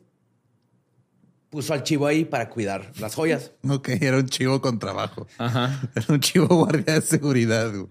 [1.52, 3.52] puso al chivo ahí para cuidar las joyas.
[3.70, 5.28] Ok, era un chivo con trabajo.
[5.38, 5.80] Ajá.
[5.96, 7.70] Era un chivo guardia de seguridad.
[7.72, 7.88] güey.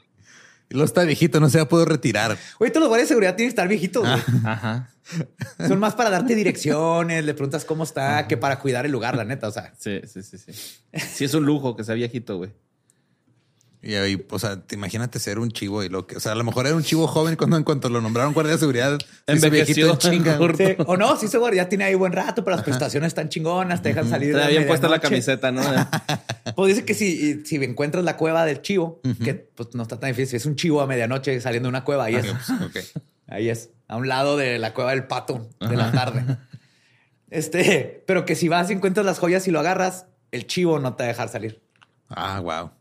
[0.73, 2.37] Y lo está viejito, no se ha podido retirar.
[2.59, 4.03] Oye, todos los guardias de seguridad tienen que estar viejitos.
[4.03, 4.23] güey.
[4.45, 4.91] Ajá.
[5.69, 9.25] Son más para darte direcciones, le preguntas cómo está, que para cuidar el lugar, la
[9.25, 9.49] neta.
[9.49, 10.53] O sea, Sí, sí, sí, sí.
[10.95, 12.51] Sí es un lujo que sea viejito, güey.
[13.83, 16.35] Y ahí, o sea, te imagínate ser un chivo y lo que, o sea, a
[16.35, 19.97] lo mejor era un chivo joven cuando en cuanto lo nombraron guardia de seguridad, Envejeció.
[19.97, 20.39] chinga.
[20.55, 23.81] Sí, O no, sí, ese guardia tiene ahí buen rato, pero las prestaciones están chingonas,
[23.81, 24.33] te dejan salir.
[24.35, 25.63] Trae a bien puesta la camiseta, ¿no?
[26.57, 30.11] Pues dice que si, si encuentras la cueva del chivo, que pues no está tan
[30.11, 32.29] difícil, es un chivo a medianoche saliendo de una cueva, ahí es.
[32.29, 32.37] Ok,
[32.73, 33.03] pues, ok.
[33.33, 36.37] Ahí es, a un lado de la cueva del pato de la tarde.
[37.31, 40.95] Este, pero que si vas y encuentras las joyas y lo agarras, el chivo no
[40.97, 41.63] te va a dejar salir.
[42.09, 42.73] Ah, wow.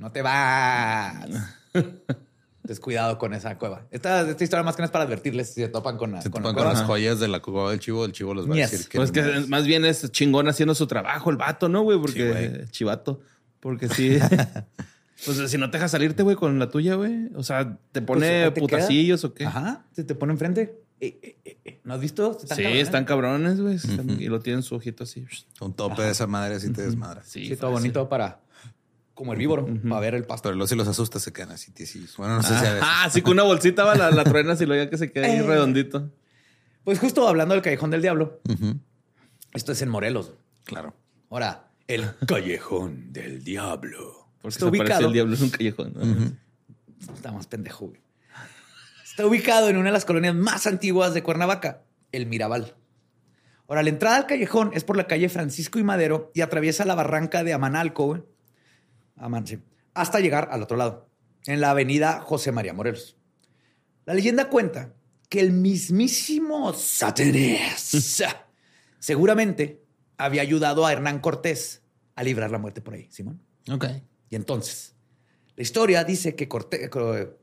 [0.00, 1.28] No te vas.
[2.62, 3.86] Descuidado con esa cueva.
[3.90, 6.42] Esta, esta historia más que nada es para advertirles si se topan con, Se con
[6.42, 8.68] topan con las joyas de la cueva del chivo, el chivo los va Yes.
[8.68, 8.98] a decir que.
[8.98, 11.98] Pues que más bien es chingón haciendo su trabajo el vato, ¿no, güey?
[11.98, 12.66] Porque Sí, güey.
[12.70, 13.20] chivato.
[13.60, 14.18] Porque sí.
[15.24, 17.28] pues si no te dejas salirte, güey, con la tuya, güey.
[17.34, 19.46] O sea, te Pues, pone te putacillos o qué.
[19.46, 20.78] Ajá, se te pone enfrente.
[21.00, 21.80] Eh, eh, eh.
[21.84, 22.32] ¿No has visto?
[22.32, 22.82] Están sí, cabrones.
[22.86, 23.78] están cabrones, güey.
[24.18, 25.24] Y lo tienen su ojito así.
[25.60, 27.22] Un tope de esa madre así te desmadra.
[27.24, 28.40] Sí, Sí, todo bonito para...
[29.20, 30.44] Como herbívoro, para ver el pasto.
[30.48, 31.72] Pero luego si los asusta se quedan así.
[31.72, 32.16] tiesis.
[32.16, 32.80] Bueno, no sé si a veces.
[32.82, 35.26] Ah, sí, con una bolsita va la, la truena y luego ya que se queda
[35.26, 35.42] ahí Eh.
[35.42, 36.10] redondito.
[36.84, 38.40] Pues justo hablando del Callejón del Diablo,
[39.52, 40.32] esto es en Morelos.
[40.64, 40.94] Claro.
[41.28, 44.30] Ahora, el Callejón del Diablo.
[44.40, 45.06] Porque Está ubicado...
[45.08, 45.92] el diablo en un callejón.
[45.94, 47.12] ¿no?
[47.14, 48.00] Está más pendejo, güey.
[49.04, 52.74] Está ubicado en una de las colonias más antiguas de Cuernavaca, el Mirabal.
[53.68, 56.94] Ahora, la entrada al callejón es por la calle Francisco y Madero y atraviesa la
[56.94, 58.22] barranca de Amanalco, güey.
[59.94, 61.08] Hasta llegar al otro lado,
[61.46, 63.16] en la avenida José María Morelos.
[64.06, 64.94] La leyenda cuenta
[65.28, 68.22] que el mismísimo Satanás
[68.98, 69.84] seguramente
[70.16, 71.82] había ayudado a Hernán Cortés
[72.14, 73.40] a librar la muerte por ahí, Simón.
[73.70, 73.86] Ok.
[74.28, 74.94] Y entonces,
[75.56, 77.36] la historia dice que Cortés, que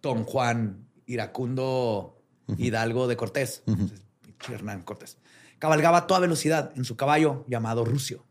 [0.00, 2.22] Don Juan Iracundo
[2.56, 5.18] Hidalgo de Cortés, pinche Hernán Cortés,
[5.58, 8.24] cabalgaba a toda velocidad en su caballo llamado Rusio.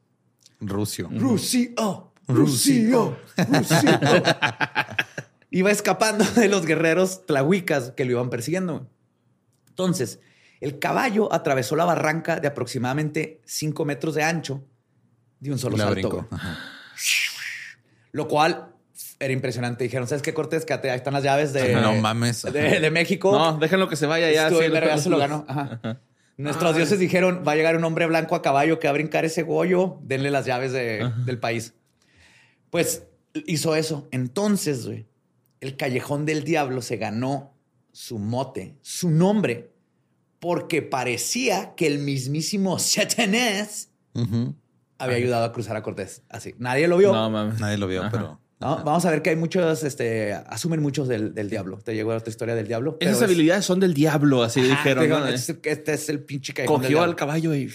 [0.60, 1.10] Rusio.
[1.12, 4.00] Rusio, Rusio, Rusio.
[5.52, 8.88] Iba escapando de los guerreros tlahuicas que lo iban persiguiendo.
[9.70, 10.20] Entonces,
[10.62, 14.64] el caballo atravesó la barranca de aproximadamente 5 metros de ancho
[15.40, 16.28] de un solo La salto.
[18.12, 18.68] Lo cual
[19.20, 19.84] era impresionante.
[19.84, 20.66] Dijeron, ¿sabes qué, Cortés?
[20.66, 22.44] Que ahí están las llaves de, No mames.
[22.44, 23.32] de, de México.
[23.32, 24.50] No, déjenlo que se vaya ya.
[24.50, 25.46] Sí, verga, se lo ganó.
[25.48, 25.80] Ajá.
[26.38, 29.26] Nuestros dioses dijeron, va a llegar un hombre blanco a caballo que va a brincar
[29.26, 31.74] ese goyo, denle las llaves de- del país.
[32.70, 33.04] Pues
[33.46, 34.08] hizo eso.
[34.12, 35.06] Entonces, güey,
[35.62, 37.54] el Callejón del Diablo se ganó
[37.92, 39.72] su mote, su nombre,
[40.40, 43.90] porque parecía que el mismísimo Satanás
[44.98, 46.24] había ayudado a cruzar a Cortés.
[46.30, 47.12] Así, nadie lo vio.
[47.14, 47.60] No, mames.
[47.60, 48.12] Nadie lo vio, Ajá.
[48.12, 48.40] pero.
[48.62, 48.84] ¿no?
[48.84, 51.78] Vamos a ver que hay muchos, este, asumen muchos del, del diablo.
[51.80, 52.98] Te llegó otra historia del diablo.
[53.00, 55.04] pero Esas es- habilidades son del diablo, así Ajá, dijeron.
[55.06, 55.28] digo, ¿no?
[55.28, 57.72] este, este es el pinche del Cogió al caballo y.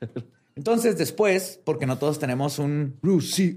[0.54, 3.56] Entonces, después, porque no todos tenemos un Rusio,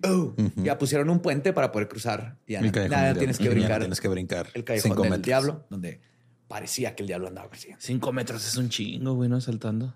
[0.56, 2.38] ya pusieron un puente para poder cruzar.
[2.48, 4.48] Y ya, del tienes que brincar Tienes que brincar.
[4.54, 5.26] el callejón cinco del metros.
[5.26, 6.00] diablo, donde
[6.48, 7.84] parecía que el diablo andaba persiguiendo.
[7.86, 9.42] Cinco metros es un chingo, güey, ¿no?
[9.42, 9.94] Saltando.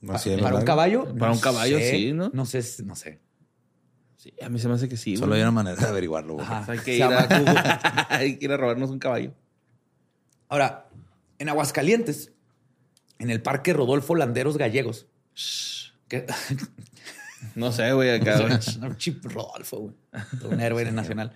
[0.00, 1.14] De para un caballo.
[1.16, 2.30] Para un caballo, sé, sí, ¿no?
[2.32, 3.18] No sé, no sé.
[4.16, 5.16] Sí, a mí se me hace que sí.
[5.16, 5.40] Solo güey.
[5.40, 6.34] hay una manera de averiguarlo.
[6.34, 6.46] güey.
[6.46, 6.70] Ajá.
[6.70, 8.06] Hay que ir a.
[8.10, 9.32] Hay que ir a robarnos un caballo.
[10.48, 10.88] Ahora,
[11.38, 12.32] en Aguascalientes,
[13.18, 15.06] en el Parque Rodolfo Landeros Gallegos,
[17.54, 18.58] No sé, güey, acá.
[18.96, 19.94] Chip Rodolfo, güey.
[20.50, 21.32] Un héroe nacional.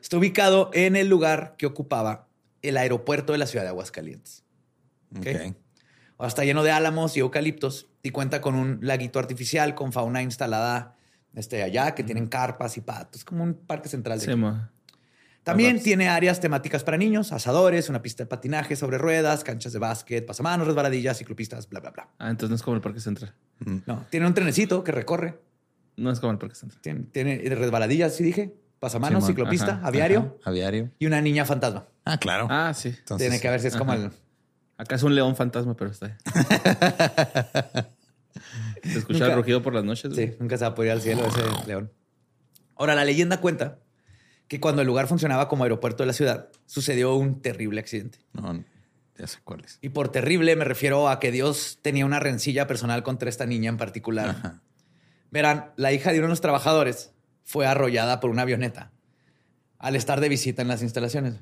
[0.00, 2.28] Está ubicado en el lugar que ocupaba
[2.62, 4.44] el aeropuerto de la ciudad de Aguascalientes.
[5.16, 5.26] Ok.
[6.18, 10.22] Ahora está lleno de álamos y eucaliptos y cuenta con un laguito artificial con fauna
[10.22, 10.96] instalada
[11.34, 14.18] este, allá que tienen carpas y patos, como un parque central.
[14.18, 14.72] De Sí, ma.
[15.46, 19.78] También tiene áreas temáticas para niños, asadores, una pista de patinaje sobre ruedas, canchas de
[19.78, 22.08] básquet, pasamanos, resbaladillas, ciclopistas, bla, bla, bla.
[22.18, 23.32] Ah, entonces no es como el Parque Central.
[23.60, 23.76] Mm.
[23.86, 25.38] No, tiene un trenecito que recorre,
[25.96, 26.80] No es como el Parque Central.
[26.82, 30.90] tiene, tiene resbaladillas, sí dije, pasamanos, Simón, ciclopista, ajá, aviario Ajá, Aviario.
[30.98, 31.86] y una niña fantasma.
[32.04, 32.48] Ah, claro.
[32.50, 32.88] Ah, sí.
[32.88, 34.10] Entonces, tiene que ver si es como el...
[34.78, 36.12] Acá es un león fantasma, pero está ahí.
[38.82, 40.12] Se escucha Nunca- el rugido por las noches.
[40.12, 40.28] güey.
[40.28, 41.92] Sí, nunca se va a poder ir al cielo ese león.
[42.76, 43.78] Ahora, la leyenda cuenta
[44.48, 48.18] que cuando el lugar funcionaba como aeropuerto de la ciudad, sucedió un terrible accidente.
[48.32, 48.64] No,
[49.18, 49.78] ya sé cuál es.
[49.80, 53.70] Y por terrible me refiero a que Dios tenía una rencilla personal contra esta niña
[53.70, 54.30] en particular.
[54.30, 54.62] Ajá.
[55.30, 57.12] Verán, la hija de uno de los trabajadores
[57.44, 58.92] fue arrollada por una avioneta
[59.78, 61.34] al estar de visita en las instalaciones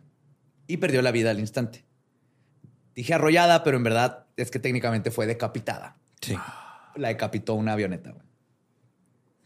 [0.67, 1.85] y perdió la vida al instante.
[2.95, 5.97] Dije arrollada, pero en verdad es que técnicamente fue decapitada.
[6.21, 6.37] Sí.
[6.97, 8.15] La decapitó una avioneta.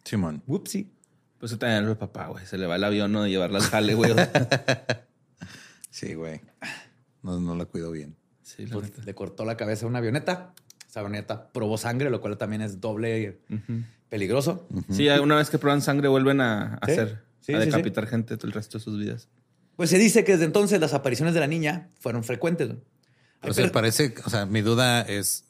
[0.04, 0.42] Simón.
[0.46, 0.90] Whoopsie.
[1.38, 2.44] Pues eso también es el papá, güey.
[2.46, 3.22] Se le va el avión ¿no?
[3.22, 4.12] de llevarla al jale, güey.
[5.90, 6.40] Sí, güey.
[7.22, 8.16] No, no la cuido bien.
[8.42, 10.52] Sí, la Pues, le cortó la cabeza a una avioneta.
[10.88, 13.82] Esa avioneta probó sangre, lo cual también es doble Ujú.
[14.08, 14.66] peligroso.
[14.90, 18.06] Sí, una vez que prueban sangre vuelven a, a Sí, hacer, sí, a sí, decapitar
[18.06, 19.28] gente todo el resto de sus vidas.
[19.76, 22.68] Pues se dice que desde entonces las apariciones de la niña fueron frecuentes.
[22.68, 22.80] güey.
[23.42, 25.44] Hay O sea, per- parece, o sea, mi duda es,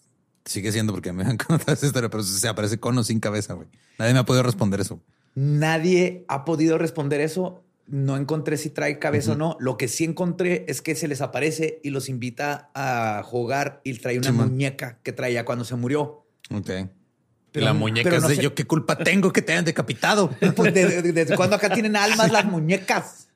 [0.45, 3.55] sigue siendo porque me han contado esa historia, pero se aparece con o sin cabeza,
[3.55, 3.69] güey.
[3.99, 5.01] Nadie me ha podido responder eso.
[5.43, 7.63] Nadie ha podido responder eso.
[7.87, 9.57] No encontré si trae cabeza o no.
[9.61, 13.95] Lo que sí encontré es que se les aparece y los invita a jugar y
[13.95, 16.27] trae una Sí, muñeca que traía cuando se murió.
[16.53, 16.71] Ok.
[17.53, 19.65] Pero- la muñeca pero es no de sé- yo, ¿qué culpa tengo que te hayan
[19.65, 20.29] decapitado?
[20.57, 23.29] Pues, ¿Desde, cuándo acá tienen almas las muñecas?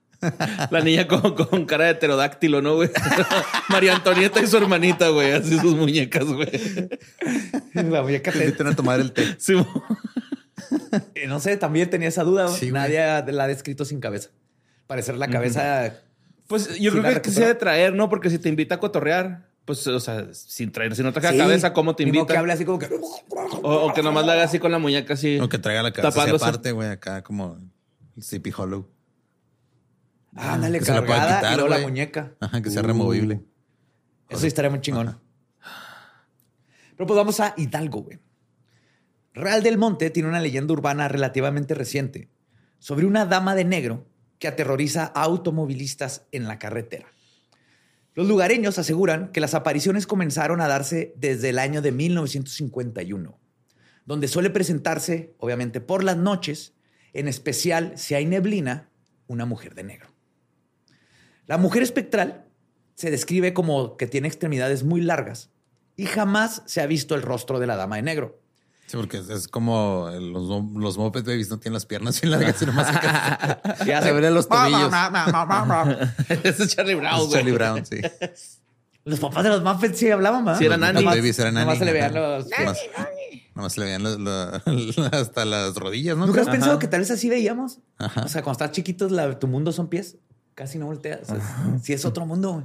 [0.70, 2.90] La niña con, con cara de pterodáctilo, ¿no, güey?
[3.70, 5.32] María Antonieta y su hermanita, güey.
[5.32, 6.50] Así sus muñecas, güey.
[7.74, 9.34] La muñeca Te te- invitan a tomar el té.
[9.38, 9.54] Sí,
[11.28, 12.48] No sé, también tenía esa duda.
[12.48, 12.70] Sí.
[12.72, 12.98] Nadie
[13.32, 14.30] la ha descrito sin cabeza.
[14.86, 15.94] Parecer la cabeza.
[16.46, 18.08] Pues yo creo la que, que se debe traer, ¿no?
[18.08, 21.38] Porque si te invita a cotorrear, pues, o sea, sin traer, si no trae Sí,
[21.38, 22.26] cabeza, ¿cómo te invita?
[22.26, 22.90] que hable así como que.
[23.62, 25.38] O, o que nomás la haga así con la muñeca así.
[25.40, 26.44] O que traiga la cabeza hacia Tapándose.
[26.44, 27.58] aparte, güey, acá como
[28.20, 28.88] Sleepy Hollow.
[30.34, 32.32] Ándale, Que se la pueda cargada quitar, y luego la muñeca.
[32.40, 33.40] Ajá, que sea Uh, removible.
[34.28, 35.18] Eso estaría muy chingón.
[36.96, 38.18] Pero pues vamos a Hidalgo, güey.
[39.34, 42.28] Real del Monte tiene una leyenda urbana relativamente reciente
[42.78, 44.06] sobre una dama de negro
[44.38, 47.06] que aterroriza a automovilistas en la carretera.
[48.14, 53.38] Los lugareños aseguran que las apariciones comenzaron a darse desde el año de 1951,
[54.04, 56.74] donde suele presentarse, obviamente, por las noches,
[57.14, 58.90] en especial si hay neblina,
[59.28, 60.08] una mujer de negro.
[61.46, 62.44] La mujer espectral
[62.96, 65.50] se describe como que tiene extremidades muy largas
[65.96, 68.41] y jamás se ha visto el rostro de la dama de negro.
[68.92, 72.56] Sí, porque es, es como los, los Moped Babies no tienen las piernas bien largas,
[72.58, 72.88] sino más
[73.86, 74.92] Ya se ven los tobillos.
[76.44, 77.30] Ese es Charlie Brown, güey.
[77.32, 77.96] Charlie Brown, sí.
[79.06, 80.58] Los papás de los Muppets sí hablaban, ¿verdad?
[80.58, 81.04] Sí, eran Los Annie.
[81.06, 82.46] babies eran Annie, se le veían los...
[82.50, 82.78] Nomás,
[83.54, 84.18] nomás se le veían los-
[84.66, 86.26] los- hasta las rodillas, ¿no?
[86.26, 87.78] ¿Nunca has pensado que tal vez así veíamos?
[87.98, 88.24] Ajá.
[88.24, 90.16] O sea, cuando estás chiquitos, la- tu mundo son pies.
[90.54, 91.22] Casi no volteas.
[91.22, 92.64] O sea, sí es otro mundo, güey.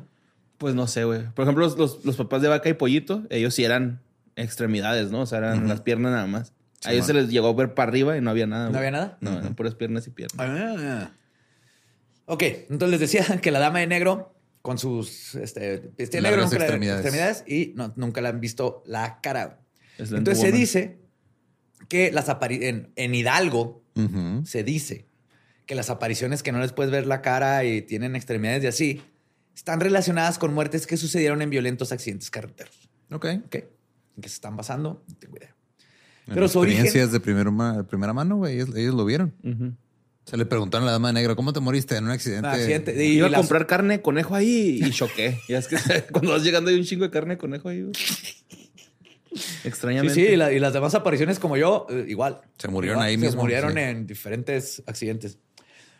[0.57, 1.23] Pues no sé, güey.
[1.31, 4.01] Por ejemplo, los, los- los papás de vaca y pollito, ellos sí eran
[4.37, 5.21] extremidades, ¿no?
[5.21, 6.53] O sea, eran las piernas nada más.
[6.85, 8.65] a ellos se les llegó a ver para arriba y no había nada.
[8.65, 8.79] ¿No güey.
[8.79, 9.17] había nada?
[9.19, 10.35] No, eran puras piernas y piernas.
[10.39, 11.11] Ah.
[12.25, 16.57] Ok, entonces les decía que la dama de negro con sus este, de negro nunca
[16.57, 17.05] la- extremidades.
[17.05, 19.59] extremidades y no, nunca le han visto la cara.
[19.97, 20.99] Entonces se dice
[21.89, 23.83] que las en, en Hidalgo
[24.43, 25.07] se dice
[25.65, 29.01] que las apariciones que no les puedes ver la cara y tienen extremidades y así
[29.55, 32.89] están relacionadas con muertes que sucedieron en violentos accidentes carreteros.
[33.11, 33.25] Ok.
[33.45, 33.55] ¿Ok?
[34.17, 35.03] ¿En qué se están basando?
[35.07, 35.55] No tengo idea.
[36.27, 38.55] En Pero su origen- experiencias de primer ma- primera mano, güey.
[38.55, 39.33] Ellos, ellos lo vieron.
[40.25, 42.49] Se le preguntaron a la dama de negro, ¿cómo te moriste en un accidente?
[42.49, 43.05] Accidente.
[43.05, 45.39] Y, Iba a las- comprar carne de conejo ahí y choqué.
[45.47, 45.77] ya es que
[46.11, 47.83] cuando vas llegando hay un chingo de carne de conejo ahí.
[47.83, 47.93] güey.
[49.63, 50.15] Extrañamente.
[50.15, 52.41] sí, y, la- y las demás apariciones como yo, eh, igual.
[52.57, 53.79] Se murieron Igual, ahí se mismo, murieron sí.
[53.79, 55.37] en diferentes accidentes.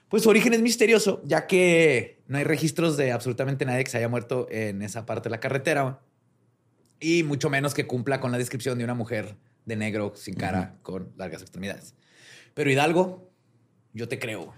[0.10, 3.98] Pues su origen es misterioso, ya que no hay registros de absolutamente nadie que se
[3.98, 6.00] haya muerto en esa parte de la carretera.
[7.00, 10.78] Y mucho menos que cumpla con la descripción de una mujer de negro sin cara
[10.82, 11.94] con largas extremidades.
[12.54, 13.30] Pero Hidalgo,
[13.94, 14.54] yo te creo.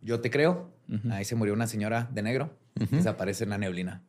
[0.00, 0.70] Yo te creo.
[1.10, 2.56] Ahí se murió una señora de negro.
[2.80, 2.96] Ujú.
[2.96, 4.02] Desaparece en la neblina.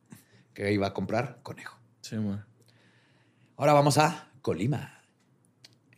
[0.54, 1.78] Que iba a comprar conejo.
[2.00, 2.38] Sí, güey.
[3.56, 5.02] Ahora vamos a Colima.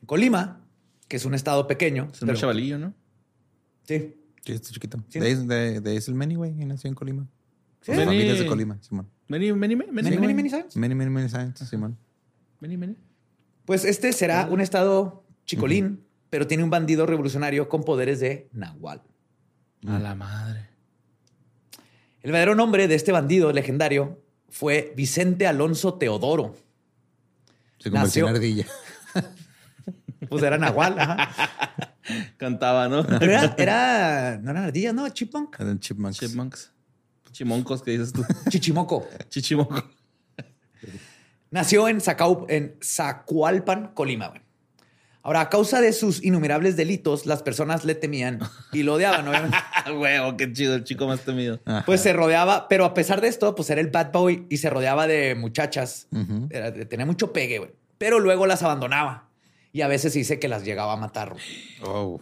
[0.00, 0.66] En Colima,
[1.06, 2.08] que es un estado pequeño.
[2.12, 2.94] Es un pero- chavalillo, ¿no?
[3.84, 4.16] Sí.
[4.44, 4.98] Sí, está chiquito.
[5.08, 5.20] Sí.
[5.20, 6.50] De, es el güey.
[6.60, 7.28] y Nació en Colima.
[7.82, 7.92] Sí.
[7.92, 9.06] Las familias de Colima, Simón.
[9.06, 10.76] Many, many, many, many, Many, many, many, many signs.
[10.76, 11.96] Many, many, many science, Simón.
[12.60, 12.96] many, many.
[13.64, 19.02] Pues este será un estado chicolín, pero tiene un bandido revolucionario con poderes de Nahual.
[19.86, 20.68] A la madre.
[22.22, 26.54] El verdadero nombre de este bandido legendario fue Vicente Alonso Teodoro.
[27.78, 28.66] Se convirtió en Nació- ardilla.
[30.28, 31.30] Pues era Nahual, ajá.
[32.36, 33.04] Cantaba, ¿no?
[33.06, 35.58] Pero era, era- no era ardilla, no, chipmunk.
[35.58, 36.18] Eran chipmunks.
[36.20, 36.72] Chipmunks.
[37.32, 38.24] Chimoncos, que dices tú?
[38.50, 39.06] Chichimoco.
[39.28, 39.82] Chichimonco.
[41.50, 44.28] Nació en, Zacau- en Zacualpan, Colima.
[44.28, 44.40] güey.
[45.22, 48.38] Ahora, a causa de sus innumerables delitos, las personas le temían
[48.72, 49.56] y lo odiaban, obviamente.
[49.98, 51.60] Huevo, qué chido, el chico más temido.
[51.84, 54.70] Pues se rodeaba, pero a pesar de esto, pues era el bad boy y se
[54.70, 56.06] rodeaba de muchachas.
[56.50, 57.70] Era- tenía mucho pegue, güey.
[57.98, 59.28] Pero luego las abandonaba.
[59.72, 61.30] Y a veces dice que las llegaba a matar.
[61.32, 61.44] güey.
[61.84, 62.20] Oh.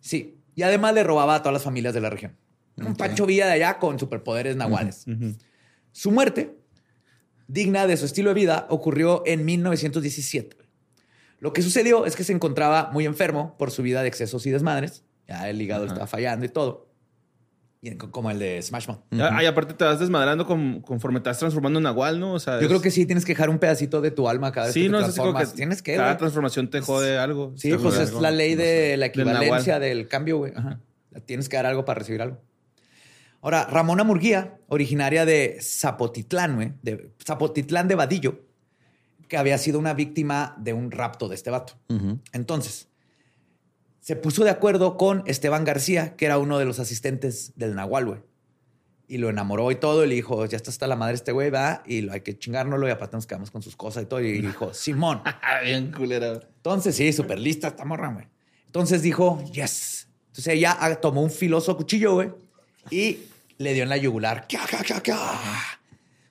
[0.00, 0.38] Sí.
[0.56, 2.36] Y además le robaba a todas las familias de la región.
[2.76, 2.94] Un.
[2.96, 5.04] Pancho Villa de allá con superpoderes nahuales.
[5.92, 6.56] Su muerte,
[7.48, 10.56] digna de su estilo de vida, ocurrió en 1917.
[11.40, 14.50] Lo que sucedió es que se encontraba muy enfermo por su vida de excesos y
[14.50, 15.04] desmadres.
[15.28, 16.86] Ya el hígado estaba fallando y todo.
[17.82, 19.00] Y como el de Smash Mouth.
[19.12, 22.32] Y aparte te vas desmadrando con- conforme te vas transformando en Nahual, ¿no?
[22.32, 24.50] O sea, Yo es- creo que sí tienes que dejar un pedacito de tu alma
[24.50, 25.50] cada vez Sí, que te no, es transformas.
[25.50, 27.52] que tienes que, cada transformación te jode algo.
[27.56, 30.52] Sí, pues es la ley de la Del equivalencia del cambio, güey.
[31.26, 32.40] Tienes que dar algo para recibir algo.
[33.46, 38.40] Ahora, Ramona Murguía, originaria de Zapotitlán, de Zapotitlán de Vadillo,
[39.28, 41.74] que había sido una víctima de un rapto de este vato.
[42.32, 42.88] Entonces,
[44.00, 48.06] se puso de acuerdo con Esteban García, que era uno de los asistentes del Nahual,
[48.06, 48.20] güey.
[49.06, 51.48] Y lo enamoró y todo, y le dijo, ya está hasta la madre este güey,
[51.50, 54.20] va, y lo- hay que chingárnoslo, y aparte nos quedamos con sus cosas y todo.
[54.22, 55.22] Y dijo, Simón.
[55.62, 56.32] Bien culera.
[56.56, 58.26] Entonces, sí, súper lista esta morra, güey.
[58.66, 60.08] Entonces dijo, yes.
[60.30, 62.32] Entonces ella ah, tomó un filoso cuchillo, güey,
[62.90, 63.20] y
[63.58, 64.46] le dio en la yugular.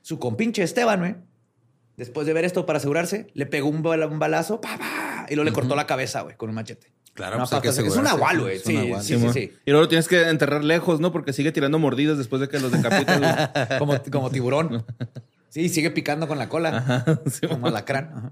[0.02, 1.16] Su compinche Esteban, güey,
[1.98, 5.36] después de ver esto para asegurarse, le pegó un, bala- un balazo, pa, pa, y
[5.36, 6.92] luego le cortó la cabeza, güey, con un machete.
[7.14, 8.60] Claro, pues que es un sí, güey.
[8.60, 9.34] Sí, sí, sí, Simón.
[9.34, 9.54] sí.
[9.66, 11.14] Y luego lo tienes que enterrar lejos, ¿no?
[11.14, 13.50] Porque sigue tirando mordidas después de que los decapitas.
[13.80, 14.86] Como, como tiburón.
[15.50, 17.06] Sí, sigue picando con la cola.
[17.32, 18.12] Sí, como alacrán.
[18.14, 18.30] Ajá.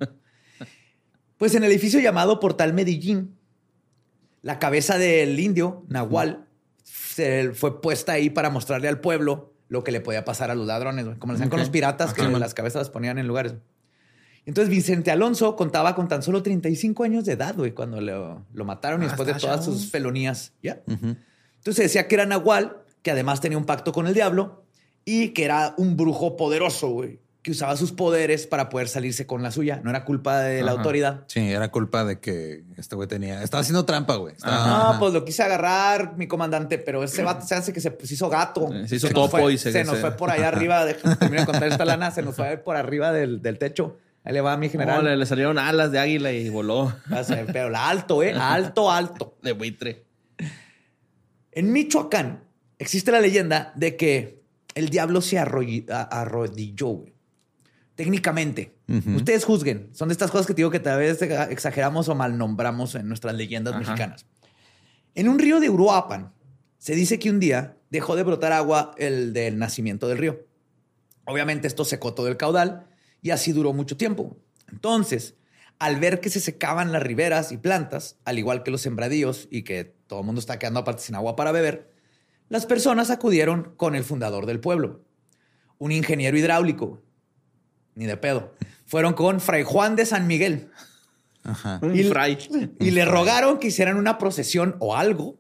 [1.37, 3.37] Pues en el edificio llamado Portal Medellín,
[4.41, 6.45] la cabeza del indio, Nahual,
[6.93, 10.67] se fue puesta ahí para mostrarle al pueblo lo que le podía pasar a los
[10.67, 12.37] ladrones, como le hacían con los piratas, que Ajá.
[12.37, 13.55] las cabezas las ponían en lugares.
[14.45, 18.65] Entonces Vicente Alonso contaba con tan solo 35 años de edad, güey, cuando lo, lo
[18.65, 20.53] mataron y Ah, después de todas sus felonías.
[20.61, 20.81] Ya.
[20.85, 21.15] Ujú.
[21.57, 24.65] Entonces decía que era Nahual, que además tenía un pacto con el diablo
[25.05, 29.43] y que era un brujo poderoso, güey, que usaba sus poderes para poder salirse con
[29.43, 29.81] la suya.
[29.83, 30.79] No era culpa de la Ajá.
[30.79, 31.23] autoridad.
[31.27, 33.43] Sí, era culpa de que este güey tenía.
[33.43, 34.33] Estaba haciendo trampa, güey.
[34.33, 34.99] Estaba- No, Ajá.
[34.99, 38.29] pues lo quise agarrar, mi comandante, pero ese vato se hace que se, se hizo
[38.29, 38.69] gato.
[38.87, 40.85] Se hizo topo fue- y se- se nos fue por allá arriba.
[40.85, 42.11] Déjame de contar esta lana.
[42.11, 43.97] Se nos fue por arriba del, del techo.
[44.23, 45.03] Ahí le va a mi No, general.
[45.03, 46.95] le, le salieron alas de águila y voló
[47.51, 48.33] Pero la alto, ¿eh?
[48.33, 49.35] Alto, alto.
[49.43, 50.05] de buitre.
[51.51, 52.41] En Michoacán
[52.79, 54.41] existe la leyenda de que
[54.75, 57.12] el diablo se arrodilló, güey.
[57.95, 58.75] Técnicamente.
[59.15, 59.89] Ustedes juzguen.
[59.93, 63.35] Son de estas cosas que te digo que tal vez exageramos o malnombramos en nuestras
[63.35, 63.79] leyendas Ajá.
[63.81, 64.25] mexicanas.
[65.15, 66.33] En un río de Uruapan,
[66.79, 70.45] se dice que un día dejó de brotar agua el del nacimiento del río.
[71.25, 72.87] Obviamente esto secó todo el caudal
[73.21, 74.37] y así duró mucho tiempo.
[74.71, 75.35] Entonces,
[75.79, 79.63] al ver que se secaban las riberas y plantas, al igual que los sembradíos y
[79.63, 81.93] que todo el mundo está quedando aparte sin agua para beber,
[82.49, 85.05] las personas acudieron con el fundador del pueblo,
[85.77, 87.01] un ingeniero hidráulico.
[87.95, 88.53] Ni de pedo.
[88.85, 90.69] Fueron con Fray Juan de San Miguel
[91.43, 91.79] Ajá.
[91.93, 92.37] Y- fry.
[92.79, 95.37] y le rogaron que hicieran una procesión o algo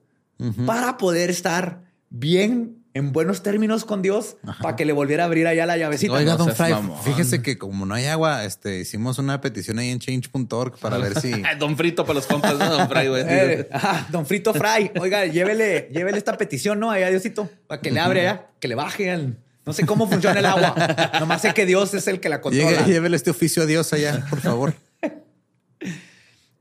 [0.65, 5.47] para poder estar bien en buenos términos con Dios para que le volviera a abrir
[5.47, 6.13] allá la llavecita.
[6.13, 6.73] Oiga, no don Fry,
[7.03, 11.19] fíjese que como no hay agua, este, hicimos una petición ahí en change.org para ver
[11.19, 11.31] si...
[11.59, 12.69] Don Frito para los compas, ¿no?
[12.69, 13.23] Don Fry, güey.
[13.25, 16.91] Eh, ajá, don Frito Fry, oiga, llévele, llévele esta petición, ¿no?
[16.91, 19.37] Allá, Diosito, para que le abre allá, que le baje al...
[19.65, 20.75] No sé cómo funciona el agua.
[21.19, 22.85] Nomás sé que Dios es el que la controla.
[22.85, 24.73] Llévele este oficio a Dios allá, por favor.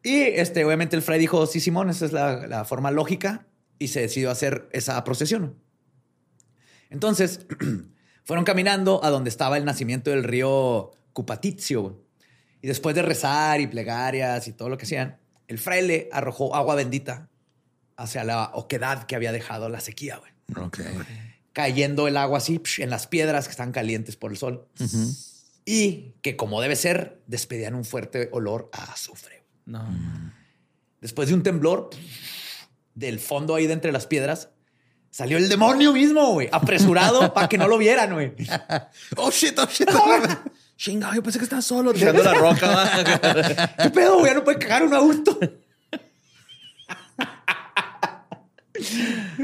[0.05, 3.47] Y este, obviamente el Fray dijo, sí, Simón, esa es la, la forma lógica.
[3.79, 5.57] Y se decidió hacer esa procesión.
[6.91, 7.47] Entonces,
[8.25, 12.05] fueron caminando a donde estaba el nacimiento del río Cupatizio.
[12.61, 16.77] Y después de rezar y plegarias y todo lo que hacían, el fraile arrojó agua
[16.77, 17.29] bendita
[17.97, 20.31] hacia la oquedad que había dejado la sequía, güey.
[21.53, 24.67] Cayendo el agua así psh, en las piedras que están calientes por el sol.
[25.65, 29.45] Y que, como debe ser, despedían un fuerte olor a azufre.
[29.67, 29.87] No.
[31.01, 31.91] Después de un temblor,
[32.95, 34.51] del fondo ahí de entre las piedras,
[35.11, 38.35] salió el demonio mismo, güey, apresurado para que no lo vieran, güey.
[39.17, 39.89] Oh, shit, oh, shit.
[40.77, 41.93] Chingado, yo pensé que estaba solo.
[41.93, 43.75] Tirando la roca.
[43.81, 44.33] ¿Qué pedo, güey?
[44.33, 45.39] Ya no puede cagar un adulto.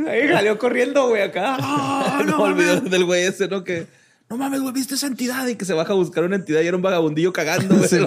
[0.08, 1.56] Ahí salió corriendo, güey, acá.
[1.60, 3.64] Ah, no no, olvidó del güey ese, ¿no?
[3.64, 3.86] Que
[4.28, 6.66] no mames, güey, viste esa entidad y que se baja a buscar una entidad y
[6.66, 7.88] era un vagabundillo cagando, güey.
[7.88, 7.98] Sí.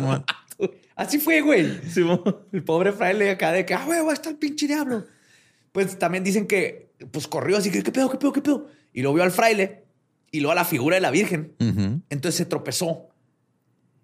[0.95, 1.79] Así fue, güey.
[2.51, 5.05] El pobre fraile acá de que, ah, güey, va a estar el pinche diablo.
[5.71, 8.67] Pues también dicen que, pues corrió así que, ¿qué pedo, qué pedo, qué pedo?
[8.93, 9.85] Y lo vio al fraile
[10.31, 11.53] y luego a la figura de la Virgen.
[12.09, 13.09] Entonces se tropezó.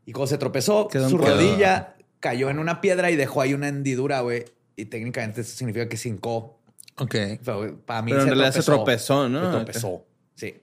[0.06, 3.68] Y cuando se tropezó, Quedó su rodilla cayó en una piedra y dejó ahí una
[3.68, 4.46] hendidura, güey.
[4.76, 6.57] Y técnicamente eso significa que se hincó.
[7.00, 7.16] Ok.
[7.44, 9.44] Pero Para mí Pero en se realidad se tropezó, ¿no?
[9.52, 10.62] Se tropezó, sí.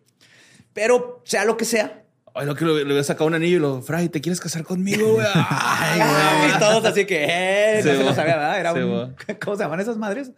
[0.73, 2.01] Pero sea lo que sea.
[2.35, 5.13] Ay, lo que le, había sacado un anillo y lo, Fray, ¿te quieres casar conmigo,
[5.15, 5.27] güey?
[5.35, 8.59] Ay, Ay, todos así que, eh, no se lo sabía, ¿verdad?
[8.59, 9.15] Era Sí, un.
[9.45, 10.33] ¿cómo se llaman esas madres?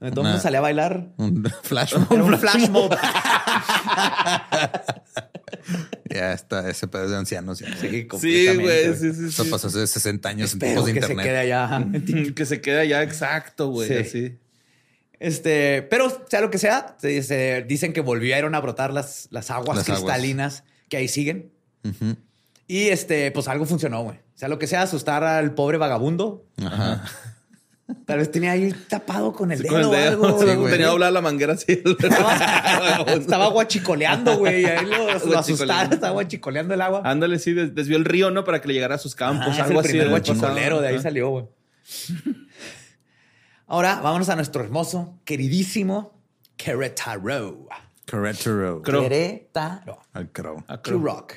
[0.00, 1.06] Donde todo el Una- mundo salía a bailar.
[1.18, 1.94] Un flash.
[2.10, 2.90] Era un flash mob.
[6.10, 7.60] ya está, ese pedo de ancianos.
[7.60, 7.76] Ya.
[7.76, 9.50] Sí, güey, sí, sí, Eso sí.
[9.50, 11.26] pasó hace 60 años en Espero tiempos de que se internet.
[11.26, 12.34] quede allá.
[12.34, 13.94] que se queda ya exacto, güey, Sí.
[13.94, 14.38] así.
[15.20, 19.50] Este, pero sea lo que sea, se, se- dicen que volvieron a brotar las, las
[19.50, 20.00] aguas Las aguas.
[20.02, 21.52] cristalinas que ahí siguen.
[21.84, 22.16] Ujú.
[22.66, 24.18] Y este, pues algo funcionó, güey.
[24.34, 26.46] Sea lo que sea, asustar al pobre vagabundo.
[26.64, 27.04] Ajá.
[28.06, 29.92] Tal vez tenía ahí tapado con el dedo, Con el o
[30.24, 30.40] algo.
[30.46, 30.70] Sí, güey.
[30.72, 31.82] Tenía doblada la manguera así.
[31.98, 34.64] Estaba, estaba guachicoleando, güey.
[34.64, 37.02] Ahí lo, lo asustaron, estaba guachicoleando el agua.
[37.04, 38.44] Ándale, sí, des- desvió el río, ¿no?
[38.44, 39.98] Para que le llegara a sus campos, es algo el así.
[40.08, 41.02] guachicolero, de ahí Ajá.
[41.02, 41.44] salió, güey.
[43.70, 46.20] Ahora vámonos a nuestro hermoso, queridísimo
[46.56, 47.68] Querétaro.
[48.04, 48.82] Querétaro.
[48.82, 50.00] Querétaro.
[50.12, 50.64] Al crow.
[50.82, 50.98] Creo.
[50.98, 51.34] Q-Rock.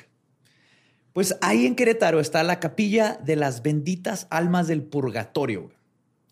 [1.12, 5.70] Pues ahí en Querétaro está la capilla de las benditas almas del purgatorio.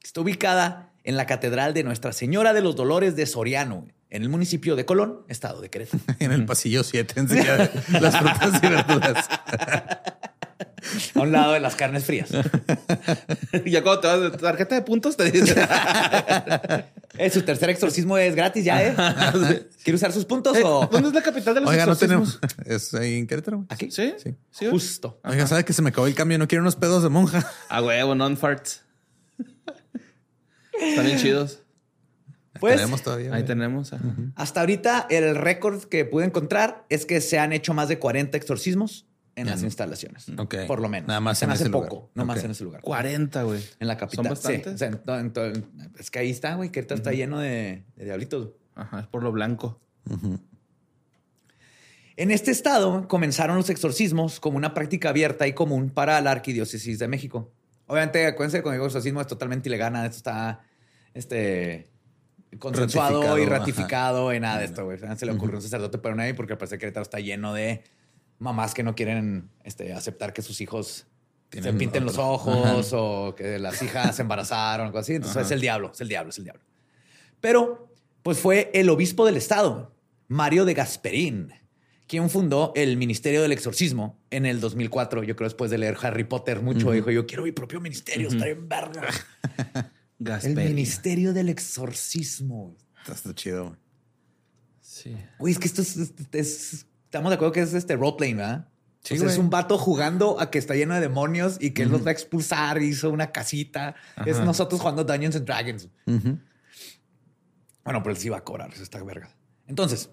[0.03, 4.29] Está ubicada en la Catedral de Nuestra Señora de los Dolores de Soriano, en el
[4.29, 6.03] municipio de Colón, estado de Querétaro.
[6.19, 9.29] En el pasillo 7 enseguida de las frutas y verduras.
[11.15, 12.31] a un lado de las carnes frías.
[13.65, 15.55] Y ya cuando te vas de tarjeta de puntos, te dice.
[17.19, 18.95] Eh, su tercer exorcismo es gratis ya, ¿eh?
[19.85, 20.89] ¿Quiere usar sus puntos Eh, o...?
[20.91, 22.41] ¿Dónde es la capital de los Oiga, no exorcismos?
[22.41, 22.67] tenemos.
[22.67, 23.59] Es ahí en Querétaro.
[23.59, 23.67] güey.
[23.69, 23.91] ¿Aquí?
[23.91, 24.15] ¿Sí?
[24.51, 24.67] Sí.
[24.71, 25.21] Justo.
[25.23, 26.39] Oiga, ¿sabe que se me acabó el cambio?
[26.39, 27.47] No quiero unos pedos de monja.
[27.69, 28.81] A huevo, non-farts.
[30.81, 31.59] Están bien chidos.
[32.61, 33.27] Pues, Tenemos todavía.
[33.29, 33.45] Ahí güey.
[33.45, 33.93] tenemos.
[33.93, 34.05] ajá.
[34.37, 38.37] hasta ahorita el récord que pude encontrar es que se han hecho más de 40
[38.39, 40.27] exorcismos en las instalaciones.
[40.39, 40.55] Ok.
[40.67, 41.09] Por lo menos.
[41.09, 41.95] Nada más Se en me hace ese poco.
[41.97, 42.11] lugar.
[42.15, 42.81] No más en ese lugar.
[42.83, 43.63] 40, güey.
[43.81, 44.27] En la capital.
[44.27, 44.75] Son Sí, bastantes.
[44.75, 45.67] o sea, en en
[45.99, 48.51] es que ahí está, güey, que ahorita está lleno de, de diablitos.
[48.75, 49.81] Ajá, es por lo blanco.
[52.17, 56.99] En este estado comenzaron los exorcismos como una práctica abierta y común para la arquidiócesis
[56.99, 57.51] de México.
[57.87, 60.61] Obviamente, acuérdense que cuando digo exorcismo es totalmente ilegal, nada de esto está
[61.15, 61.91] este,
[62.59, 63.51] consensuado Ratificado, y ajá.
[63.59, 64.85] ratificado en nada de esto.
[64.85, 64.99] güey.
[65.17, 67.83] Se le ocurrió un sacerdote pero nadie porque parece que Querétaro está lleno de
[68.43, 71.07] mamás que no quieren este, aceptar que sus hijos
[71.51, 75.15] se pinten los ojos o que las hijas se embarazaron, algo así.
[75.15, 76.63] Entonces es el diablo, es el diablo, es el diablo.
[77.41, 77.93] Pero,
[78.23, 79.95] pues fue el obispo del estado,
[80.29, 81.53] Mario de Gasperín,
[82.07, 85.23] quien fundó el Ministerio del Exorcismo en el 2004.
[85.25, 88.49] Yo creo después de leer Harry Potter mucho, dijo, yo quiero mi propio ministerio, está
[88.49, 89.09] en verga.
[90.43, 90.55] el.
[90.55, 92.77] Ministerio del Exorcismo.
[93.07, 93.77] Está, chido.
[94.81, 95.17] Sí.
[95.39, 98.69] Güey, es que esto es, es- es- Estamos de acuerdo que es este roleplaying, ¿verdad?
[99.03, 102.07] Sí, es un vato jugando a que está lleno de demonios y que él los
[102.07, 103.95] va a expulsar, hizo una casita.
[104.25, 105.91] Es nosotros jugando Dungeons and Dragons.
[106.07, 106.43] Bueno,
[107.85, 109.29] pero él sí va a cobrar, eso está verga.
[109.67, 110.09] Entonces,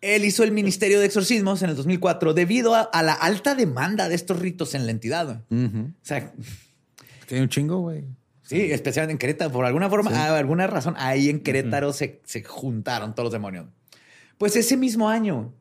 [0.00, 4.08] él hizo el Ministerio de Exorcismos en el 2004 debido a, a la alta demanda
[4.08, 5.44] de estos ritos en la entidad.
[5.48, 6.32] O sea,
[7.30, 8.04] hay un chingo, güey.
[8.42, 12.42] sí, especialmente en Querétaro, por alguna forma, a alguna razón, ahí en Querétaro se, se
[12.42, 13.66] juntaron todos los demonios.
[14.38, 15.54] Pues ese mismo año,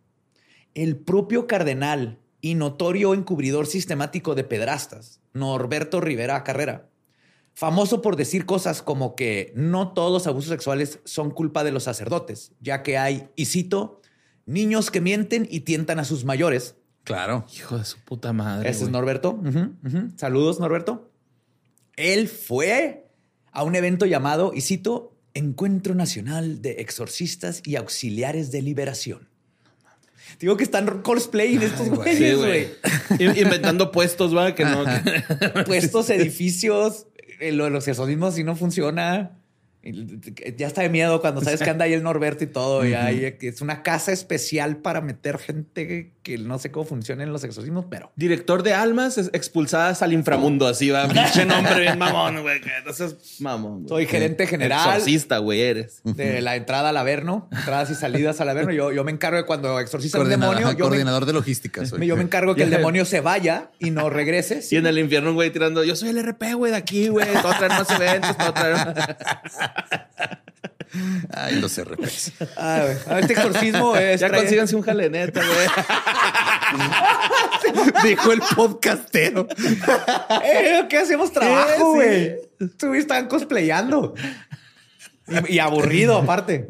[0.75, 6.89] el propio cardenal y notorio encubridor sistemático de pedrastas, Norberto Rivera Carrera,
[7.55, 11.83] famoso por decir cosas como que no todos los abusos sexuales son culpa de los
[11.83, 14.01] sacerdotes, ya que hay, y cito,
[14.45, 16.75] niños que mienten y tientan a sus mayores.
[17.03, 17.45] Claro.
[17.55, 18.69] Hijo de su puta madre.
[18.69, 18.89] Ese es.
[18.89, 19.39] Norberto.
[20.17, 21.11] Saludos, Norberto.
[21.95, 23.07] Él fue
[23.51, 29.29] a un evento llamado, y cito, Encuentro Nacional de Exorcistas y Auxiliares de Liberación.
[30.39, 32.67] Digo que están cosplaying estos güeyes, güey.
[33.17, 33.23] güey.
[33.23, 34.83] In- Inventando puestos, va, que no.
[34.85, 37.07] que- Puestos edificios,
[37.39, 39.37] eh, lo de los exorcismos si no funciona.
[40.57, 42.85] Ya está de miedo cuando sabes que anda ahí el Norberto y todo.
[42.87, 47.43] y ahí es una casa especial para meter gente que no sé cómo funcionan los
[47.43, 51.07] exorcismos, pero Director de almas es- expulsadas al inframundo, así va.
[51.07, 52.59] Pinche nombre bien mamón, güey.
[52.95, 53.87] seas mamón.
[53.87, 54.87] soy gerente general.
[54.95, 56.01] Exorcista, güey, eres.
[56.03, 58.71] de la entrada al Averno, entradas y salidas al Averno.
[58.71, 61.85] Yo, yo me encargo de cuando exorciza un Coordinador, demonio, me, coordinador de logística.
[61.85, 62.07] soy.
[62.07, 64.61] yo me encargo que el demonio se vaya y no regrese.
[64.71, 67.27] Y en el infierno, güey, tirando, yo soy el RP, güey, de aquí, güey.
[67.29, 69.05] A traer más eventos, a traer...
[71.33, 72.33] Ay, los RPs.
[72.39, 72.49] Güey.
[72.57, 72.85] Ah,
[73.19, 74.19] este exorcismo es...
[74.21, 75.67] Ya trae- consíganse un jale neta, güey.
[78.03, 79.47] Dijo el podcastero.
[80.43, 82.65] Eh, ¿Qué hacemos trabajo, Eh, sí.
[82.65, 82.69] güey?
[82.77, 84.13] Tú están cosplayando.
[85.49, 86.67] Y, y aburrido, aparte.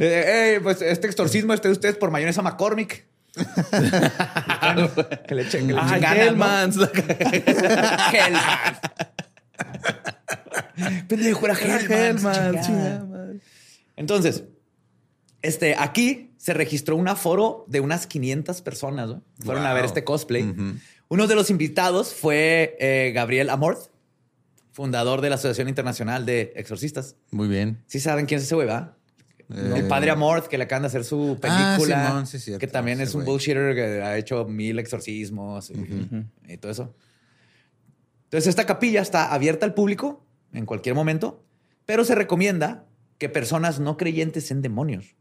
[0.00, 3.06] Eh, eh, pues este exorcismo este de ustedes por mayonesa McCormick.
[5.28, 6.06] que le echen, que le Ah, ¿no?
[6.22, 6.76] Hellmans.
[11.08, 11.90] Pendejo, era Hellman.
[11.92, 12.60] Hellmans, chingada.
[12.66, 13.40] chingada madre.
[13.96, 14.44] Entonces,
[15.42, 19.08] este, aquí se registró un aforo de unas 500 personas.
[19.08, 19.22] ¿no?
[19.44, 20.54] Fueron a ver este cosplay.
[21.08, 23.90] Uno de los invitados fue eh, Gabriel Amorth,
[24.72, 27.16] fundador de la Asociación Internacional de Exorcistas.
[27.30, 27.82] Muy bien.
[27.86, 28.94] Sí saben quién es ese güey, ¿verdad?
[29.52, 32.06] Eh, El padre Amorth, que le acaban de hacer su Ah, película.
[32.06, 35.74] Simón, sí, cierto, que también ese es un bullshitter que ha hecho mil exorcismos y,
[36.52, 36.94] y todo eso.
[38.24, 41.44] Entonces, esta capilla está abierta al público en cualquier momento,
[41.86, 42.86] pero se recomienda
[43.18, 45.16] que personas no creyentes en demonios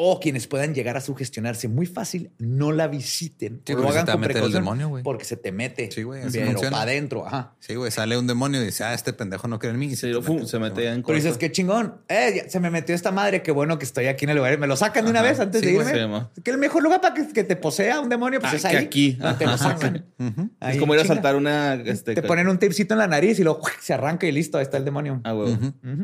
[0.00, 3.62] o quienes puedan llegar a sugestionarse muy fácil no la visiten.
[3.66, 5.02] Sí, o lo porque se hagan te con meter el precaución, demonio, güey.
[5.02, 5.90] Porque se te mete.
[5.90, 7.26] Sí, güey, Pero para adentro.
[7.26, 7.56] Ajá.
[7.58, 9.86] Sí, güey, sale un demonio y dice, ah, este pendejo no cree en mí.
[9.86, 11.96] Y Sí, te lo- mete- se mete ya en Pero dices, qué chingón.
[12.08, 13.42] Eh, ya se me metió esta madre.
[13.42, 14.56] Qué bueno que estoy aquí en el lugar.
[14.58, 15.92] Me lo sacan de una vez antes Sí, de irme.
[16.34, 18.62] Sí, que el mejor lugar para que, que te posea un demonio, pues Ah, es
[18.62, 18.84] que ahí.
[18.84, 19.18] aquí.
[19.36, 20.06] Te lo sacan.
[20.18, 21.74] Es Ahí, como ir a saltar una.
[21.74, 24.58] Este, Te ponen un tapecito en la nariz y luego se arranca y listo.
[24.58, 25.20] Ahí está el demonio.
[25.24, 25.56] Ah, güey.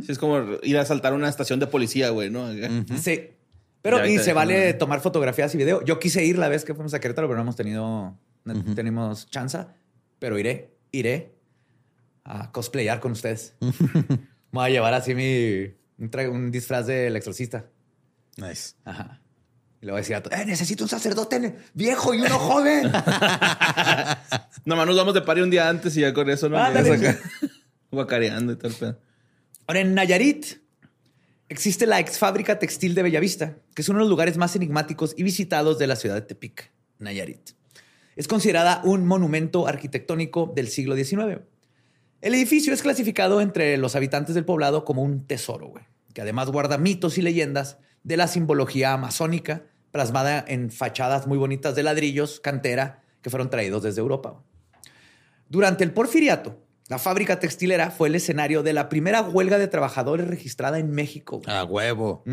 [0.05, 2.49] Sí, es como ir a saltar una estación de policía, güey, ¿no?
[3.01, 3.31] Sí.
[3.85, 4.78] Pero y se vale ¿no?
[4.78, 5.85] tomar fotografías y video.
[5.85, 9.27] Yo quise ir la vez que fuimos a Querétaro, pero no hemos tenido, no tenemos
[9.28, 9.59] chance.
[10.19, 11.35] Pero iré, iré
[12.24, 13.55] a cosplayar con ustedes.
[14.52, 17.66] Voy a llevar así mi un, un disfraz del exorcista.
[18.39, 18.74] Nice.
[18.86, 19.20] Ajá.
[19.82, 22.85] Y le voy a decir a todos, eh, necesito un sacerdote viejo y uno joven.
[24.65, 27.19] Nomás nos vamos de party un día antes y ya con eso no llegas acá
[27.90, 28.98] guacareando y tal pedo.
[29.66, 30.64] Ahora, en Nayarit
[31.49, 35.15] existe la ex fábrica textil de Bellavista, que es uno de los lugares más enigmáticos
[35.16, 37.51] y visitados de la ciudad de Tepic, Nayarit.
[38.16, 41.41] Es considerada un monumento arquitectónico del siglo XIX.
[42.21, 45.85] El edificio es clasificado entre los habitantes del poblado como un tesoro, güey,
[46.15, 49.65] que además guarda mitos y leyendas de la simbología amazónica
[49.95, 54.43] plasmada en fachadas muy bonitas de ladrillos, cantera, que fueron traídos desde Europa.
[55.49, 60.27] Durante el porfiriato, la fábrica textilera fue el escenario de la primera huelga de trabajadores
[60.28, 61.56] registrada en México, güey.
[61.56, 62.24] A huevo.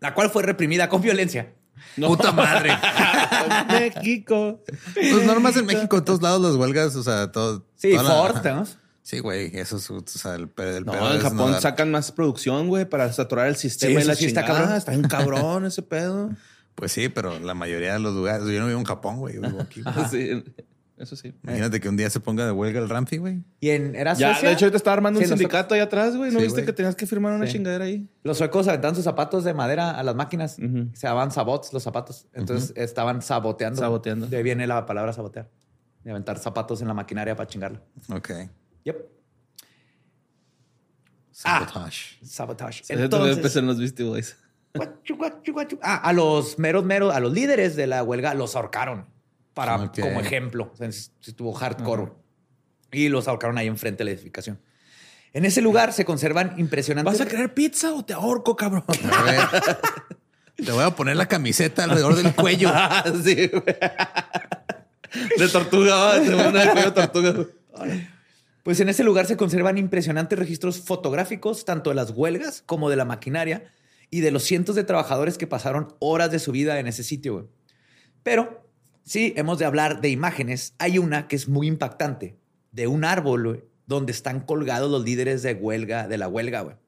[0.00, 1.52] La cual fue reprimida con violencia.
[1.96, 2.70] Puta madre.
[3.68, 4.62] México.
[4.94, 7.66] Pues normas en México, en todos lados las huelgas, o sea, todo.
[7.76, 8.66] Sí, la- Ford, ¿no?
[9.02, 10.48] Sí, güey, eso es, o sea, el, No,
[10.92, 14.14] pedo en Japón dar- sacan más producción, güey, para saturar el sistema Sí, y la
[14.14, 14.72] sí está cabrón.
[14.76, 16.30] Está un cabrón ese pedo.
[16.76, 19.40] Pues sí, pero la mayoría de los lugares, yo no vivo en Japón, güey, yo
[19.40, 19.82] vivo aquí.
[19.82, 19.94] güey.
[20.10, 20.44] Sí.
[21.00, 21.32] Eso sí.
[21.44, 23.42] Imagínate que un día se ponga de huelga el Ramfi, güey.
[23.58, 24.48] Y en, ¿era Ya, Suecia?
[24.50, 26.30] de hecho, ahorita estaba armando Sí, un los sindicato ahí atrás, güey.
[26.30, 26.66] ¿No Sí, viste güey.
[26.66, 27.52] que tenías que firmar una Sí.
[27.52, 28.06] chingadera ahí?
[28.22, 30.58] Los suecos aventaban sus zapatos de madera a las máquinas.
[30.58, 30.90] Ujú.
[30.92, 32.26] Se llamaban sabots los zapatos.
[32.34, 33.80] Entonces estaban saboteando.
[33.80, 34.26] Saboteando.
[34.26, 35.48] De ahí viene la palabra sabotear.
[36.04, 37.80] De aventar zapatos en la maquinaria para chingarla.
[38.14, 38.30] Ok.
[38.84, 38.96] Yep.
[41.30, 42.18] Sabotage.
[42.22, 42.80] Sabotage.
[42.90, 44.36] Entonces, Entonces, empecé en los Beastie Boys.
[44.74, 45.78] guachu, guachu, guachu.
[45.82, 49.06] Ah, a los meros, meros, a los líderes de la huelga los ahorcaron
[49.60, 50.70] para, como ejemplo.
[50.72, 52.12] O sea, estuvo hardcore.
[52.92, 54.58] Y los ahorcaron ahí enfrente de la edificación.
[55.34, 57.18] En ese lugar se conservan impresionantes.
[57.18, 58.84] ¿Vas a querer pizza o te ahorco, cabrón?
[59.12, 59.40] A ver.
[60.64, 62.70] Te voy a poner la camiseta alrededor del cuello.
[62.74, 63.34] Ah, sí.
[65.36, 66.18] De tortuga, ¿va?
[66.18, 67.46] de cuello tortuga.
[68.62, 72.96] Pues en ese lugar se conservan impresionantes registros fotográficos, tanto de las huelgas como de
[72.96, 73.70] la maquinaria
[74.10, 77.34] y de los cientos de trabajadores que pasaron horas de su vida en ese sitio.
[77.34, 77.46] güey.
[78.22, 78.69] Pero
[79.10, 80.74] sí, hemos de hablar de imágenes.
[80.78, 82.38] Hay una que es muy impactante,
[82.70, 86.78] de un árbol donde están colgados los líderes de huelga, de la huelga.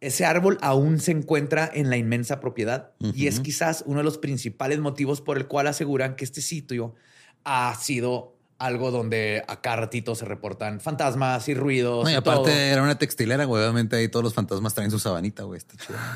[0.00, 4.18] Ese árbol aún se encuentra en la inmensa propiedad y es quizás uno de los
[4.18, 6.96] principales motivos por el cual aseguran que este sitio
[7.44, 12.02] ha sido algo donde a cada ratito se reportan fantasmas y ruidos.
[12.02, 12.50] No, y y aparte todo.
[12.50, 13.62] era una textilera, güey.
[13.62, 15.58] Obviamente ahí todos los fantasmas traen su sabanita, güey.
[15.58, 15.98] Está chido.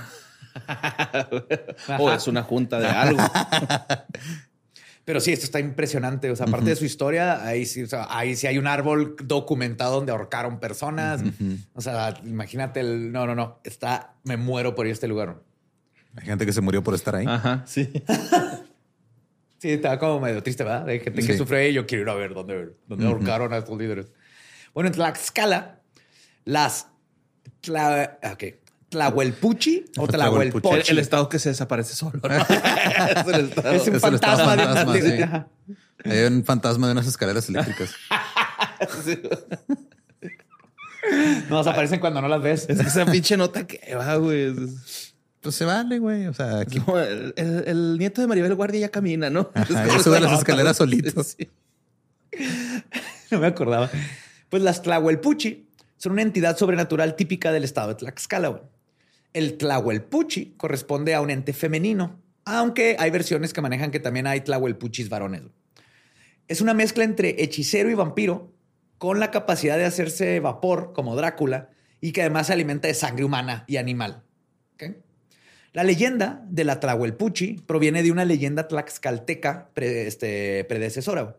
[2.01, 3.23] O es una junta de algo.
[5.11, 6.31] Pero sí, esto está impresionante.
[6.31, 9.17] O sea, aparte de su historia, ahí sí, o sea, ahí sí hay un árbol
[9.25, 11.21] documentado donde ahorcaron personas.
[11.75, 13.11] O sea, imagínate el.
[13.11, 13.59] No, no, no.
[13.65, 14.15] Está.
[14.23, 15.43] Me muero por ir a este lugar.
[16.15, 17.27] Hay gente que se murió por estar ahí.
[17.27, 17.91] Ajá, sí.
[19.59, 20.89] Sí, estaba como medio triste, ¿verdad?
[20.89, 23.77] Hay gente que sufre y yo quiero ir a ver dónde, dónde ahorcaron a estos
[23.77, 24.07] líderes.
[24.73, 25.81] Bueno, en Tlaxcala,
[26.47, 26.87] las
[27.61, 28.45] Tla, ok,
[28.91, 30.07] Tlahuelpuchi o.
[30.07, 30.69] Tlahuelpochi.
[30.69, 32.21] El, el estado que se desaparece solo.
[32.23, 32.29] ¿no?
[32.37, 33.71] es el estado.
[33.73, 35.25] Es un Es el estado fantasma, de- sí.
[36.05, 37.91] Hay un fantasma de unas escaleras eléctricas.
[41.49, 42.67] Nos aparecen cuando no las ves.
[42.69, 44.53] Es que esa pinche nota que va, güey.
[44.53, 46.27] Es- Pues se vale, güey.
[46.27, 46.81] O sea, aquí
[47.37, 49.51] el, nieto de Maribel Guardia ya camina, ¿no?
[49.55, 51.23] Ajá, ya sube las escaleras solito.
[51.23, 51.49] Sí.
[53.31, 53.91] No me acordaba.
[54.49, 58.49] Pues las Tlahuelpuchi son una entidad sobrenatural típica del estado de Tlaxcala.
[58.49, 58.63] güey.
[59.33, 64.41] El Tlahuelpuchi corresponde a un ente femenino, aunque hay versiones que manejan que también hay
[64.41, 65.43] Tlahuelpuchis varones.
[66.49, 68.53] Es una mezcla entre hechicero y vampiro
[68.99, 71.71] con la capacidad de hacerse vapor como Drácula
[72.01, 74.25] y que además se alimenta de sangre humana y animal.
[75.73, 81.37] La leyenda de la Tlahuelpuchi proviene de una leyenda tlaxcalteca pre- este, predecesora.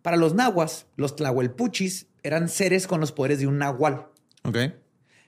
[0.00, 4.06] Para los nahuas, los tlahuelpuchis eran seres con los poderes de un nahual.
[4.44, 4.56] Ok.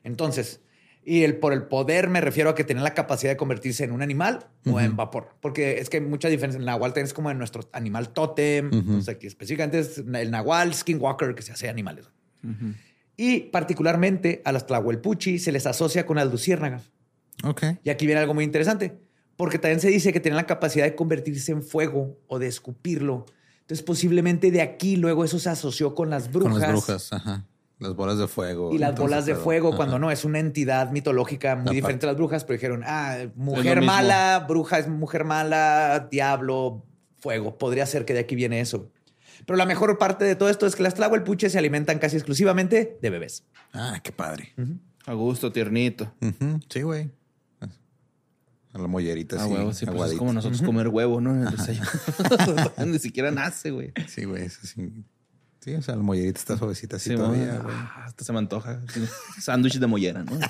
[0.05, 0.60] Entonces,
[1.05, 3.93] y el, por el poder me refiero a que tenían la capacidad de convertirse en
[3.93, 5.35] un animal o en vapor.
[5.40, 6.59] Porque es que hay mucha diferencia.
[6.59, 8.70] El nahual tienes como en nuestro animal tótem.
[8.98, 12.10] O sea, que específicamente es el nahual skinwalker que se hace animales.
[13.16, 16.90] Y particularmente a los tlahuelpuchi se les asocia con las luciérnagas.
[17.44, 17.64] Ok.
[17.82, 18.98] Y aquí viene algo muy interesante,
[19.36, 23.27] porque también se dice que tienen la capacidad de convertirse en fuego o de escupirlo.
[23.60, 26.52] Entonces, posiblemente de aquí luego eso se asoció con las brujas.
[26.52, 27.47] Con las brujas, ajá.
[27.81, 28.73] Las bolas de fuego.
[28.74, 29.77] Y las bolas de pero- fuego, ajá.
[29.78, 31.74] cuando no, es una entidad mitológica muy Aparte.
[31.77, 36.85] diferente a las brujas, pero dijeron, ah, mujer mala, bruja es mujer mala, diablo,
[37.19, 37.57] fuego.
[37.59, 38.90] Podría ser que de aquí viene eso.
[39.47, 42.98] Pero la mejor parte de todo esto es que las tlahuelpuches se alimentan casi exclusivamente
[43.01, 43.44] de bebés.
[43.73, 44.52] Ah, qué padre.
[45.07, 46.12] A gusto, tiernito.
[46.69, 47.11] Sí, güey.
[48.73, 49.52] A la mollerita, Ah, sí.
[49.52, 51.35] huevo, sí, pues es como nosotros comer huevo, ¿no?
[51.35, 51.89] En el desayuno.
[52.86, 53.93] Ni siquiera nace, güey.
[54.07, 54.44] Sí, güey.
[54.44, 54.93] eso sí.
[55.61, 57.62] Sí, o sea, la mollerita está suavecita así Sí, todavía, ¿no?
[57.65, 57.74] güey.
[57.78, 58.81] Ah, hasta se me antoja.
[59.41, 60.32] Sándwich de mollera, ¿no?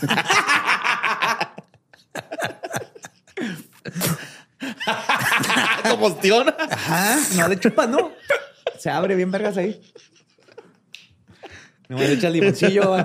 [5.89, 6.55] Combustión.
[6.71, 8.13] Ajá, no le chupas, ¿no?
[8.79, 9.81] Se abre bien vergas ahí.
[11.89, 12.97] No le echas limoncillo.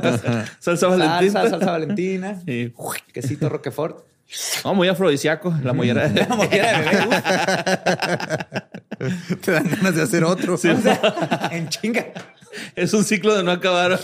[0.59, 1.31] Salsa valentina.
[1.31, 2.39] Salsa, salsa valentina.
[2.45, 2.73] Sí.
[3.11, 4.05] Quesito roquefort.
[4.63, 5.53] No, muy afrodisíaco.
[5.63, 6.07] La mollera.
[6.09, 7.21] La mollera de bebé.
[9.41, 10.55] Te dan ganas de hacer otro.
[10.55, 12.07] o sea, en chinga.
[12.75, 13.99] es un ciclo de no acabar.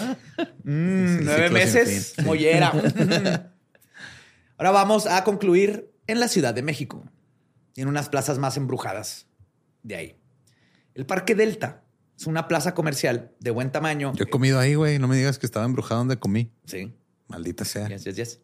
[0.64, 2.26] Mm, Sí, nueve meses, fin.
[2.26, 2.72] mollera.
[4.57, 7.03] Ahora vamos a concluir en la Ciudad de México
[7.76, 9.26] y en unas plazas más embrujadas
[9.84, 10.15] de ahí.
[10.93, 11.81] El Parque Delta
[12.18, 14.14] es una plaza comercial de buen tamaño.
[14.15, 14.99] Yo he comido ahí, güey.
[14.99, 16.52] No me digas que estaba embrujado donde comí.
[16.65, 16.93] Sí,
[17.27, 17.88] Maldita sea.
[17.88, 18.39] Yes, yes, yes.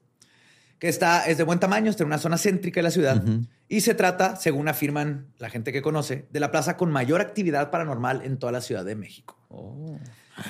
[0.80, 3.24] Que está, es de buen tamaño, está en una zona céntrica de la ciudad
[3.68, 7.72] y se trata, según afirman la gente que conoce, de la plaza con mayor actividad
[7.72, 9.36] paranormal en toda la Ciudad de México.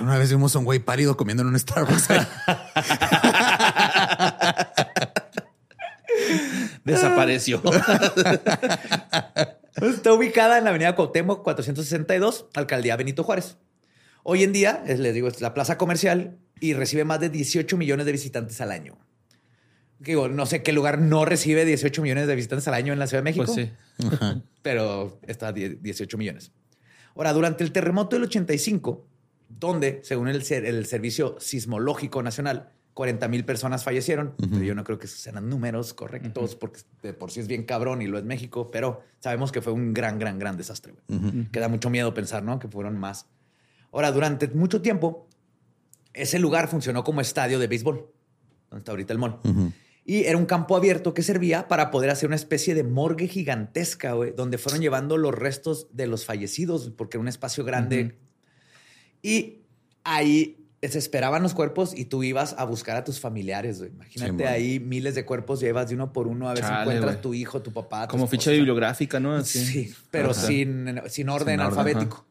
[0.02, 2.10] Una vez vimos a un güey pálido comiendo en un Starbucks.
[6.84, 7.62] Desapareció.
[9.82, 13.58] Está ubicada en la avenida Cuauhtémoc 462, alcaldía Benito Juárez.
[14.24, 17.78] Hoy en día, es, les digo, es la plaza comercial y recibe más de 18
[17.78, 18.98] millones de visitantes al año.
[20.00, 23.08] Digo, no sé qué lugar no recibe 18 millones de visitantes al año en la
[23.08, 24.42] Ciudad de México, Pues sí.
[24.62, 26.52] pero está a 10 18 millones.
[27.16, 29.06] Ahora, durante el terremoto del 85,
[29.50, 34.84] donde, según el, ser- el Servicio Sismológico Nacional, 40 mil personas fallecieron, pero yo no
[34.84, 38.18] creo que esos sean números correctos, porque de por sí es bien cabrón y lo
[38.18, 40.94] es México, pero sabemos que fue un gran, gran, gran desastre.
[41.08, 41.46] güey.
[41.52, 42.58] Que da mucho miedo pensar, ¿no?
[42.60, 43.28] Que fueron más.
[43.92, 45.28] Ahora, durante mucho tiempo,
[46.14, 47.98] ese lugar funcionó como estadio de béisbol,
[48.70, 49.40] donde está ahorita el mall.
[50.10, 54.14] Y era un campo abierto que servía para poder hacer una especie de morgue gigantesca,
[54.14, 58.18] güey, donde fueron llevando los restos de los fallecidos, porque era un espacio grande.
[59.22, 59.64] Y
[60.06, 63.92] ahí se esperaban los cuerpos y tú ibas a buscar a tus familiares, güey.
[63.92, 67.20] Imagínate Sí, ahí miles de cuerpos, llevas de uno por uno a ver si encuentras
[67.22, 68.08] tu hijo, tu papá.
[68.08, 68.40] tu Como esposa.
[68.40, 69.34] ficha bibliográfica, ¿no?
[69.36, 69.60] Así.
[69.60, 72.26] Sí, pero sin, sin orden Sin orden, alfabético.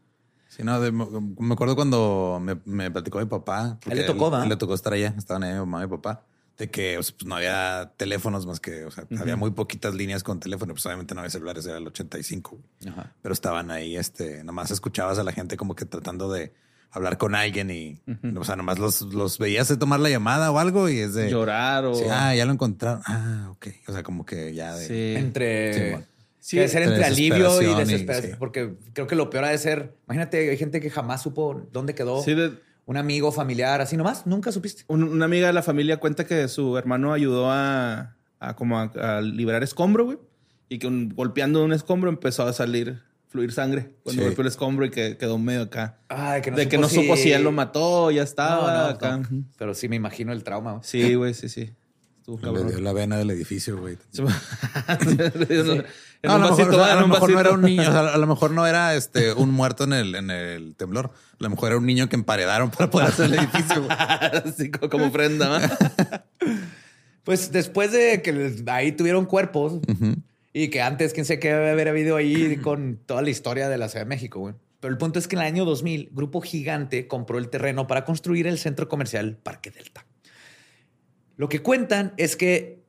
[0.49, 3.79] Sí, no, de- me acuerdo cuando me, me platicó mi papá.
[3.83, 4.45] porque le tocó, ¿va?
[4.45, 5.13] él le tocó estar allá.
[5.19, 6.25] Estaban ahí mi mamá y mi papá.
[6.59, 9.95] De que o sea, pues, no había teléfonos más que, o sea, había muy poquitas
[9.95, 10.73] líneas con teléfono.
[10.73, 12.51] Pues obviamente no había celulares, era el 85.
[12.81, 12.93] güey.
[12.95, 13.13] Ajá.
[13.21, 16.53] Pero estaban ahí, este, nomás escuchabas a la gente como que tratando de
[16.91, 18.01] hablar con alguien y,
[18.39, 21.29] o sea, nomás los, los veías de tomar la llamada o algo y es de
[21.31, 21.95] Llorar o.
[21.95, 23.03] Sí, ah, ya lo encontraron.
[23.05, 23.67] Ah, ok.
[23.89, 24.87] O sea, como que ya de.
[24.87, 25.15] Sí.
[25.21, 25.75] Entre.
[25.75, 26.07] Sí, bueno.
[26.41, 28.33] Sí, debe ser entre alivio y desesperación y- desesperación.
[28.33, 28.37] sí.
[28.39, 29.95] Porque creo que lo peor ha de ser.
[30.07, 32.53] Imagínate, hay gente que jamás supo dónde quedó Sí, de-
[32.87, 34.27] un amigo, familiar, así nomás.
[34.27, 34.85] Nunca supiste.
[34.89, 38.93] un- una amiga de la familia cuenta que su hermano ayudó a, a como a,
[38.97, 40.19] a liberar escombro, güey.
[40.69, 43.91] Y que un- golpeando un escombro empezó a salir, fluir sangre.
[44.03, 44.27] Cuando Sí.
[44.29, 45.99] golpeó el escombro y que quedó medio acá.
[46.09, 48.89] Ay, que no de supo que no supo si él lo mató, ya estaba no,
[48.91, 49.17] acá.
[49.19, 49.45] no.
[49.59, 50.73] Pero sí me imagino el trauma.
[50.73, 50.83] güey.
[50.85, 51.73] Sí, güey, sí, sí.
[52.27, 52.67] Estuvo Le cabrón.
[52.67, 53.99] dio la vena del edificio, güey.
[54.19, 55.85] Le en
[56.25, 57.85] No, a lo mejor, vasito, o sea, a lo mejor no era un niño, o
[57.85, 61.13] sea, a lo mejor no era este un muerto en el, en el temblor.
[61.15, 63.85] A lo mejor era un niño que emparedaron para poder hacer el edificio.
[63.85, 63.97] güey.
[64.45, 66.25] Así como, ofrenda, ¿va?
[67.23, 69.75] Pues después de que ahí tuvieron cuerpos
[70.53, 73.79] y que antes, quién sé qué debe haber habido ahí con toda la historia de
[73.79, 74.55] la Ciudad de México, güey.
[74.81, 78.05] Pero el punto es que en el año 2000, Grupo Gigante compró el terreno para
[78.05, 80.06] construir el centro comercial Parque Delta.
[81.37, 82.83] Lo que cuentan es que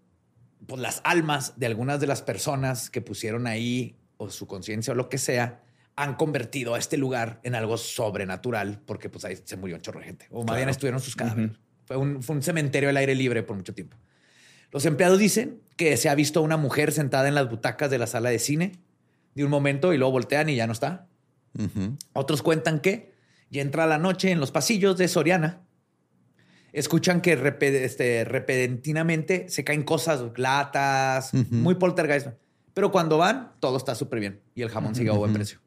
[0.65, 4.95] pues, las almas de algunas de las personas que pusieron ahí, o su conciencia o
[4.95, 5.61] lo que sea,
[5.95, 9.99] han convertido a este lugar en algo sobrenatural, porque pues ahí se murió un chorro
[9.99, 10.28] de gente.
[10.32, 11.57] O más bien estuvieron sus cadáveres.
[11.86, 13.98] fue, un, fue un cementerio al aire libre por mucho tiempo.
[14.72, 17.98] Los empleados dicen que se ha visto a una mujer sentada en las butacas de
[17.98, 18.74] la sala de cine
[19.34, 21.07] de un momento y luego voltean y ya no está.
[22.14, 23.14] Otros cuentan que
[23.49, 25.61] ya entra la noche en los pasillos de Soriana.
[26.73, 27.34] Escuchan que
[27.84, 32.27] este, repentinamente se caen cosas, latas, muy poltergeist.
[32.73, 35.60] Pero cuando van, todo está súper bien y el jamón sigue a buen precio.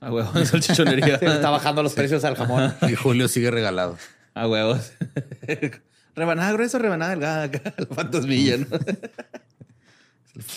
[0.00, 1.18] A huevos, salchichonería.
[1.18, 2.74] Se está bajando los precios al jamón.
[2.88, 3.98] Y Julio sigue regalado.
[4.34, 4.92] A huevos.
[6.14, 7.42] rebanada gruesa, rebanada delgada.
[7.44, 8.66] acá, La fantasmilla, ¿no?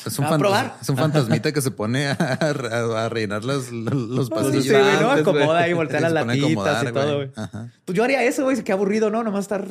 [0.06, 0.76] Es un, ¿Va a fantas- probar?
[0.82, 4.68] es un fantasmita que se pone a, a- a rellenar los, los Sí, pasillos.
[4.82, 5.12] güey, ¿no?
[5.12, 7.32] Acomoda y voltea las latitas y todo, güey.
[7.36, 7.72] Ajá.
[7.86, 8.62] Pues yo haría eso, güey.
[8.64, 9.24] Qué aburrido, ¿no?
[9.24, 9.66] Nomás estar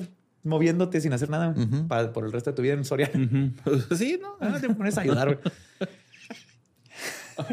[0.44, 1.55] moviéndote sin hacer nada
[1.89, 3.12] para- por el resto de tu vida en Soriana.
[3.97, 4.36] sí, ¿no?
[4.40, 5.39] Ah, te pones a ayudar, güey.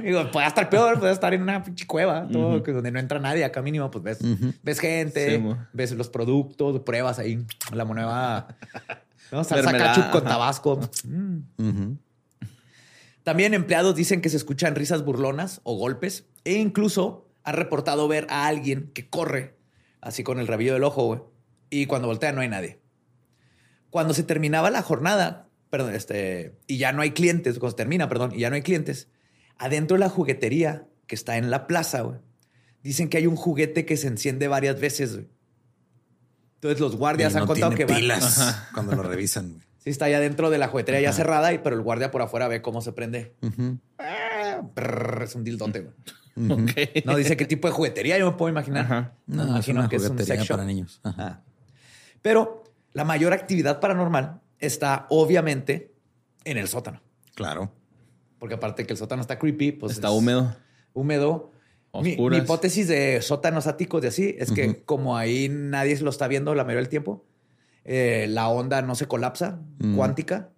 [0.02, 3.20] Digo, puede estar peor, puede estar en una pinche cueva, todo, que donde no entra
[3.20, 3.44] nadie.
[3.46, 4.20] Acá mínimo, pues ves,
[4.64, 8.48] ves gente, Sí, ves los productos, pruebas ahí la nueva
[9.32, 9.44] ¿no?
[9.44, 10.80] salsa Mermelada, ketchup con tabasco.
[11.04, 11.92] Mm.
[13.26, 18.26] También empleados dicen que se escuchan risas burlonas o golpes e incluso han reportado ver
[18.30, 19.58] a alguien que corre
[20.00, 21.20] así con el rabillo del ojo, güey.
[21.70, 22.80] Y cuando voltea no hay nadie.
[23.90, 28.08] Cuando se terminaba la jornada, perdón, este, y ya no hay clientes, cuando se termina,
[28.08, 29.10] perdón, y ya no hay clientes,
[29.58, 32.20] adentro de la juguetería que está en la plaza, güey,
[32.84, 35.20] dicen que hay un juguete que se enciende varias veces.
[36.56, 39.54] Entonces los guardias Y han no contado tiene que van- pilas cuando lo revisan.
[39.54, 39.62] güey.
[39.86, 42.48] Sí, está allá dentro de la juguetería ya cerrada, y, pero el guardia por afuera
[42.48, 43.36] ve cómo se prende.
[44.00, 45.94] Ah, brrr, es un dildote, güey.
[47.06, 48.86] No dice qué tipo de juguetería, yo me puedo imaginar.
[48.86, 49.14] Ajá.
[49.28, 50.58] No, es imagino una que es un sex shop.
[50.58, 51.00] para niños.
[51.04, 51.24] Ajá.
[51.28, 51.42] Ah.
[52.24, 52.64] Pero
[52.94, 55.94] la mayor actividad paranormal está obviamente
[56.46, 57.02] en el sótano.
[57.36, 57.72] Claro.
[58.40, 60.56] Porque aparte que el sótano está creepy, pues Está es húmedo.
[60.94, 61.52] Húmedo.
[62.02, 66.54] Mi hipótesis de sótanos áticos de así es que como ahí nadie lo está viendo
[66.56, 67.24] la mayoría del tiempo,
[67.86, 69.96] eh, la onda no se colapsa Mm.
[69.96, 70.50] cuántica.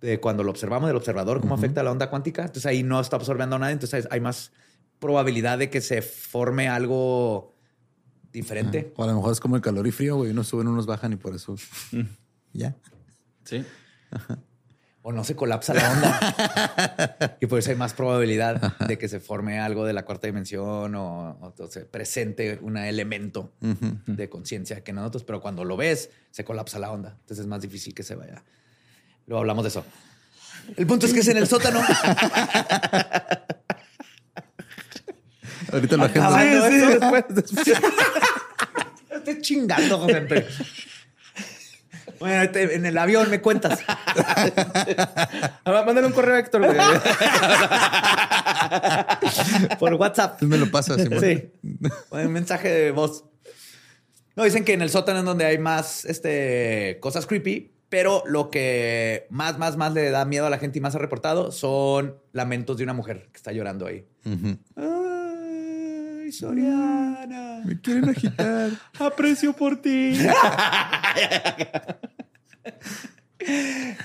[0.00, 2.42] De cuando lo observamos del observador, cómo afecta la onda cuántica.
[2.42, 3.72] Entonces ahí no está absorbiendo nada.
[3.72, 4.52] Entonces hay más
[4.98, 7.54] probabilidad de que se forme algo
[8.32, 8.92] diferente.
[8.96, 10.30] O a lo mejor es como el calor y frío, güey.
[10.32, 11.54] Unos suben, unos bajan y por eso.
[11.92, 12.00] Mm.
[12.52, 12.76] Ya.
[13.44, 13.64] Sí.
[15.08, 17.36] O no se colapsa la onda.
[17.40, 20.96] y por eso hay más probabilidad de que se forme algo de la cuarta dimensión
[20.96, 26.44] o, o se presente un elemento de conciencia que nosotros, pero cuando lo ves, se
[26.44, 27.10] colapsa la onda.
[27.20, 28.42] Entonces es más difícil que se vaya.
[29.28, 29.84] Luego hablamos de eso.
[30.76, 31.80] El punto es que es en el sótano.
[35.72, 36.36] Ahorita lo agendo.
[36.66, 37.24] esto, después-
[39.10, 40.46] Estoy chingando, José.
[42.20, 43.80] Bueno, te- en el avión me cuentas.
[45.64, 46.76] Mándale un correo a Héctor, güey.
[49.78, 50.38] Por WhatsApp.
[50.40, 51.20] Tú me lo pasas, Simón.
[51.20, 51.50] Sí.
[52.10, 53.24] Un mensaje de voz.
[54.34, 58.50] No, dicen que en el sótano es donde hay más este, cosas creepy, pero lo
[58.50, 62.16] que más, más, más le da miedo a la gente y más ha reportado son
[62.32, 64.04] lamentos de una mujer que está llorando ahí.
[64.26, 64.58] Ujú.
[66.26, 67.62] Ay, Soriana.
[67.64, 68.70] Me quieren agitar.
[68.98, 70.18] Aprecio por ti.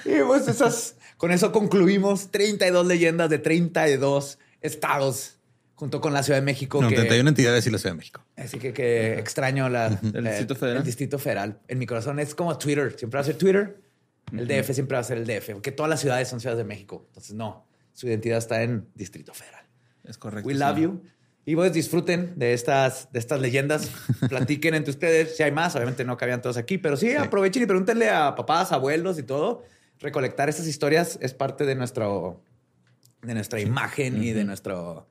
[0.05, 5.39] Y pues esas, con eso concluimos 32 leyendas de 32 estados,
[5.73, 6.79] junto con la Ciudad de México.
[6.79, 8.23] No, que- 31 entidades y la Ciudad de México.
[8.35, 10.77] Así que, que extraño la, El Distrito Federal.
[10.77, 11.59] El Distrito Federal.
[11.67, 12.93] En mi corazón es como Twitter.
[12.99, 13.81] Siempre va a ser Twitter.
[14.31, 15.53] El DF siempre va a ser el DF.
[15.53, 17.05] Porque todas las ciudades son ciudades de México.
[17.07, 17.65] Entonces, no.
[17.93, 19.65] Su identidad está en Distrito Federal.
[20.03, 20.47] Es correcto.
[20.47, 20.59] We sí.
[20.59, 21.01] love you.
[21.45, 23.89] Y pues disfruten de estas, de estas leyendas.
[24.29, 25.75] Platiquen entre ustedes si hay más.
[25.75, 29.63] Obviamente no cabían todos aquí, pero sí, aprovechen y pregúntenle a papás, abuelos y todo.
[29.99, 32.43] Recolectar estas historias es parte de nuestro
[33.21, 35.07] de nuestra imagen y de nuestro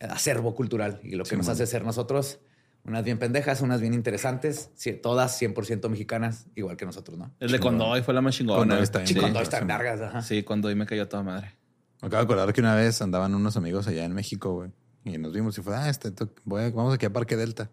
[0.00, 2.40] acervo cultural y lo que nos hace ser nosotros
[2.84, 4.70] unas bien pendejas, unas bien interesantes,
[5.02, 7.34] todas 100% mexicanas, igual que nosotros, ¿no?
[7.38, 8.58] El de Condoy fue la más chingona.
[8.58, 10.22] Condoy está bien estas largas, ajá.
[10.22, 11.56] Sí, Condoy me cayó toda madre.
[12.00, 14.70] Me acabo de acordar que una vez andaban unos amigos allá en México, güey.
[15.04, 17.70] Y nos vimos y fue, ah, este, to- voy a- vamos aquí a Parque Delta.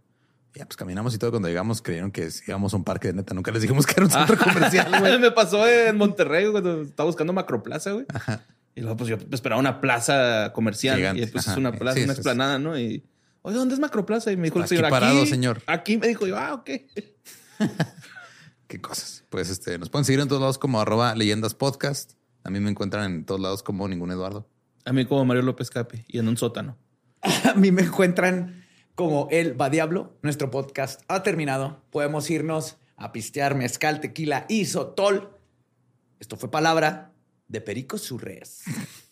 [0.55, 1.29] Y ya, pues caminamos y todo.
[1.31, 3.33] Cuando llegamos, creyeron que íbamos a un parque de neta.
[3.33, 5.19] Nunca les dijimos que era un centro comercial, güey.
[5.19, 8.05] me pasó en Monterrey cuando estaba buscando Macroplaza, güey.
[8.75, 10.95] Y luego, pues yo esperaba una plaza comercial.
[10.97, 11.59] Gigante, Y después es ajá.
[11.59, 12.79] una plaza, Sí, una explanada, ¿no?
[12.79, 13.03] Y,
[13.41, 14.31] oye, ¿dónde es Macroplaza?
[14.31, 15.29] Y me dijo el señor, parado, aquí.
[15.29, 15.61] señor.
[15.67, 16.69] Aquí me dijo yo, ah, ok.
[18.67, 19.23] Qué cosas.
[19.29, 22.13] Pues este, nos pueden seguir en todos lados como arroba leyendas podcast.
[22.43, 24.47] A mí me encuentran en todos lados como ningún Eduardo.
[24.85, 26.77] A mí como Mario López Capi y en un sótano.
[27.21, 28.65] A mí me encuentran
[28.95, 30.17] como el Va Diablo.
[30.21, 31.83] Nuestro podcast ha terminado.
[31.89, 35.37] Podemos irnos a pistear mezcal, tequila y sotol.
[36.19, 37.13] Esto fue palabra
[37.47, 38.63] de Perico Surres.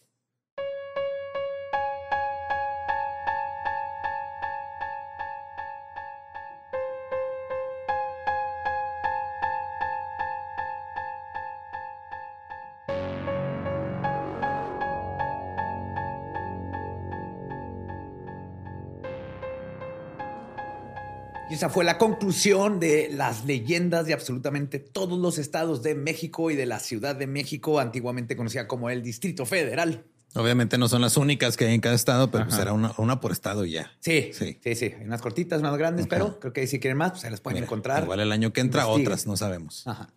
[21.56, 26.56] esa fue la conclusión de las leyendas de absolutamente todos los estados de México y
[26.56, 30.06] de la Ciudad de México, antiguamente conocida como el Distrito Federal.
[30.36, 32.64] Obviamente no son las únicas que hay en cada estado, pero pues Ajá.
[32.64, 33.94] será una, una por estado y ya.
[34.02, 34.60] Sí, Sí.
[34.62, 37.32] sí, sí, Hay unas cortitas, unas grandes, pero creo que si quieren más, pues se
[37.32, 38.04] las pueden Mira, encontrar.
[38.04, 39.88] Igual el año que entra, otras, no sabemos.
[39.88, 40.10] Ajá.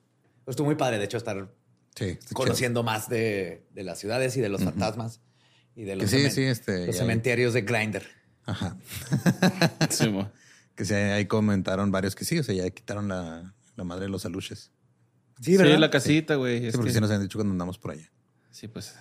[0.44, 1.48] Pues estuvo muy padre, de hecho, estar
[1.94, 5.20] Sí, conociendo más de, de las ciudades y de los fantasmas
[5.76, 8.04] y de los, sí, sí, este, los cementerios de Grinder.
[8.44, 8.76] Ajá.
[10.78, 14.10] Que sí, ahí comentaron varios que sí, o sea, ya quitaron la, la madre de
[14.10, 14.70] los aluches.
[15.40, 16.60] Sí, Sí, la casita, güey.
[16.60, 18.08] Sí, Es porque que- sí nos han dicho cuando andamos por allá.
[18.52, 18.94] sí, pues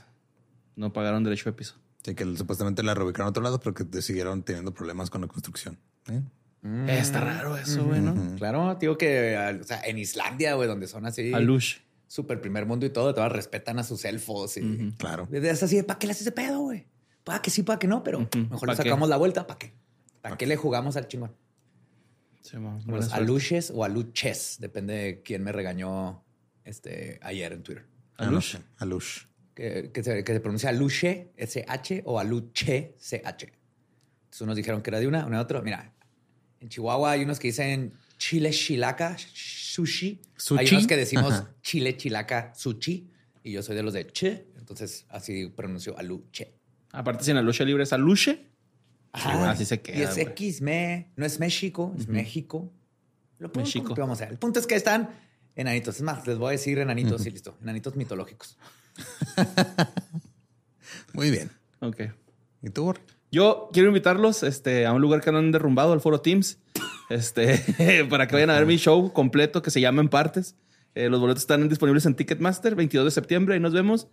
[0.75, 1.75] no pagaron derecho de piso.
[2.03, 5.27] Sí, que supuestamente la reubicaron a otro lado, pero que siguieron teniendo problemas con la
[5.27, 5.77] construcción.
[6.09, 6.21] ¿eh?
[6.63, 8.35] Eh, Está raro eso, güey, ¿no?
[8.37, 11.77] Claro, digo que o sea, en Islandia, güey, donde son así Alush.
[12.07, 15.27] súper primer mundo y todo, todas respetan a sus elfos y Claro.
[15.29, 16.87] desde es así, ¿para qué le haces ese pedo, güey?
[17.23, 18.83] Para que sí, para que no, pero mejor ¿Pa' le qué?
[18.89, 19.73] sacamos la vuelta, ¿para qué?
[20.21, 21.31] ¿Para qué le jugamos al chingón?
[22.41, 26.23] Sí, Los aluches o aluches, depende de quién me regañó
[26.63, 27.85] este, ayer en Twitter.
[28.17, 28.39] Ah, no
[28.77, 29.25] Alush.
[29.53, 33.45] Que, que se, que se pronuncia aluche, S-H, o aluche, C-H.
[33.45, 35.61] Entonces unos dijeron que era de una, una de otro.
[35.63, 35.93] Mira,
[36.59, 40.21] en Chihuahua hay unos que dicen chile chilaca, sushi.
[40.57, 41.55] Hay unos que decimos Ajá.
[41.61, 43.09] chile chilaca, sushi.
[43.43, 46.53] Y yo soy de los de che, entonces así pronuncio aluche.
[46.91, 48.46] Aparte, si en la lucha libre es aluche.
[49.25, 50.17] Así se queda, Y es.
[50.17, 52.71] X, me, no es México, es México.
[53.39, 53.93] Lo México.
[53.95, 54.33] vamos a ver.
[54.33, 55.09] El punto es que están
[55.55, 55.97] enanitos.
[55.97, 57.57] Es más, les voy a decir enanitos y listo.
[57.61, 58.57] Enanitos mitológicos.
[61.13, 61.51] Muy bien.
[61.79, 62.01] Ok.
[62.61, 63.01] ¿Y tú, Borre?
[63.31, 66.59] Yo quiero invitarlos este, a un lugar que no han derrumbado, al Foro Teams,
[67.09, 70.55] este, para que vayan a ver mi show completo que se llama En Partes.
[70.95, 74.07] Eh, los boletos están disponibles en Ticketmaster, 22 de septiembre, ahí nos vemos.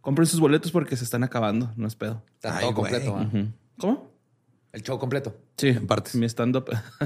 [0.00, 2.24] Compren sus boletos porque se están acabando, no es pedo.
[2.34, 3.30] Está Ay, todo completo.
[3.78, 4.15] ¿Cómo?
[4.76, 5.34] El show completo.
[5.56, 6.14] Sí, En partes.
[6.16, 6.66] Mi stand-up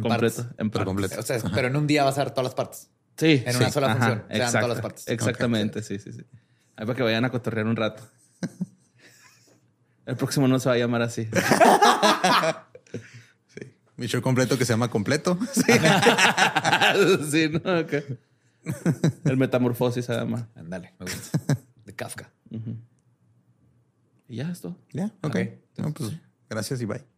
[0.00, 0.46] completo.
[0.56, 0.84] En partes.
[0.86, 1.20] completo.
[1.20, 2.88] O sea, pero en un día vas a dar todas las partes.
[3.18, 3.42] Sí.
[3.44, 3.58] En sí.
[3.58, 5.08] una sola Ajá, función, se dan todas las partes.
[5.08, 6.24] Exactamente, sí, sí, sí.
[6.74, 8.02] Ahí para que vayan a cotorrear un rato.
[10.06, 11.28] El próximo no se va a llamar así.
[13.48, 13.74] Sí.
[13.96, 15.38] Mi show completo que se llama Completo.
[17.30, 17.92] sí, no, ok.
[19.24, 20.48] El metamorfosis se llama.
[20.54, 21.38] Ándale, me gusta.
[21.84, 22.30] De Kafka.
[24.28, 24.78] Y ya esto.
[24.92, 25.36] Ya, ok.
[25.76, 26.12] No, pues,
[26.48, 27.17] gracias y bye.